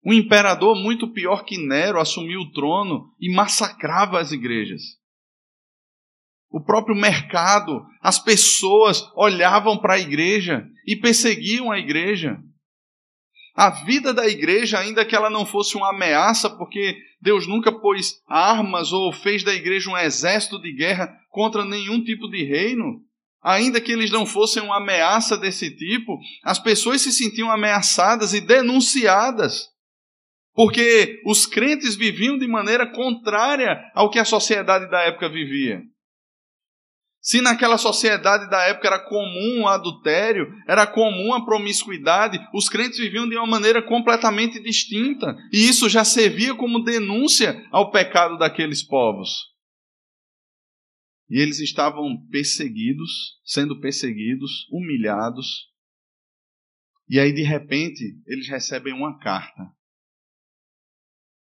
Um 0.03 0.13
imperador 0.13 0.75
muito 0.75 1.11
pior 1.11 1.43
que 1.43 1.57
Nero 1.57 1.99
assumiu 1.99 2.41
o 2.41 2.51
trono 2.51 3.13
e 3.19 3.33
massacrava 3.33 4.19
as 4.19 4.31
igrejas. 4.31 4.81
O 6.49 6.59
próprio 6.59 6.95
mercado, 6.95 7.85
as 8.01 8.17
pessoas 8.17 9.09
olhavam 9.15 9.77
para 9.77 9.93
a 9.93 9.99
igreja 9.99 10.67
e 10.85 10.95
perseguiam 10.95 11.71
a 11.71 11.79
igreja. 11.79 12.41
A 13.55 13.69
vida 13.69 14.13
da 14.13 14.27
igreja, 14.27 14.79
ainda 14.79 15.03
que 15.03 15.15
ela 15.15 15.29
não 15.29 15.45
fosse 15.45 15.75
uma 15.75 15.89
ameaça, 15.89 16.49
porque 16.49 16.97
Deus 17.21 17.45
nunca 17.45 17.71
pôs 17.71 18.21
armas 18.27 18.93
ou 18.93 19.11
fez 19.11 19.43
da 19.43 19.53
igreja 19.53 19.89
um 19.89 19.97
exército 19.97 20.59
de 20.61 20.71
guerra 20.71 21.13
contra 21.29 21.65
nenhum 21.65 22.03
tipo 22.03 22.29
de 22.29 22.43
reino, 22.43 23.01
ainda 23.41 23.81
que 23.81 23.91
eles 23.91 24.09
não 24.09 24.25
fossem 24.25 24.63
uma 24.63 24.77
ameaça 24.77 25.37
desse 25.37 25.75
tipo, 25.75 26.17
as 26.43 26.59
pessoas 26.59 27.01
se 27.01 27.11
sentiam 27.11 27.51
ameaçadas 27.51 28.33
e 28.33 28.39
denunciadas. 28.39 29.69
Porque 30.53 31.21
os 31.25 31.45
crentes 31.45 31.95
viviam 31.95 32.37
de 32.37 32.47
maneira 32.47 32.85
contrária 32.85 33.81
ao 33.93 34.09
que 34.09 34.19
a 34.19 34.25
sociedade 34.25 34.89
da 34.89 35.01
época 35.01 35.29
vivia. 35.29 35.81
Se 37.21 37.39
naquela 37.39 37.77
sociedade 37.77 38.49
da 38.49 38.63
época 38.63 38.87
era 38.87 38.99
comum 38.99 39.61
o 39.61 39.67
adultério, 39.67 40.51
era 40.67 40.87
comum 40.87 41.31
a 41.33 41.45
promiscuidade, 41.45 42.39
os 42.51 42.67
crentes 42.67 42.97
viviam 42.97 43.29
de 43.29 43.37
uma 43.37 43.45
maneira 43.45 43.79
completamente 43.79 44.59
distinta. 44.59 45.37
E 45.53 45.69
isso 45.69 45.87
já 45.87 46.03
servia 46.03 46.55
como 46.55 46.83
denúncia 46.83 47.63
ao 47.71 47.91
pecado 47.91 48.39
daqueles 48.39 48.81
povos. 48.81 49.51
E 51.29 51.39
eles 51.39 51.59
estavam 51.59 52.25
perseguidos, 52.31 53.39
sendo 53.45 53.79
perseguidos, 53.79 54.67
humilhados. 54.71 55.69
E 57.07 57.19
aí, 57.19 57.31
de 57.31 57.43
repente, 57.43 58.19
eles 58.25 58.49
recebem 58.49 58.93
uma 58.93 59.19
carta. 59.19 59.61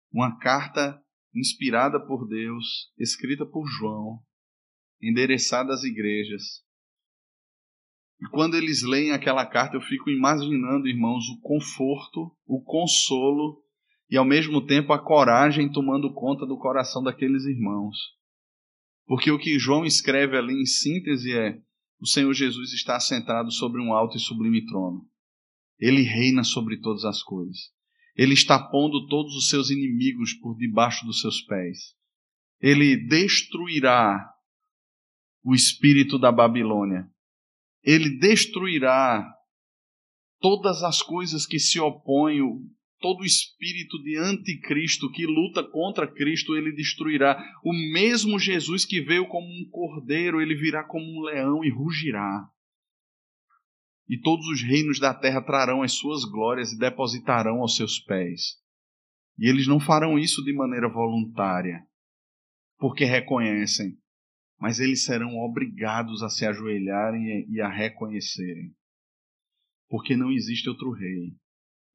Uma 0.09 0.39
carta 0.39 0.97
inspirada 1.35 1.99
por 1.99 2.25
Deus, 2.29 2.89
escrita 2.97 3.45
por 3.45 3.67
João, 3.67 4.23
endereçada 5.01 5.73
às 5.73 5.83
igrejas. 5.83 6.63
E 8.21 8.29
quando 8.29 8.55
eles 8.55 8.81
leem 8.81 9.11
aquela 9.11 9.45
carta, 9.45 9.75
eu 9.75 9.81
fico 9.81 10.09
imaginando, 10.09 10.87
irmãos, 10.87 11.27
o 11.29 11.39
conforto, 11.41 12.31
o 12.45 12.61
consolo 12.61 13.61
e 14.09 14.17
ao 14.17 14.25
mesmo 14.25 14.65
tempo 14.65 14.93
a 14.93 15.03
coragem 15.03 15.71
tomando 15.71 16.13
conta 16.13 16.45
do 16.45 16.57
coração 16.57 17.03
daqueles 17.03 17.43
irmãos. 17.45 17.97
Porque 19.05 19.31
o 19.31 19.37
que 19.37 19.59
João 19.59 19.85
escreve 19.85 20.37
ali 20.37 20.53
em 20.61 20.65
síntese 20.65 21.33
é: 21.33 21.59
o 21.99 22.07
Senhor 22.07 22.33
Jesus 22.33 22.73
está 22.73 22.99
sentado 22.99 23.51
sobre 23.51 23.81
um 23.81 23.93
alto 23.93 24.17
e 24.17 24.19
sublime 24.19 24.65
trono. 24.65 25.05
Ele 25.79 26.01
reina 26.01 26.43
sobre 26.43 26.79
todas 26.79 27.03
as 27.03 27.21
coisas. 27.21 27.73
Ele 28.15 28.33
está 28.33 28.57
pondo 28.57 29.07
todos 29.07 29.35
os 29.35 29.49
seus 29.49 29.69
inimigos 29.69 30.33
por 30.33 30.55
debaixo 30.55 31.05
dos 31.05 31.19
seus 31.19 31.41
pés. 31.41 31.95
Ele 32.61 32.95
destruirá 32.95 34.34
o 35.45 35.53
espírito 35.53 36.17
da 36.17 36.31
Babilônia. 36.31 37.07
Ele 37.83 38.17
destruirá 38.17 39.23
todas 40.41 40.81
as 40.81 41.03
coisas 41.03 41.45
que 41.45 41.59
se 41.59 41.79
opõem, 41.79 42.41
todo 42.99 43.23
espírito 43.23 44.01
de 44.01 44.17
anticristo 44.17 45.11
que 45.11 45.27
luta 45.27 45.63
contra 45.63 46.11
Cristo, 46.11 46.55
ele 46.55 46.71
destruirá. 46.71 47.37
O 47.63 47.71
mesmo 47.93 48.39
Jesus 48.39 48.85
que 48.85 48.99
veio 48.99 49.27
como 49.27 49.45
um 49.45 49.69
cordeiro, 49.69 50.41
ele 50.41 50.55
virá 50.55 50.83
como 50.83 51.05
um 51.05 51.21
leão 51.21 51.63
e 51.63 51.69
rugirá. 51.69 52.49
E 54.09 54.19
todos 54.19 54.47
os 54.47 54.63
reinos 54.63 54.99
da 54.99 55.13
terra 55.13 55.41
trarão 55.43 55.83
as 55.83 55.93
suas 55.93 56.25
glórias 56.25 56.71
e 56.71 56.79
depositarão 56.79 57.61
aos 57.61 57.75
seus 57.75 57.99
pés. 57.99 58.59
E 59.37 59.47
eles 59.47 59.67
não 59.67 59.79
farão 59.79 60.17
isso 60.17 60.43
de 60.43 60.53
maneira 60.53 60.89
voluntária, 60.89 61.85
porque 62.79 63.03
reconhecem, 63.03 63.97
mas 64.59 64.79
eles 64.79 65.03
serão 65.03 65.37
obrigados 65.37 66.23
a 66.23 66.29
se 66.29 66.45
ajoelharem 66.45 67.45
e 67.49 67.61
a 67.61 67.69
reconhecerem. 67.69 68.73
Porque 69.89 70.15
não 70.15 70.31
existe 70.31 70.69
outro 70.69 70.91
rei 70.91 71.35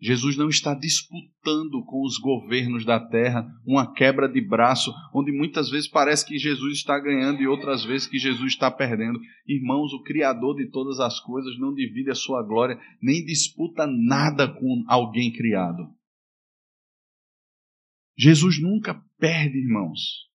Jesus 0.00 0.34
não 0.36 0.48
está 0.48 0.74
disputando 0.74 1.84
com 1.84 2.02
os 2.02 2.16
governos 2.16 2.86
da 2.86 2.98
terra 2.98 3.46
uma 3.66 3.92
quebra 3.92 4.26
de 4.26 4.40
braço, 4.40 4.90
onde 5.14 5.30
muitas 5.30 5.68
vezes 5.68 5.86
parece 5.86 6.24
que 6.26 6.38
Jesus 6.38 6.78
está 6.78 6.98
ganhando 6.98 7.42
e 7.42 7.46
outras 7.46 7.84
vezes 7.84 8.06
que 8.06 8.18
Jesus 8.18 8.52
está 8.52 8.70
perdendo. 8.70 9.20
Irmãos, 9.46 9.92
o 9.92 10.02
Criador 10.02 10.56
de 10.56 10.70
todas 10.70 10.98
as 11.00 11.20
coisas 11.20 11.58
não 11.58 11.74
divide 11.74 12.10
a 12.10 12.14
sua 12.14 12.42
glória, 12.42 12.80
nem 13.02 13.22
disputa 13.22 13.86
nada 13.86 14.48
com 14.48 14.84
alguém 14.88 15.30
criado. 15.30 15.86
Jesus 18.16 18.60
nunca 18.60 18.94
perde, 19.18 19.58
irmãos. 19.58 20.29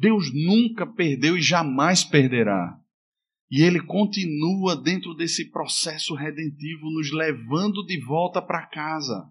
Deus 0.00 0.32
nunca 0.32 0.86
perdeu 0.86 1.36
e 1.36 1.42
jamais 1.42 2.02
perderá. 2.02 2.74
E 3.50 3.62
ele 3.62 3.84
continua 3.84 4.74
dentro 4.74 5.12
desse 5.14 5.50
processo 5.50 6.14
redentivo, 6.14 6.90
nos 6.90 7.12
levando 7.12 7.84
de 7.84 8.00
volta 8.02 8.40
para 8.40 8.66
casa. 8.66 9.30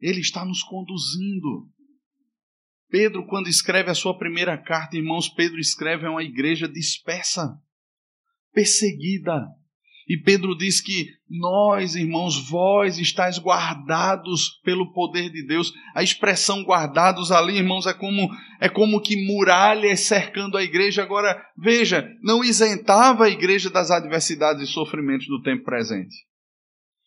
Ele 0.00 0.18
está 0.18 0.44
nos 0.44 0.64
conduzindo. 0.64 1.70
Pedro, 2.88 3.24
quando 3.28 3.46
escreve 3.46 3.90
a 3.92 3.94
sua 3.94 4.18
primeira 4.18 4.58
carta, 4.58 4.96
irmãos, 4.96 5.28
Pedro 5.28 5.60
escreve 5.60 6.06
a 6.06 6.10
uma 6.10 6.24
igreja 6.24 6.66
dispersa, 6.66 7.62
perseguida, 8.52 9.46
e 10.10 10.16
Pedro 10.16 10.56
diz 10.56 10.80
que 10.80 11.06
nós, 11.30 11.94
irmãos, 11.94 12.36
vós 12.50 12.98
estáis 12.98 13.38
guardados 13.38 14.60
pelo 14.64 14.92
poder 14.92 15.30
de 15.30 15.46
Deus. 15.46 15.72
A 15.94 16.02
expressão 16.02 16.64
guardados 16.64 17.30
ali, 17.30 17.58
irmãos, 17.58 17.86
é 17.86 17.94
como 17.94 18.28
é 18.60 18.68
como 18.68 19.00
que 19.00 19.14
muralhas 19.24 20.00
cercando 20.00 20.58
a 20.58 20.64
igreja. 20.64 21.04
Agora, 21.04 21.40
veja, 21.56 22.10
não 22.24 22.42
isentava 22.42 23.26
a 23.26 23.30
igreja 23.30 23.70
das 23.70 23.92
adversidades 23.92 24.68
e 24.68 24.72
sofrimentos 24.72 25.28
do 25.28 25.40
tempo 25.42 25.62
presente. 25.62 26.16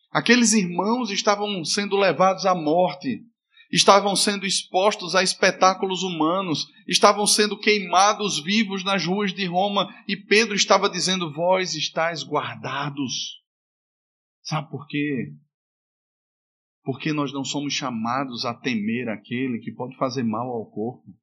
Aqueles 0.10 0.54
irmãos 0.54 1.12
estavam 1.12 1.66
sendo 1.66 1.98
levados 1.98 2.46
à 2.46 2.56
morte, 2.56 3.20
estavam 3.74 4.16
sendo 4.16 4.46
expostos 4.46 5.16
a 5.16 5.24
espetáculos 5.24 6.04
humanos, 6.04 6.68
estavam 6.88 7.26
sendo 7.26 7.58
queimados 7.58 8.40
vivos 8.44 8.84
nas 8.84 9.04
ruas 9.04 9.34
de 9.34 9.48
Roma, 9.48 9.90
e 10.08 10.16
Pedro 10.16 10.54
estava 10.54 10.88
dizendo: 10.88 11.34
Vós 11.34 11.74
estáis 11.74 12.24
guardados. 12.24 13.42
Sabe 14.44 14.70
por 14.70 14.86
quê? 14.88 15.34
Porque 16.84 17.12
nós 17.12 17.34
não 17.34 17.44
somos 17.44 17.74
chamados 17.74 18.46
a 18.46 18.54
temer 18.54 19.10
aquele 19.10 19.58
que 19.60 19.72
pode 19.72 19.98
fazer 19.98 20.22
mal 20.22 20.50
ao 20.50 20.70
corpo. 20.70 21.18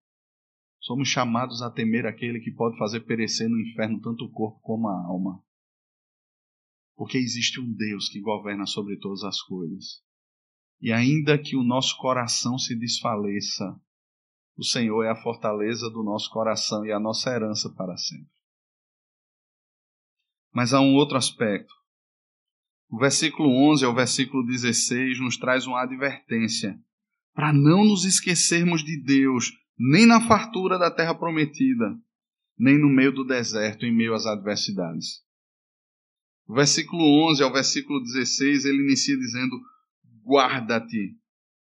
Somos 0.81 1.09
chamados 1.09 1.63
a 1.63 1.71
temer 1.71 2.05
aquele 2.07 2.41
que 2.41 2.51
pode 2.51 2.77
fazer 2.79 3.01
perecer 3.01 3.49
no 3.49 3.61
inferno 3.61 4.01
tanto 4.01 4.25
o 4.25 4.31
corpo 4.31 4.59
como 4.61 4.89
a 4.89 5.07
alma. 5.07 5.41
Porque 6.97 7.19
existe 7.19 7.61
um 7.61 7.71
Deus 7.73 8.09
que 8.09 8.21
governa 8.21 8.67
sobre 8.67 8.99
todas 8.99 9.23
as 9.23 9.41
coisas. 9.43 10.03
E 10.81 10.93
ainda 10.93 11.37
que 11.39 11.57
o 11.57 11.63
nosso 11.63 11.97
coração 11.99 12.59
se 12.59 12.75
desfaleça, 12.75 13.79
o 14.57 14.65
Senhor 14.65 15.05
é 15.05 15.11
a 15.11 15.23
fortaleza 15.23 15.91
do 15.91 16.03
nosso 16.03 16.31
coração 16.31 16.85
e 16.85 16.93
a 16.93 16.99
nossa 16.99 17.31
herança 17.31 17.71
para 17.71 17.97
sempre. 17.97 18.31
Mas 20.53 20.73
há 20.73 20.81
um 20.81 20.95
outro 20.95 21.17
aspecto. 21.17 21.73
O 22.89 22.99
versículo 22.99 23.51
11 23.71 23.85
ao 23.85 23.95
versículo 23.95 24.45
16 24.45 25.21
nos 25.21 25.37
traz 25.37 25.67
uma 25.67 25.83
advertência 25.83 26.79
para 27.35 27.53
não 27.53 27.85
nos 27.85 28.05
esquecermos 28.05 28.83
de 28.83 29.01
Deus, 29.01 29.53
nem 29.79 30.05
na 30.05 30.21
fartura 30.27 30.79
da 30.79 30.91
terra 30.91 31.15
prometida, 31.15 31.97
nem 32.59 32.79
no 32.79 32.89
meio 32.89 33.13
do 33.13 33.25
deserto, 33.25 33.87
em 33.87 33.95
meio 33.95 34.15
às 34.15 34.27
adversidades. 34.27 35.23
O 36.47 36.55
versículo 36.55 37.03
11 37.31 37.43
ao 37.43 37.53
versículo 37.53 38.03
16 38.03 38.65
ele 38.65 38.83
inicia 38.83 39.17
dizendo: 39.17 39.57
guarda-te, 40.25 41.17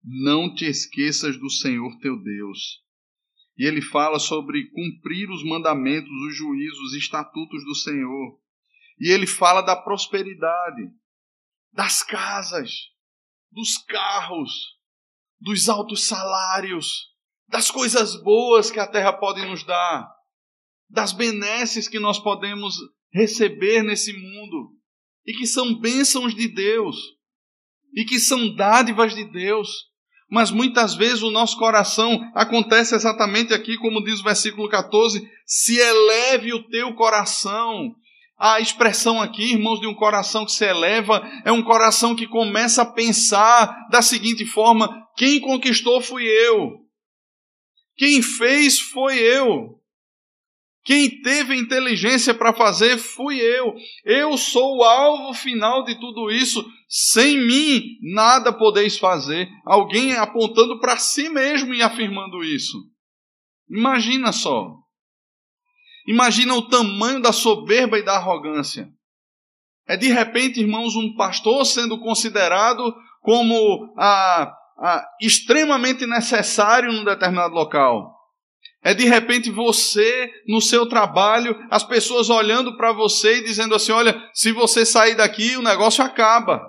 não 0.03 0.55
te 0.55 0.67
esqueças 0.67 1.39
do 1.39 1.51
Senhor 1.51 1.99
teu 2.01 2.21
Deus. 2.23 2.83
E 3.57 3.67
ele 3.67 3.81
fala 3.81 4.19
sobre 4.19 4.69
cumprir 4.71 5.31
os 5.31 5.45
mandamentos, 5.45 6.11
os 6.11 6.37
juízos, 6.37 6.79
os 6.81 6.95
estatutos 6.95 7.65
do 7.65 7.75
Senhor. 7.75 8.39
E 8.99 9.11
ele 9.11 9.27
fala 9.27 9.61
da 9.61 9.77
prosperidade, 9.77 10.83
das 11.73 12.03
casas, 12.03 12.71
dos 13.51 13.79
carros, 13.79 14.51
dos 15.41 15.69
altos 15.69 16.05
salários, 16.05 17.13
das 17.49 17.71
coisas 17.71 18.21
boas 18.23 18.71
que 18.71 18.81
a 18.81 18.87
terra 18.87 19.13
pode 19.13 19.45
nos 19.47 19.65
dar, 19.65 20.11
das 20.89 21.13
benesses 21.13 21.89
que 21.89 21.99
nós 21.99 22.19
podemos 22.19 22.77
receber 23.13 23.83
nesse 23.83 24.13
mundo 24.13 24.77
e 25.27 25.33
que 25.33 25.47
são 25.47 25.79
bênçãos 25.79 26.35
de 26.35 26.49
Deus 26.49 26.97
e 27.95 28.05
que 28.05 28.19
são 28.19 28.55
dádivas 28.55 29.15
de 29.15 29.25
Deus. 29.25 29.69
Mas 30.29 30.51
muitas 30.51 30.95
vezes 30.95 31.23
o 31.23 31.31
nosso 31.31 31.57
coração 31.59 32.21
acontece 32.35 32.95
exatamente 32.95 33.55
aqui, 33.55 33.77
como 33.77 34.03
diz 34.03 34.21
o 34.21 34.25
versículo 34.25 34.69
14: 34.69 35.29
se 35.47 35.77
eleve 35.77 36.53
o 36.53 36.63
teu 36.69 36.93
coração. 36.95 37.95
A 38.37 38.61
expressão 38.61 39.23
aqui, 39.23 39.53
irmãos, 39.53 39.81
de 39.81 39.87
um 39.87 39.95
coração 39.95 40.45
que 40.45 40.51
se 40.51 40.65
eleva, 40.65 41.23
é 41.45 41.53
um 41.53 41.63
coração 41.63 42.17
que 42.17 42.27
começa 42.27 42.83
a 42.83 42.87
pensar 42.87 43.89
da 43.91 44.03
seguinte 44.03 44.45
forma: 44.45 45.07
quem 45.17 45.41
conquistou 45.41 46.01
fui 46.01 46.25
eu, 46.25 46.81
quem 47.97 48.21
fez 48.21 48.81
foi 48.81 49.19
eu. 49.19 49.81
Quem 50.85 51.23
teve 51.23 51.57
inteligência 51.57 52.35
para 52.35 52.53
fazer 52.53 52.99
fui 52.99 53.41
eu. 53.41 53.75
Eu 54.05 54.37
sou 54.37 54.79
o 54.79 54.85
alvo 54.85 55.33
final 55.33 55.83
de 55.83 55.99
tudo 55.99 56.31
isso. 56.31 56.65
Sem 56.87 57.39
mim, 57.39 57.83
nada 58.15 58.53
podeis 58.53 58.99
fazer. 58.99 59.49
Alguém 59.65 60.13
apontando 60.13 60.79
para 60.81 60.99
si 60.99 61.31
mesmo 61.31 61.73
e 61.73 61.81
afirmando 61.81 62.45
isso. 62.45 62.77
Imagina 63.69 64.31
só. 64.31 64.75
Imagina 66.07 66.55
o 66.55 66.69
tamanho 66.69 67.21
da 67.21 67.33
soberba 67.33 67.99
e 67.99 68.05
da 68.05 68.17
arrogância. 68.17 68.87
É 69.89 69.97
de 69.97 70.09
repente, 70.09 70.61
irmãos, 70.61 70.95
um 70.97 71.15
pastor 71.17 71.65
sendo 71.65 71.99
considerado 71.99 72.95
como 73.23 73.95
ah, 73.99 74.53
ah, 74.79 75.07
extremamente 75.21 76.07
necessário 76.07 76.93
num 76.93 77.05
determinado 77.05 77.55
local. 77.55 78.14
É 78.85 78.93
de 78.93 79.07
repente 79.07 79.51
você, 79.51 80.31
no 80.47 80.61
seu 80.61 80.87
trabalho, 80.87 81.57
as 81.71 81.83
pessoas 81.83 82.29
olhando 82.29 82.77
para 82.77 82.93
você 82.93 83.39
e 83.39 83.45
dizendo 83.45 83.75
assim: 83.75 83.93
olha, 83.93 84.15
se 84.35 84.53
você 84.53 84.85
sair 84.85 85.15
daqui, 85.15 85.57
o 85.57 85.63
negócio 85.63 86.05
acaba. 86.05 86.61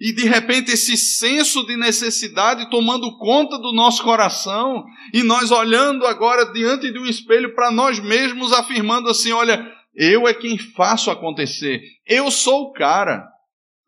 E 0.00 0.12
de 0.12 0.24
repente 0.24 0.72
esse 0.72 0.96
senso 0.96 1.64
de 1.66 1.76
necessidade 1.76 2.70
tomando 2.70 3.18
conta 3.18 3.58
do 3.58 3.72
nosso 3.72 4.02
coração, 4.02 4.84
e 5.12 5.22
nós 5.22 5.50
olhando 5.50 6.06
agora 6.06 6.50
diante 6.50 6.90
de 6.90 6.98
um 6.98 7.06
espelho 7.06 7.54
para 7.54 7.70
nós 7.70 8.00
mesmos, 8.00 8.50
afirmando 8.54 9.10
assim: 9.10 9.32
olha, 9.32 9.70
eu 9.94 10.26
é 10.26 10.32
quem 10.32 10.56
faço 10.56 11.10
acontecer, 11.10 11.82
eu 12.06 12.30
sou 12.30 12.68
o 12.68 12.72
cara. 12.72 13.22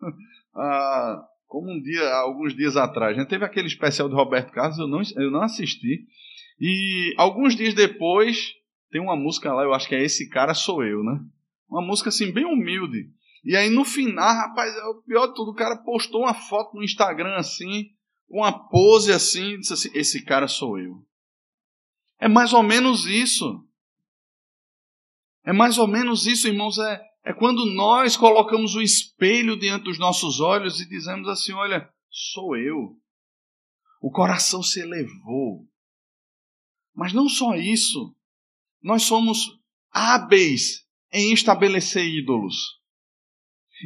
ah, 0.55 1.23
como 1.47 1.73
um 1.73 1.81
dia, 1.81 2.07
alguns 2.17 2.55
dias 2.55 2.77
atrás, 2.77 3.17
né, 3.17 3.25
teve 3.25 3.47
aquele 3.47 3.67
especial 3.67 4.11
de 4.11 4.15
Roberto 4.15 4.53
Carlos, 4.53 4.79
eu 4.79 4.87
não, 4.87 5.01
eu 5.17 5.31
não 5.31 5.43
assisti, 5.43 6.05
e 6.59 7.15
alguns 7.19 7.55
dias 7.55 7.75
depois, 7.75 8.53
tem 8.91 9.01
uma 9.01 9.17
música 9.17 9.53
lá, 9.53 9.63
eu 9.63 9.75
acho 9.75 9.89
que 9.89 9.95
é 9.95 10.03
Esse 10.03 10.29
Cara 10.29 10.55
Sou 10.55 10.85
Eu, 10.85 11.03
né? 11.03 11.21
Uma 11.69 11.83
música 11.83 12.09
assim, 12.09 12.33
bem 12.33 12.45
humilde. 12.45 13.11
E 13.45 13.55
aí 13.57 13.71
no 13.71 13.85
final, 13.85 14.35
rapaz, 14.35 14.75
é 14.75 14.85
o 14.87 15.03
pior 15.03 15.29
de 15.29 15.35
tudo, 15.35 15.51
o 15.51 15.55
cara 15.55 15.77
postou 15.77 16.23
uma 16.23 16.35
foto 16.35 16.75
no 16.77 16.83
Instagram 16.83 17.37
assim, 17.37 17.91
uma 18.29 18.69
pose 18.69 19.13
assim, 19.13 19.59
disse 19.59 19.73
assim: 19.73 19.91
Esse 19.95 20.25
cara 20.25 20.49
sou 20.49 20.79
eu. 20.79 21.05
É 22.19 22.29
mais 22.29 22.53
ou 22.53 22.63
menos 22.63 23.07
isso. 23.07 23.65
É 25.45 25.53
mais 25.53 25.79
ou 25.79 25.87
menos 25.87 26.27
isso, 26.27 26.49
irmãos. 26.49 26.79
É, 26.79 27.03
é 27.25 27.33
quando 27.33 27.67
nós 27.67 28.17
colocamos 28.17 28.75
o 28.75 28.83
espelho 28.83 29.57
diante 29.57 29.85
dos 29.85 29.99
nossos 29.99 30.41
olhos 30.41 30.81
e 30.81 30.89
dizemos 30.89 31.29
assim: 31.29 31.53
Olha, 31.53 31.89
sou 32.11 32.57
eu. 32.57 32.99
O 34.01 34.11
coração 34.11 34.63
se 34.63 34.81
elevou. 34.81 35.69
Mas 36.97 37.13
não 37.13 37.29
só 37.29 37.55
isso, 37.55 38.15
nós 38.83 39.03
somos 39.03 39.59
hábeis 39.93 40.87
em 41.13 41.33
estabelecer 41.33 42.05
ídolos. 42.05 42.77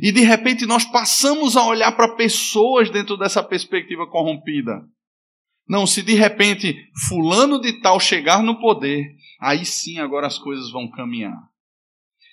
E 0.00 0.12
de 0.12 0.20
repente 0.20 0.64
nós 0.64 0.84
passamos 0.84 1.56
a 1.56 1.66
olhar 1.66 1.90
para 1.92 2.14
pessoas 2.14 2.88
dentro 2.88 3.16
dessa 3.16 3.42
perspectiva 3.42 4.06
corrompida. 4.06 4.82
Não, 5.68 5.86
se 5.86 6.02
de 6.02 6.14
repente 6.14 6.76
fulano 7.08 7.60
de 7.60 7.80
tal 7.80 7.98
chegar 7.98 8.42
no 8.42 8.60
poder, 8.60 9.04
aí 9.40 9.64
sim 9.64 9.98
agora 9.98 10.26
as 10.26 10.38
coisas 10.38 10.70
vão 10.70 10.88
caminhar. 10.88 11.36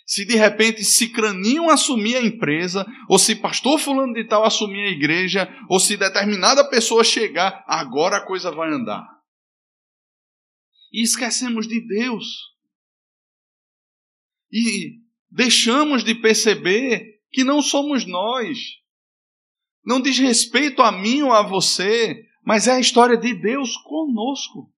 Se 0.05 0.25
de 0.25 0.35
repente 0.35 0.83
Cicraninho 0.85 1.69
assumir 1.69 2.15
a 2.15 2.23
empresa, 2.23 2.85
ou 3.09 3.19
se 3.19 3.35
pastor 3.35 3.79
fulano 3.79 4.13
de 4.13 4.23
tal 4.23 4.45
assumir 4.45 4.85
a 4.85 4.91
igreja, 4.91 5.49
ou 5.67 5.79
se 5.79 5.97
determinada 5.97 6.69
pessoa 6.69 7.03
chegar, 7.03 7.63
agora 7.67 8.17
a 8.17 8.25
coisa 8.25 8.51
vai 8.51 8.71
andar. 8.71 9.16
E 10.91 11.03
esquecemos 11.03 11.67
de 11.67 11.85
Deus. 11.87 12.25
E 14.51 14.99
deixamos 15.29 16.03
de 16.03 16.15
perceber 16.15 17.21
que 17.31 17.43
não 17.43 17.61
somos 17.61 18.05
nós. 18.05 18.57
Não 19.85 20.01
diz 20.01 20.17
respeito 20.17 20.81
a 20.81 20.91
mim 20.91 21.21
ou 21.21 21.31
a 21.31 21.41
você, 21.41 22.25
mas 22.43 22.67
é 22.67 22.73
a 22.73 22.79
história 22.79 23.17
de 23.17 23.33
Deus 23.33 23.75
conosco. 23.77 24.71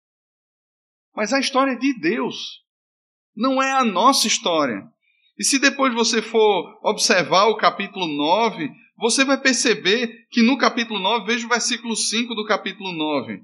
Mas 1.16 1.32
é 1.32 1.38
a 1.38 1.40
história 1.40 1.78
de 1.78 2.00
Deus. 2.00 2.64
Não 3.36 3.62
é 3.62 3.72
a 3.72 3.84
nossa 3.84 4.28
história. 4.28 4.84
E 5.38 5.44
se 5.44 5.58
depois 5.58 5.94
você 5.94 6.22
for 6.22 6.80
observar 6.84 7.46
o 7.46 7.58
capítulo 7.58 8.08
9, 8.08 8.70
você 8.98 9.24
vai 9.24 9.40
perceber 9.40 10.28
que 10.30 10.42
no 10.42 10.58
capítulo 10.58 11.00
9, 11.00 11.26
veja 11.26 11.46
o 11.46 11.50
versículo 11.50 11.96
5 11.96 12.36
do 12.36 12.46
capítulo 12.46 12.92
9. 12.92 13.42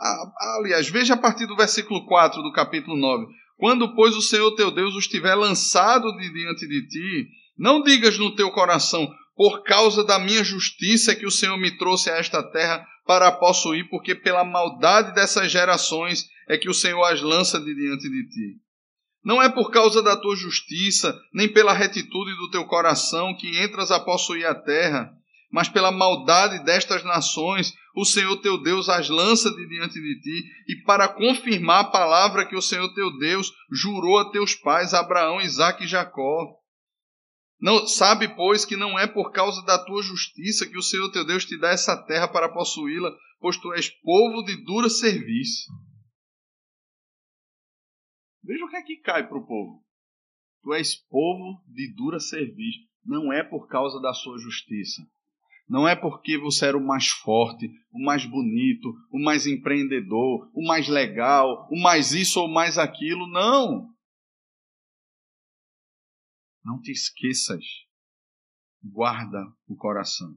Aliás, 0.00 0.88
veja 0.88 1.14
a 1.14 1.16
partir 1.16 1.46
do 1.46 1.56
versículo 1.56 2.06
4 2.06 2.42
do 2.42 2.52
capítulo 2.52 2.96
9. 2.96 3.26
Quando, 3.58 3.94
pois, 3.94 4.16
o 4.16 4.22
Senhor 4.22 4.50
teu 4.52 4.70
Deus 4.70 4.94
os 4.94 5.06
tiver 5.06 5.34
lançado 5.34 6.10
de 6.16 6.32
diante 6.32 6.66
de 6.66 6.88
ti, 6.88 7.28
não 7.58 7.82
digas 7.82 8.18
no 8.18 8.34
teu 8.34 8.50
coração, 8.50 9.06
por 9.36 9.62
causa 9.62 10.02
da 10.02 10.18
minha 10.18 10.42
justiça 10.42 11.14
que 11.14 11.26
o 11.26 11.30
Senhor 11.30 11.58
me 11.58 11.76
trouxe 11.76 12.10
a 12.10 12.16
esta 12.16 12.42
terra 12.42 12.86
para 13.06 13.30
possuir, 13.32 13.88
porque 13.90 14.14
pela 14.14 14.44
maldade 14.44 15.14
dessas 15.14 15.52
gerações 15.52 16.26
é 16.48 16.56
que 16.56 16.70
o 16.70 16.74
Senhor 16.74 17.04
as 17.04 17.20
lança 17.20 17.60
de 17.60 17.74
diante 17.74 18.08
de 18.08 18.28
ti. 18.28 18.60
Não 19.22 19.42
é 19.42 19.50
por 19.50 19.70
causa 19.70 20.02
da 20.02 20.16
tua 20.16 20.34
justiça, 20.34 21.18
nem 21.34 21.46
pela 21.46 21.74
retitude 21.74 22.34
do 22.36 22.50
teu 22.50 22.64
coração 22.64 23.36
que 23.36 23.62
entras 23.62 23.90
a 23.90 24.00
possuir 24.00 24.46
a 24.46 24.54
terra, 24.54 25.12
mas 25.52 25.68
pela 25.68 25.92
maldade 25.92 26.64
destas 26.64 27.04
nações, 27.04 27.74
o 27.94 28.04
Senhor 28.04 28.36
teu 28.40 28.60
Deus 28.62 28.88
as 28.88 29.08
lança 29.08 29.50
de 29.50 29.66
diante 29.66 30.00
de 30.00 30.20
ti, 30.20 30.50
e 30.68 30.82
para 30.82 31.08
confirmar 31.08 31.80
a 31.80 31.90
palavra 31.90 32.46
que 32.46 32.56
o 32.56 32.62
Senhor 32.62 32.92
teu 32.94 33.16
Deus 33.18 33.52
jurou 33.70 34.18
a 34.18 34.30
teus 34.30 34.54
pais, 34.54 34.94
Abraão, 34.94 35.40
Isaque 35.40 35.84
e 35.84 35.88
Jacó. 35.88 36.56
Não, 37.60 37.86
sabe, 37.86 38.34
pois, 38.34 38.64
que 38.64 38.76
não 38.76 38.98
é 38.98 39.06
por 39.06 39.32
causa 39.32 39.62
da 39.64 39.78
tua 39.84 40.02
justiça 40.02 40.66
que 40.66 40.78
o 40.78 40.82
Senhor 40.82 41.10
teu 41.10 41.26
Deus 41.26 41.44
te 41.44 41.58
dá 41.58 41.70
essa 41.70 41.96
terra 42.04 42.28
para 42.28 42.52
possuí-la, 42.52 43.14
pois 43.38 43.58
tu 43.58 43.72
és 43.74 43.88
povo 43.88 44.42
de 44.44 44.64
dura 44.64 44.88
serviço. 44.88 45.70
Veja 48.42 48.64
o 48.64 48.68
que 48.68 48.76
é 48.76 48.82
que 48.82 48.96
cai 48.98 49.28
para 49.28 49.36
o 49.36 49.46
povo. 49.46 49.84
Tu 50.62 50.74
és 50.74 50.94
povo 50.94 51.62
de 51.66 51.94
dura 51.94 52.18
serviço. 52.18 52.88
Não 53.04 53.32
é 53.32 53.42
por 53.42 53.66
causa 53.66 54.00
da 54.00 54.12
sua 54.14 54.38
justiça 54.38 55.02
não 55.70 55.86
é 55.86 55.94
porque 55.94 56.36
você 56.36 56.66
era 56.66 56.76
o 56.76 56.84
mais 56.84 57.06
forte, 57.06 57.70
o 57.92 58.04
mais 58.04 58.26
bonito, 58.26 58.92
o 59.08 59.22
mais 59.22 59.46
empreendedor, 59.46 60.50
o 60.52 60.66
mais 60.66 60.88
legal, 60.88 61.68
o 61.70 61.80
mais 61.80 62.10
isso 62.10 62.40
ou 62.40 62.48
mais 62.48 62.76
aquilo. 62.76 63.28
Não. 63.28 63.94
Não 66.64 66.80
te 66.80 66.90
esqueças. 66.90 67.64
Guarda 68.82 69.46
o 69.68 69.76
coração. 69.76 70.36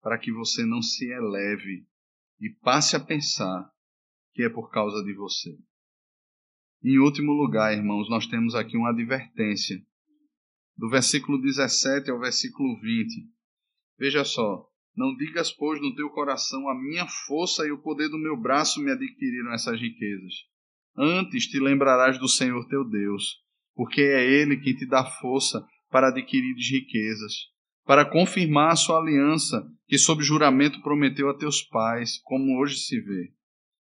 Para 0.00 0.16
que 0.16 0.30
você 0.30 0.64
não 0.64 0.80
se 0.80 1.04
eleve 1.10 1.88
e 2.40 2.48
passe 2.62 2.94
a 2.94 3.00
pensar 3.00 3.68
que 4.32 4.44
é 4.44 4.48
por 4.48 4.70
causa 4.70 5.02
de 5.02 5.12
você. 5.12 5.58
Em 6.84 7.00
último 7.00 7.32
lugar, 7.32 7.76
irmãos, 7.76 8.08
nós 8.08 8.28
temos 8.28 8.54
aqui 8.54 8.76
uma 8.76 8.90
advertência. 8.90 9.84
Do 10.76 10.88
versículo 10.88 11.42
17 11.42 12.12
ao 12.12 12.20
versículo 12.20 12.80
20 12.80 13.34
Veja 13.98 14.24
só, 14.24 14.66
não 14.96 15.14
digas, 15.14 15.50
pois, 15.52 15.80
no 15.80 15.94
teu 15.94 16.08
coração, 16.10 16.68
a 16.68 16.74
minha 16.74 17.06
força 17.06 17.66
e 17.66 17.70
o 17.70 17.82
poder 17.82 18.08
do 18.08 18.18
meu 18.18 18.36
braço 18.36 18.82
me 18.82 18.90
adquiriram 18.90 19.52
essas 19.52 19.78
riquezas. 19.80 20.32
Antes 20.96 21.46
te 21.46 21.60
lembrarás 21.60 22.18
do 22.18 22.28
Senhor 22.28 22.66
teu 22.68 22.82
Deus, 22.82 23.36
porque 23.74 24.00
é 24.00 24.24
Ele 24.24 24.56
quem 24.56 24.74
te 24.74 24.86
dá 24.86 25.04
força 25.04 25.62
para 25.90 26.08
adquirir 26.08 26.54
riquezas, 26.54 27.34
para 27.84 28.04
confirmar 28.04 28.72
a 28.72 28.76
sua 28.76 28.98
aliança, 28.98 29.66
que 29.86 29.98
sob 29.98 30.24
juramento 30.24 30.80
prometeu 30.82 31.28
a 31.28 31.36
teus 31.36 31.62
pais, 31.62 32.18
como 32.24 32.58
hoje 32.58 32.76
se 32.78 32.98
vê. 33.00 33.32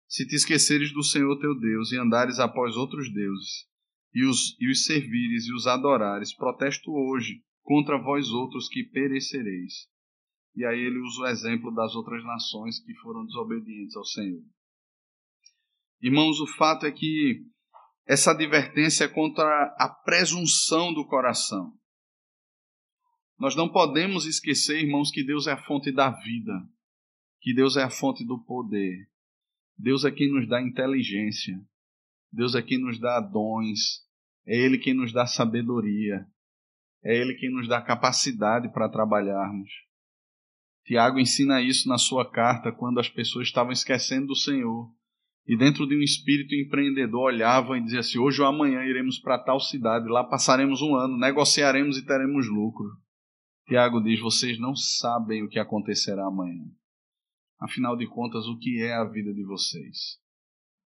Se 0.08 0.28
te 0.28 0.36
esqueceres 0.36 0.94
do 0.94 1.04
Senhor 1.04 1.38
teu 1.40 1.60
Deus 1.60 1.92
e 1.92 1.98
andares 1.98 2.40
após 2.40 2.76
outros 2.76 3.12
deuses, 3.12 3.68
e 4.14 4.24
os, 4.26 4.56
e 4.60 4.72
os 4.72 4.86
servires 4.86 5.48
e 5.48 5.54
os 5.54 5.68
adorares, 5.68 6.36
protesto 6.36 6.92
hoje 6.92 7.44
contra 7.62 7.98
vós 7.98 8.30
outros 8.30 8.68
que 8.68 8.84
perecereis. 8.84 9.88
E 10.56 10.66
aí 10.66 10.80
ele 10.80 11.00
usa 11.00 11.22
o 11.22 11.28
exemplo 11.28 11.74
das 11.74 11.96
outras 11.96 12.24
nações 12.24 12.80
que 12.80 12.94
foram 12.96 13.26
desobedientes 13.26 13.96
ao 13.96 14.06
Senhor. 14.06 14.44
Irmãos, 16.02 16.40
o 16.40 16.48
fato 16.48 16.86
é 16.86 16.92
que 16.92 17.46
essa 18.08 18.32
advertência 18.32 19.04
é 19.04 19.08
contra 19.08 19.46
a 19.78 19.88
presunção 19.88 20.94
do 20.94 21.06
coração. 21.06 21.78
Nós 23.38 23.56
não 23.56 23.70
podemos 23.70 24.26
esquecer, 24.26 24.82
irmãos, 24.82 25.12
que 25.12 25.24
Deus 25.24 25.48
é 25.48 25.52
a 25.52 25.64
fonte 25.64 25.92
da 25.92 26.10
vida, 26.10 26.54
que 27.40 27.54
Deus 27.54 27.78
é 27.78 27.84
a 27.84 27.90
fonte 27.90 28.26
do 28.26 28.44
poder. 28.44 29.08
Deus 29.78 30.04
é 30.04 30.12
quem 30.12 30.30
nos 30.30 30.48
dá 30.48 30.62
inteligência, 30.62 31.58
Deus 32.32 32.54
é 32.54 32.62
quem 32.62 32.78
nos 32.78 33.00
dá 33.00 33.22
dons, 33.22 34.06
é 34.46 34.58
Ele 34.58 34.78
quem 34.78 34.94
nos 34.94 35.14
dá 35.14 35.26
sabedoria, 35.26 36.28
é 37.04 37.16
Ele 37.16 37.36
quem 37.36 37.50
nos 37.50 37.68
dá 37.68 37.82
capacidade 37.82 38.72
para 38.74 38.90
trabalharmos. 38.90 39.70
Tiago 40.90 41.20
ensina 41.20 41.62
isso 41.62 41.88
na 41.88 42.00
sua 42.00 42.28
carta 42.28 42.72
quando 42.72 43.00
as 43.00 43.08
pessoas 43.08 43.48
estavam 43.48 43.72
esquecendo 43.72 44.26
do 44.26 44.36
Senhor. 44.36 44.92
E 45.46 45.56
dentro 45.56 45.86
de 45.86 45.96
um 45.96 46.02
espírito 46.02 46.56
empreendedor 46.56 47.26
olhavam 47.26 47.78
e 47.78 47.84
diziam 47.84 48.00
assim: 48.00 48.18
hoje 48.18 48.42
ou 48.42 48.48
amanhã 48.48 48.84
iremos 48.84 49.20
para 49.20 49.38
tal 49.38 49.60
cidade, 49.60 50.10
lá 50.10 50.24
passaremos 50.24 50.82
um 50.82 50.96
ano, 50.96 51.16
negociaremos 51.16 51.96
e 51.96 52.06
teremos 52.08 52.48
lucro. 52.48 52.88
Tiago 53.68 54.02
diz: 54.02 54.20
vocês 54.20 54.58
não 54.58 54.76
sabem 54.76 55.44
o 55.44 55.48
que 55.48 55.60
acontecerá 55.60 56.26
amanhã. 56.26 56.66
Afinal 57.60 57.96
de 57.96 58.08
contas, 58.08 58.48
o 58.48 58.58
que 58.58 58.82
é 58.82 58.96
a 58.96 59.04
vida 59.04 59.32
de 59.32 59.44
vocês? 59.44 60.18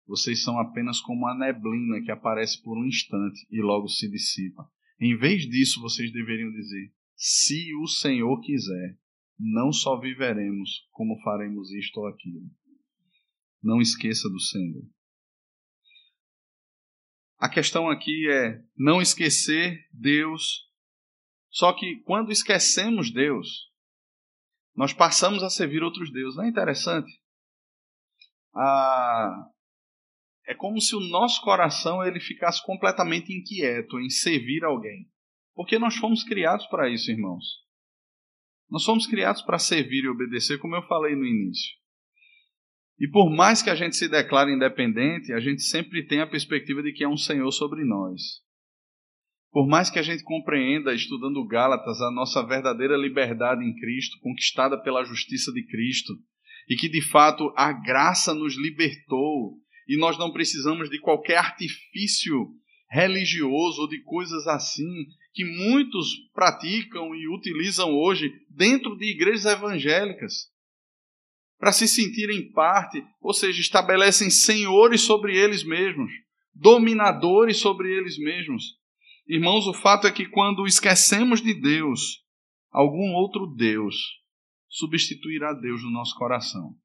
Vocês 0.06 0.44
são 0.44 0.60
apenas 0.60 1.02
como 1.02 1.26
a 1.26 1.36
neblina 1.36 2.04
que 2.04 2.12
aparece 2.12 2.62
por 2.62 2.78
um 2.78 2.86
instante 2.86 3.48
e 3.50 3.64
logo 3.64 3.88
se 3.88 4.08
dissipa. 4.08 4.70
Em 5.02 5.18
vez 5.18 5.50
disso, 5.50 5.82
vocês 5.82 6.14
deveriam 6.14 6.52
dizer: 6.52 6.94
se 7.16 7.74
o 7.82 7.88
Senhor 7.88 8.40
quiser, 8.42 8.96
não 9.40 9.72
só 9.72 10.00
viveremos, 10.00 10.88
como 10.92 11.20
faremos 11.22 11.72
isto 11.72 12.00
ou 12.00 12.08
aquilo. 12.08 12.50
Não 13.62 13.82
esqueça 13.82 14.30
do 14.30 14.40
Senhor. 14.40 14.84
A 17.40 17.48
questão 17.48 17.90
aqui 17.90 18.28
é 18.30 18.64
não 18.76 19.02
esquecer 19.02 19.88
Deus. 19.92 20.68
Só 21.50 21.72
que 21.74 21.98
quando 22.04 22.32
esquecemos 22.32 23.12
Deus, 23.12 23.72
nós 24.76 24.92
passamos 24.92 25.44
a 25.44 25.50
servir 25.50 25.84
outros 25.84 26.12
deuses. 26.12 26.36
Não 26.36 26.46
é 26.46 26.50
interessante? 26.50 27.12
Ah, 28.56 29.50
é 30.48 30.56
como 30.56 30.82
se 30.82 30.96
o 30.96 31.00
nosso 31.00 31.42
coração 31.42 32.04
ele 32.04 32.20
ficasse 32.20 32.64
completamente 32.66 33.32
inquieto 33.32 34.00
em 34.00 34.10
servir 34.10 34.64
alguém. 34.64 35.08
Porque 35.54 35.78
nós 35.78 35.96
fomos 35.96 36.24
criados 36.24 36.66
para 36.68 36.90
isso, 36.90 37.12
irmãos. 37.12 37.67
Nós 38.70 38.84
somos 38.84 39.08
criados 39.08 39.42
para 39.42 39.60
servir 39.60 40.04
e 40.04 40.10
obedecer, 40.10 40.58
como 40.60 40.76
eu 40.76 40.84
falei 40.84 41.16
no 41.16 41.26
início. 41.26 41.76
E 43.00 43.08
por 43.08 43.30
mais 43.30 43.62
que 43.62 43.70
a 43.70 43.76
gente 43.76 43.96
se 43.96 44.10
declare 44.10 44.52
independente, 44.52 45.32
a 45.32 45.40
gente 45.40 45.62
sempre 45.62 46.06
tem 46.06 46.20
a 46.20 46.28
perspectiva 46.28 46.82
de 46.82 46.92
que 46.92 47.04
é 47.04 47.08
um 47.08 47.18
Senhor 47.18 47.52
sobre 47.52 47.86
nós. 47.86 48.42
Por 49.52 49.68
mais 49.68 49.90
que 49.90 50.00
a 50.00 50.04
gente 50.04 50.24
compreenda, 50.24 50.94
estudando 50.94 51.46
Gálatas, 51.48 52.02
a 52.02 52.12
nossa 52.12 52.46
verdadeira 52.46 52.98
liberdade 52.98 53.64
em 53.64 53.76
Cristo, 53.76 54.18
conquistada 54.22 54.82
pela 54.82 55.06
justiça 55.06 55.52
de 55.52 55.66
Cristo, 55.66 56.14
e 56.70 56.76
que 56.76 56.90
de 56.90 57.02
fato 57.02 57.54
a 57.56 57.72
graça 57.72 58.34
nos 58.34 58.58
libertou, 58.58 59.58
e 59.88 59.98
nós 59.98 60.18
não 60.18 60.32
precisamos 60.32 60.90
de 60.90 61.00
qualquer 61.00 61.38
artifício 61.38 62.50
religioso 62.90 63.82
ou 63.82 63.88
de 63.88 64.02
coisas 64.04 64.48
assim 64.48 65.06
que 65.38 65.46
muitos 65.46 66.28
praticam 66.34 67.14
e 67.14 67.28
utilizam 67.28 67.94
hoje 67.94 68.34
dentro 68.50 68.98
de 68.98 69.06
igrejas 69.12 69.46
evangélicas 69.46 70.52
para 71.60 71.72
se 71.72 71.88
sentirem 71.88 72.52
parte, 72.54 73.06
ou 73.22 73.32
seja, 73.32 73.62
estabelecem 73.62 74.32
senhores 74.32 75.02
sobre 75.02 75.38
eles 75.38 75.64
mesmos, 75.64 76.12
dominadores 76.56 77.58
sobre 77.58 77.96
eles 77.96 78.18
mesmos. 78.18 78.80
Irmãos, 79.28 79.68
o 79.68 79.76
fato 79.76 80.08
é 80.08 80.12
que 80.12 80.26
quando 80.26 80.66
esquecemos 80.66 81.40
de 81.40 81.54
Deus, 81.54 82.24
algum 82.72 83.14
outro 83.14 83.46
Deus 83.46 83.96
substituirá 84.68 85.54
Deus 85.54 85.84
no 85.84 85.92
nosso 85.92 86.16
coração. 86.16 86.76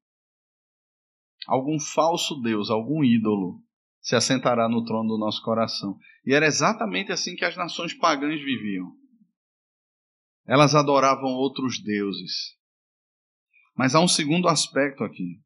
Algum 1.47 1.79
falso 1.79 2.39
Deus, 2.39 2.69
algum 2.69 3.03
ídolo, 3.03 3.63
se 4.03 4.17
assentará 4.17 4.67
no 4.67 4.83
trono 4.83 5.07
do 5.07 5.17
nosso 5.17 5.41
coração. 5.41 5.97
E 6.25 6.33
era 6.33 6.45
exatamente 6.45 7.11
assim 7.11 7.35
que 7.35 7.45
as 7.45 7.55
nações 7.55 7.93
pagãs 7.93 8.39
viviam. 8.43 8.93
Elas 10.45 10.75
adoravam 10.75 11.29
outros 11.29 11.81
deuses. 11.81 12.57
Mas 13.75 13.95
há 13.95 14.01
um 14.01 14.07
segundo 14.07 14.49
aspecto 14.49 15.05
aqui. 15.05 15.41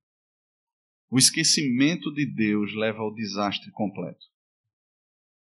O 1.10 1.20
esquecimento 1.20 2.12
de 2.12 2.26
Deus 2.26 2.74
leva 2.76 3.00
ao 3.00 3.14
desastre 3.14 3.72
completo. 3.72 4.26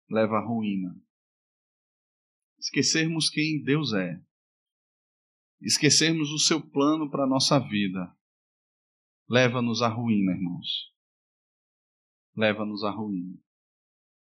Leva 0.09 0.37
à 0.37 0.45
ruína. 0.45 0.95
Esquecermos 2.57 3.29
quem 3.29 3.61
Deus 3.61 3.93
é. 3.93 4.19
Esquecermos 5.61 6.31
o 6.31 6.39
seu 6.39 6.61
plano 6.61 7.11
para 7.11 7.25
a 7.25 7.27
nossa 7.27 7.59
vida. 7.59 8.15
Leva-nos 9.29 9.81
à 9.81 9.89
ruína, 9.89 10.31
irmãos. 10.31 10.91
Leva-nos 12.35 12.83
à 12.83 12.91
ruína. 12.91 13.37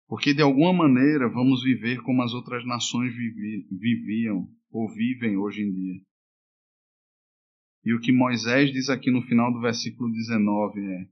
Porque 0.06 0.34
de 0.34 0.42
alguma 0.42 0.72
maneira 0.72 1.28
vamos 1.28 1.62
viver 1.62 2.02
como 2.02 2.22
as 2.22 2.32
outras 2.32 2.64
nações 2.66 3.14
viviam 3.14 4.48
ou 4.70 4.88
vivem 4.92 5.36
hoje 5.36 5.62
em 5.62 5.72
dia. 5.72 6.00
E 7.84 7.94
o 7.94 8.00
que 8.00 8.12
Moisés 8.12 8.72
diz 8.72 8.88
aqui 8.88 9.10
no 9.10 9.22
final 9.22 9.52
do 9.52 9.60
versículo 9.60 10.10
19 10.10 10.80
é: 10.80 11.08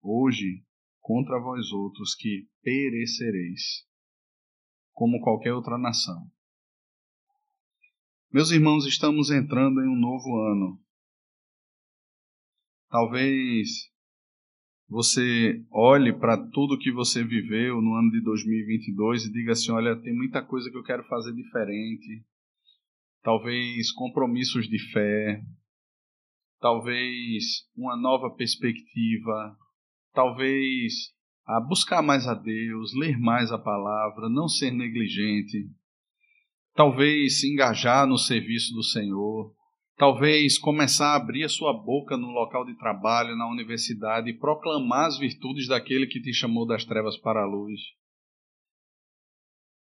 Hoje, 0.00 0.64
contra 1.00 1.38
vós 1.40 1.70
outros 1.72 2.14
que 2.14 2.48
perecereis, 2.62 3.86
como 4.92 5.20
qualquer 5.20 5.52
outra 5.52 5.76
nação. 5.76 6.30
Meus 8.32 8.50
irmãos, 8.50 8.86
estamos 8.86 9.30
entrando 9.30 9.80
em 9.82 9.88
um 9.88 9.96
novo 9.96 10.36
ano. 10.40 10.80
Talvez 12.88 13.91
você 14.92 15.64
olhe 15.70 16.12
para 16.12 16.36
tudo 16.50 16.78
que 16.78 16.92
você 16.92 17.24
viveu 17.24 17.80
no 17.80 17.94
ano 17.94 18.10
de 18.10 18.20
2022 18.20 19.24
e 19.24 19.32
diga 19.32 19.52
assim: 19.52 19.72
olha, 19.72 19.96
tem 19.96 20.14
muita 20.14 20.42
coisa 20.42 20.70
que 20.70 20.76
eu 20.76 20.84
quero 20.84 21.02
fazer 21.04 21.32
diferente. 21.32 22.22
Talvez 23.22 23.90
compromissos 23.92 24.68
de 24.68 24.78
fé, 24.92 25.42
talvez 26.60 27.66
uma 27.74 27.96
nova 27.96 28.34
perspectiva, 28.36 29.56
talvez 30.12 30.92
a 31.46 31.58
buscar 31.58 32.02
mais 32.02 32.26
a 32.26 32.34
Deus, 32.34 32.94
ler 32.94 33.18
mais 33.18 33.50
a 33.50 33.58
palavra, 33.58 34.28
não 34.28 34.46
ser 34.46 34.72
negligente, 34.72 35.70
talvez 36.74 37.40
se 37.40 37.50
engajar 37.50 38.06
no 38.06 38.18
serviço 38.18 38.74
do 38.74 38.82
Senhor, 38.82 39.54
talvez 39.96 40.58
começar 40.58 41.12
a 41.12 41.16
abrir 41.16 41.44
a 41.44 41.48
sua 41.48 41.72
boca 41.72 42.16
no 42.16 42.28
local 42.28 42.64
de 42.64 42.76
trabalho, 42.76 43.36
na 43.36 43.48
universidade 43.48 44.30
e 44.30 44.38
proclamar 44.38 45.06
as 45.06 45.18
virtudes 45.18 45.68
daquele 45.68 46.06
que 46.06 46.20
te 46.20 46.32
chamou 46.32 46.66
das 46.66 46.84
trevas 46.84 47.16
para 47.16 47.42
a 47.42 47.46
luz. 47.46 47.80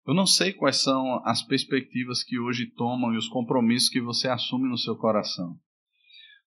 Eu 0.07 0.15
não 0.15 0.27
sei 0.27 0.53
quais 0.53 0.83
são 0.83 1.21
as 1.25 1.43
perspectivas 1.43 2.23
que 2.23 2.39
hoje 2.39 2.67
tomam 2.67 3.13
e 3.13 3.17
os 3.17 3.29
compromissos 3.29 3.89
que 3.89 4.01
você 4.01 4.29
assume 4.29 4.69
no 4.69 4.79
seu 4.79 4.97
coração. 4.97 5.59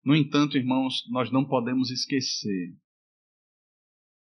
No 0.04 0.14
entanto, 0.14 0.58
irmãos, 0.58 1.02
nós 1.10 1.30
não 1.30 1.44
podemos 1.44 1.90
esquecer 1.90 2.74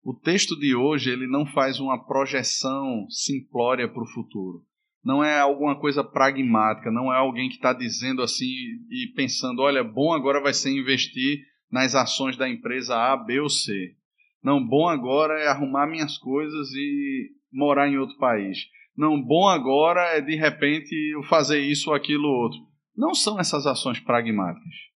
o 0.04 0.12
texto 0.12 0.58
de 0.58 0.74
hoje 0.74 1.10
ele 1.10 1.28
não 1.28 1.46
faz 1.46 1.78
uma 1.78 2.04
projeção 2.04 3.08
simplória 3.08 3.88
para 3.88 4.02
o 4.02 4.08
futuro. 4.08 4.64
Não 5.04 5.22
é 5.22 5.40
alguma 5.40 5.78
coisa 5.78 6.04
pragmática, 6.04 6.90
não 6.90 7.12
é 7.12 7.16
alguém 7.16 7.48
que 7.48 7.56
está 7.56 7.72
dizendo 7.72 8.22
assim 8.22 8.46
e 8.90 9.12
pensando, 9.16 9.60
olha, 9.60 9.82
bom 9.82 10.12
agora 10.12 10.40
vai 10.40 10.54
ser 10.54 10.70
investir 10.70 11.40
nas 11.70 11.94
ações 11.94 12.36
da 12.36 12.48
empresa 12.48 12.94
A, 12.94 13.16
B 13.16 13.40
ou 13.40 13.48
C. 13.48 13.96
Não, 14.42 14.64
bom 14.64 14.88
agora 14.88 15.40
é 15.40 15.48
arrumar 15.48 15.86
minhas 15.86 16.18
coisas 16.18 16.72
e 16.72 17.30
morar 17.52 17.88
em 17.88 17.98
outro 17.98 18.16
país. 18.18 18.58
Não, 18.96 19.20
bom 19.20 19.48
agora 19.48 20.00
é 20.16 20.20
de 20.20 20.36
repente 20.36 20.94
eu 21.14 21.22
fazer 21.24 21.60
isso 21.60 21.90
ou 21.90 21.96
aquilo 21.96 22.28
ou 22.28 22.42
outro. 22.42 22.58
Não 22.96 23.14
são 23.14 23.40
essas 23.40 23.66
ações 23.66 23.98
pragmáticas. 23.98 24.91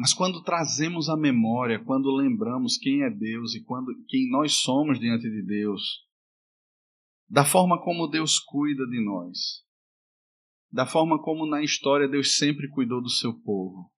Mas 0.00 0.14
quando 0.14 0.42
trazemos 0.42 1.10
a 1.10 1.16
memória, 1.16 1.78
quando 1.78 2.10
lembramos 2.16 2.78
quem 2.78 3.02
é 3.02 3.10
Deus 3.10 3.54
e 3.54 3.62
quando, 3.62 3.92
quem 4.08 4.30
nós 4.30 4.54
somos 4.54 4.98
diante 4.98 5.28
de 5.28 5.42
Deus, 5.42 5.82
da 7.28 7.44
forma 7.44 7.78
como 7.78 8.08
Deus 8.08 8.38
cuida 8.38 8.86
de 8.86 8.98
nós, 9.04 9.62
da 10.72 10.86
forma 10.86 11.20
como 11.20 11.44
na 11.44 11.62
história 11.62 12.08
Deus 12.08 12.38
sempre 12.38 12.66
cuidou 12.70 13.02
do 13.02 13.10
seu 13.10 13.34
povo, 13.42 13.92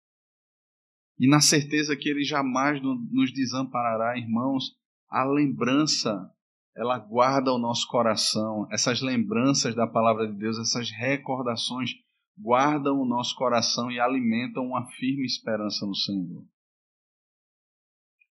e 1.21 1.29
na 1.29 1.41
certeza 1.41 1.97
que 1.97 2.09
Ele 2.09 2.25
jamais 2.25 2.83
nos 2.83 3.33
desamparará, 3.33 4.19
irmãos, 4.19 4.75
a 5.09 5.23
lembrança, 5.23 6.29
ela 6.77 6.99
guarda 6.99 7.53
o 7.53 7.59
nosso 7.59 7.87
coração, 7.87 8.67
essas 8.73 9.01
lembranças 9.01 9.73
da 9.77 9.87
palavra 9.87 10.27
de 10.27 10.37
Deus, 10.37 10.59
essas 10.59 10.91
recordações 10.91 11.93
guardam 12.37 13.01
o 13.01 13.07
nosso 13.07 13.35
coração 13.37 13.91
e 13.91 14.01
alimentam 14.01 14.65
uma 14.65 14.87
firme 14.93 15.25
esperança 15.25 15.87
no 15.87 15.95
Senhor. 15.95 16.47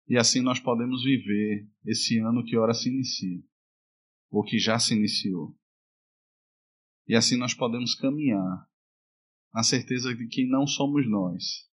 E 0.09 0.17
assim 0.17 0.41
nós 0.41 0.61
podemos 0.61 1.03
viver 1.03 1.69
esse 1.85 2.19
ano 2.19 2.45
que 2.45 2.57
ora 2.57 2.73
se 2.73 2.89
inicia, 2.89 3.43
ou 4.31 4.45
que 4.45 4.59
já 4.59 4.79
se 4.79 4.95
iniciou. 4.95 5.57
E 7.09 7.15
assim 7.15 7.37
nós 7.37 7.55
podemos 7.55 7.95
caminhar 7.95 8.69
na 9.53 9.63
certeza 9.63 10.15
de 10.15 10.27
que 10.29 10.47
não 10.47 10.67
somos 10.67 11.09
nós, 11.09 11.69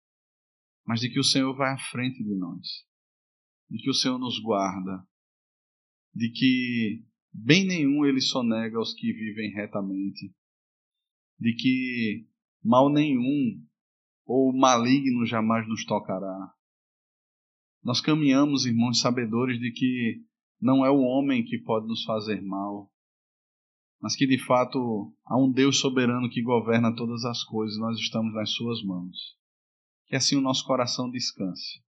mas 0.86 1.02
de 1.02 1.10
que 1.10 1.20
o 1.20 1.24
Senhor 1.24 1.56
vai 1.56 1.74
à 1.74 1.78
frente 1.78 2.24
de 2.24 2.36
nós, 2.36 2.86
de 3.70 3.82
que 3.82 3.90
o 3.90 3.94
Senhor 3.94 4.20
nos 4.20 4.40
guarda, 4.40 5.06
de 6.14 6.30
que 6.30 7.06
bem 7.34 7.66
nenhum 7.66 8.06
ele 8.06 8.22
sonega 8.22 8.78
aos 8.78 8.94
que 8.94 9.12
vivem 9.12 9.52
retamente, 9.52 10.34
de 11.42 11.56
que 11.56 12.28
mal 12.64 12.88
nenhum 12.88 13.60
ou 14.28 14.56
maligno 14.56 15.26
jamais 15.26 15.68
nos 15.68 15.84
tocará. 15.84 16.54
Nós 17.84 18.00
caminhamos, 18.00 18.68
irmãos, 18.68 19.00
sabedores 19.00 19.60
de 19.60 19.72
que 19.72 20.24
não 20.62 20.86
é 20.86 20.92
o 20.92 21.02
homem 21.02 21.44
que 21.44 21.58
pode 21.58 21.88
nos 21.88 22.04
fazer 22.04 22.44
mal, 22.44 22.92
mas 24.00 24.16
que 24.16 24.28
de 24.28 24.38
fato 24.38 25.12
há 25.26 25.36
um 25.36 25.52
Deus 25.52 25.80
soberano 25.80 26.30
que 26.30 26.44
governa 26.44 26.96
todas 26.96 27.26
as 27.26 27.44
coisas, 27.44 27.80
nós 27.80 27.98
estamos 27.98 28.32
nas 28.36 28.52
Suas 28.52 28.84
mãos. 28.84 29.36
Que 30.06 30.16
assim 30.16 30.36
o 30.36 30.42
nosso 30.42 30.64
coração 30.64 31.10
descanse, 31.10 31.82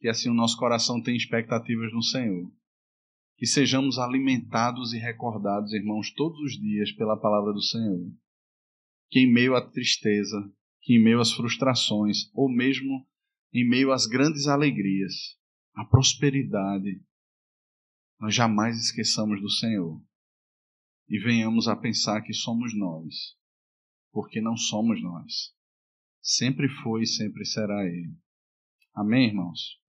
que 0.00 0.08
assim 0.08 0.30
o 0.30 0.34
nosso 0.34 0.56
coração 0.56 1.00
tenha 1.00 1.16
expectativas 1.16 1.92
no 1.92 2.02
Senhor, 2.02 2.50
que 3.36 3.46
sejamos 3.46 4.00
alimentados 4.00 4.92
e 4.92 4.98
recordados, 4.98 5.72
irmãos, 5.72 6.12
todos 6.12 6.40
os 6.40 6.58
dias 6.58 6.90
pela 6.90 7.16
palavra 7.16 7.52
do 7.52 7.62
Senhor 7.62 8.10
que 9.10 9.20
em 9.20 9.32
meio 9.32 9.54
à 9.54 9.66
tristeza, 9.66 10.36
que 10.82 10.94
em 10.94 11.02
meio 11.02 11.20
às 11.20 11.32
frustrações, 11.32 12.30
ou 12.34 12.48
mesmo 12.48 13.06
em 13.52 13.68
meio 13.68 13.92
às 13.92 14.06
grandes 14.06 14.46
alegrias, 14.46 15.38
à 15.74 15.84
prosperidade, 15.84 17.02
nós 18.20 18.34
jamais 18.34 18.76
esqueçamos 18.78 19.40
do 19.40 19.50
Senhor 19.50 20.02
e 21.08 21.18
venhamos 21.18 21.68
a 21.68 21.76
pensar 21.76 22.20
que 22.22 22.34
somos 22.34 22.76
nós, 22.76 23.36
porque 24.12 24.40
não 24.40 24.56
somos 24.56 25.02
nós. 25.02 25.54
Sempre 26.20 26.68
foi 26.82 27.02
e 27.02 27.06
sempre 27.06 27.44
será 27.46 27.86
Ele. 27.86 28.14
Amém, 28.94 29.28
irmãos? 29.28 29.80